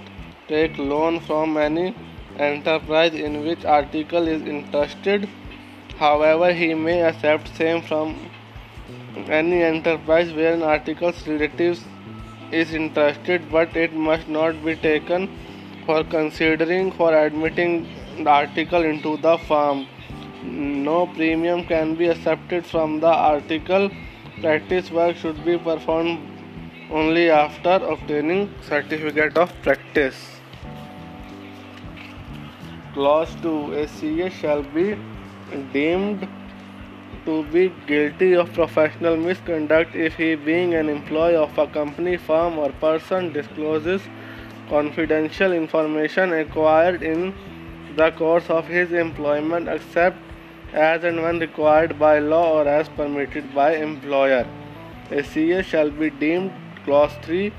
take 0.49 0.79
loan 0.79 1.21
from 1.21 1.57
any 1.57 1.95
enterprise 2.39 3.15
in 3.15 3.45
which 3.45 3.65
article 3.65 4.27
is 4.27 4.43
interested. 4.43 5.29
However, 5.99 6.53
he 6.53 6.75
may 6.75 7.03
accept 7.03 7.55
same 7.57 7.83
from 7.83 8.17
any 9.29 9.63
enterprise 9.63 10.33
where 10.33 10.55
an 10.55 10.63
article's 10.63 11.27
relative 11.27 11.83
is 12.53 12.75
interested, 12.75 13.51
but 13.51 13.77
it 13.77 13.93
must 13.95 14.29
not 14.29 14.65
be 14.65 14.77
taken 14.77 15.29
for 15.87 16.05
considering 16.05 16.93
for 16.93 17.15
admitting 17.15 17.89
the 18.19 18.31
article 18.31 18.83
into 18.83 19.17
the 19.19 19.39
firm. 19.39 19.87
No 20.43 21.07
premium 21.07 21.65
can 21.65 21.95
be 21.95 22.09
accepted 22.09 22.67
from 22.67 23.01
the 23.01 23.09
article. 23.09 23.91
Practice 24.41 24.91
work 24.91 25.17
should 25.17 25.45
be 25.45 25.57
performed 25.59 26.21
only 26.91 27.31
after 27.31 27.75
obtaining 27.95 28.55
certificate 28.63 29.39
of 29.39 29.53
practice. 29.63 30.35
Clause 32.93 33.35
2 33.43 33.75
A 33.75 33.89
CA 33.89 34.31
shall 34.31 34.63
be 34.63 34.97
deemed 35.73 36.29
to 37.25 37.43
be 37.45 37.73
guilty 37.87 38.35
of 38.35 38.53
professional 38.53 39.17
misconduct 39.17 39.95
if 39.95 40.17
he, 40.17 40.35
being 40.35 40.75
an 40.75 40.89
employee 40.89 41.37
of 41.37 41.57
a 41.59 41.67
company, 41.67 42.17
firm, 42.17 42.59
or 42.59 42.71
person, 42.73 43.33
discloses 43.33 44.03
confidential 44.69 45.53
information 45.53 46.33
acquired 46.33 47.03
in 47.03 47.35
the 47.97 48.11
course 48.13 48.49
of 48.51 48.67
his 48.67 48.93
employment 48.93 49.69
except 49.69 50.19
as 50.73 51.05
and 51.05 51.23
when 51.23 51.39
required 51.39 51.99
by 51.99 52.19
law 52.19 52.61
or 52.61 52.67
as 52.67 52.89
permitted 52.89 53.55
by 53.55 53.77
employer. 53.77 54.47
A 55.11 55.23
CA 55.23 55.63
shall 55.63 55.91
be 55.91 56.11
deemed 56.11 56.53
clause 56.85 57.13
3 57.23 57.53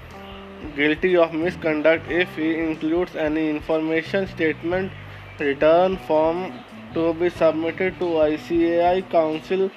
guilty 0.75 1.15
of 1.15 1.33
misconduct 1.33 2.09
if 2.09 2.35
he 2.35 2.57
includes 2.57 3.15
any 3.15 3.49
information 3.49 4.27
statement 4.27 4.91
return 5.39 5.97
form 5.97 6.51
to 6.95 7.13
be 7.13 7.29
submitted 7.29 7.97
to 7.99 8.05
ICAI 8.25 9.09
council 9.09 9.69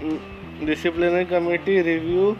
mm, 0.00 0.66
disciplinary 0.66 1.26
committee 1.26 1.80
review 1.82 2.38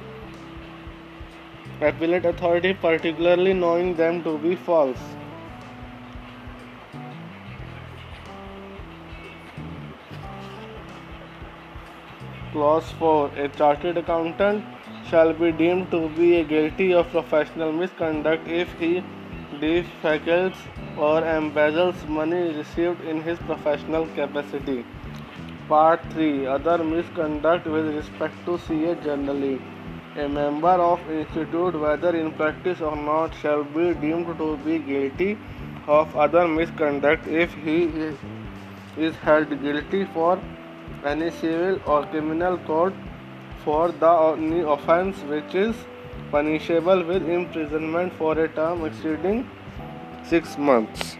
appellate 1.88 2.24
authority 2.24 2.72
particularly 2.74 3.54
knowing 3.54 3.94
them 3.94 4.22
to 4.22 4.36
be 4.38 4.54
false. 4.54 4.98
Clause 12.52 12.90
4 12.98 13.30
A 13.36 13.48
chartered 13.48 13.96
accountant 13.96 14.64
shall 15.08 15.32
be 15.32 15.52
deemed 15.52 15.90
to 15.90 16.08
be 16.10 16.42
guilty 16.44 16.92
of 16.92 17.08
professional 17.10 17.72
misconduct 17.72 18.48
if 18.48 18.72
he 18.78 19.02
defalcates 19.60 20.68
or 20.96 21.22
embezzles 21.22 22.06
money 22.08 22.54
received 22.54 23.00
in 23.02 23.22
his 23.22 23.38
professional 23.40 24.06
capacity. 24.08 24.84
Part 25.68 26.04
3 26.12 26.46
Other 26.46 26.82
misconduct 26.82 27.66
with 27.66 27.94
respect 27.94 28.34
to 28.46 28.58
CA 28.58 28.94
generally. 28.96 29.60
A 30.16 30.28
member 30.28 30.76
of 30.86 31.10
institute, 31.10 31.78
whether 31.80 32.16
in 32.16 32.32
practice 32.32 32.80
or 32.80 32.96
not, 32.96 33.34
shall 33.34 33.62
be 33.62 33.94
deemed 33.94 34.36
to 34.38 34.56
be 34.64 34.78
guilty 34.78 35.38
of 35.86 36.16
other 36.16 36.46
misconduct 36.48 37.26
if 37.28 37.54
he 37.54 37.84
is 38.96 39.14
held 39.16 39.62
guilty 39.62 40.04
for 40.06 40.42
any 41.04 41.30
civil 41.30 41.80
or 41.86 42.04
criminal 42.06 42.58
court 42.58 42.94
for 43.64 43.92
the 43.92 44.08
only 44.08 44.60
offence 44.60 45.22
which 45.22 45.54
is 45.54 45.76
punishable 46.30 47.04
with 47.04 47.28
imprisonment 47.28 48.12
for 48.14 48.38
a 48.38 48.48
term 48.48 48.84
exceeding 48.84 49.46
six 50.30 50.56
months. 50.56 51.16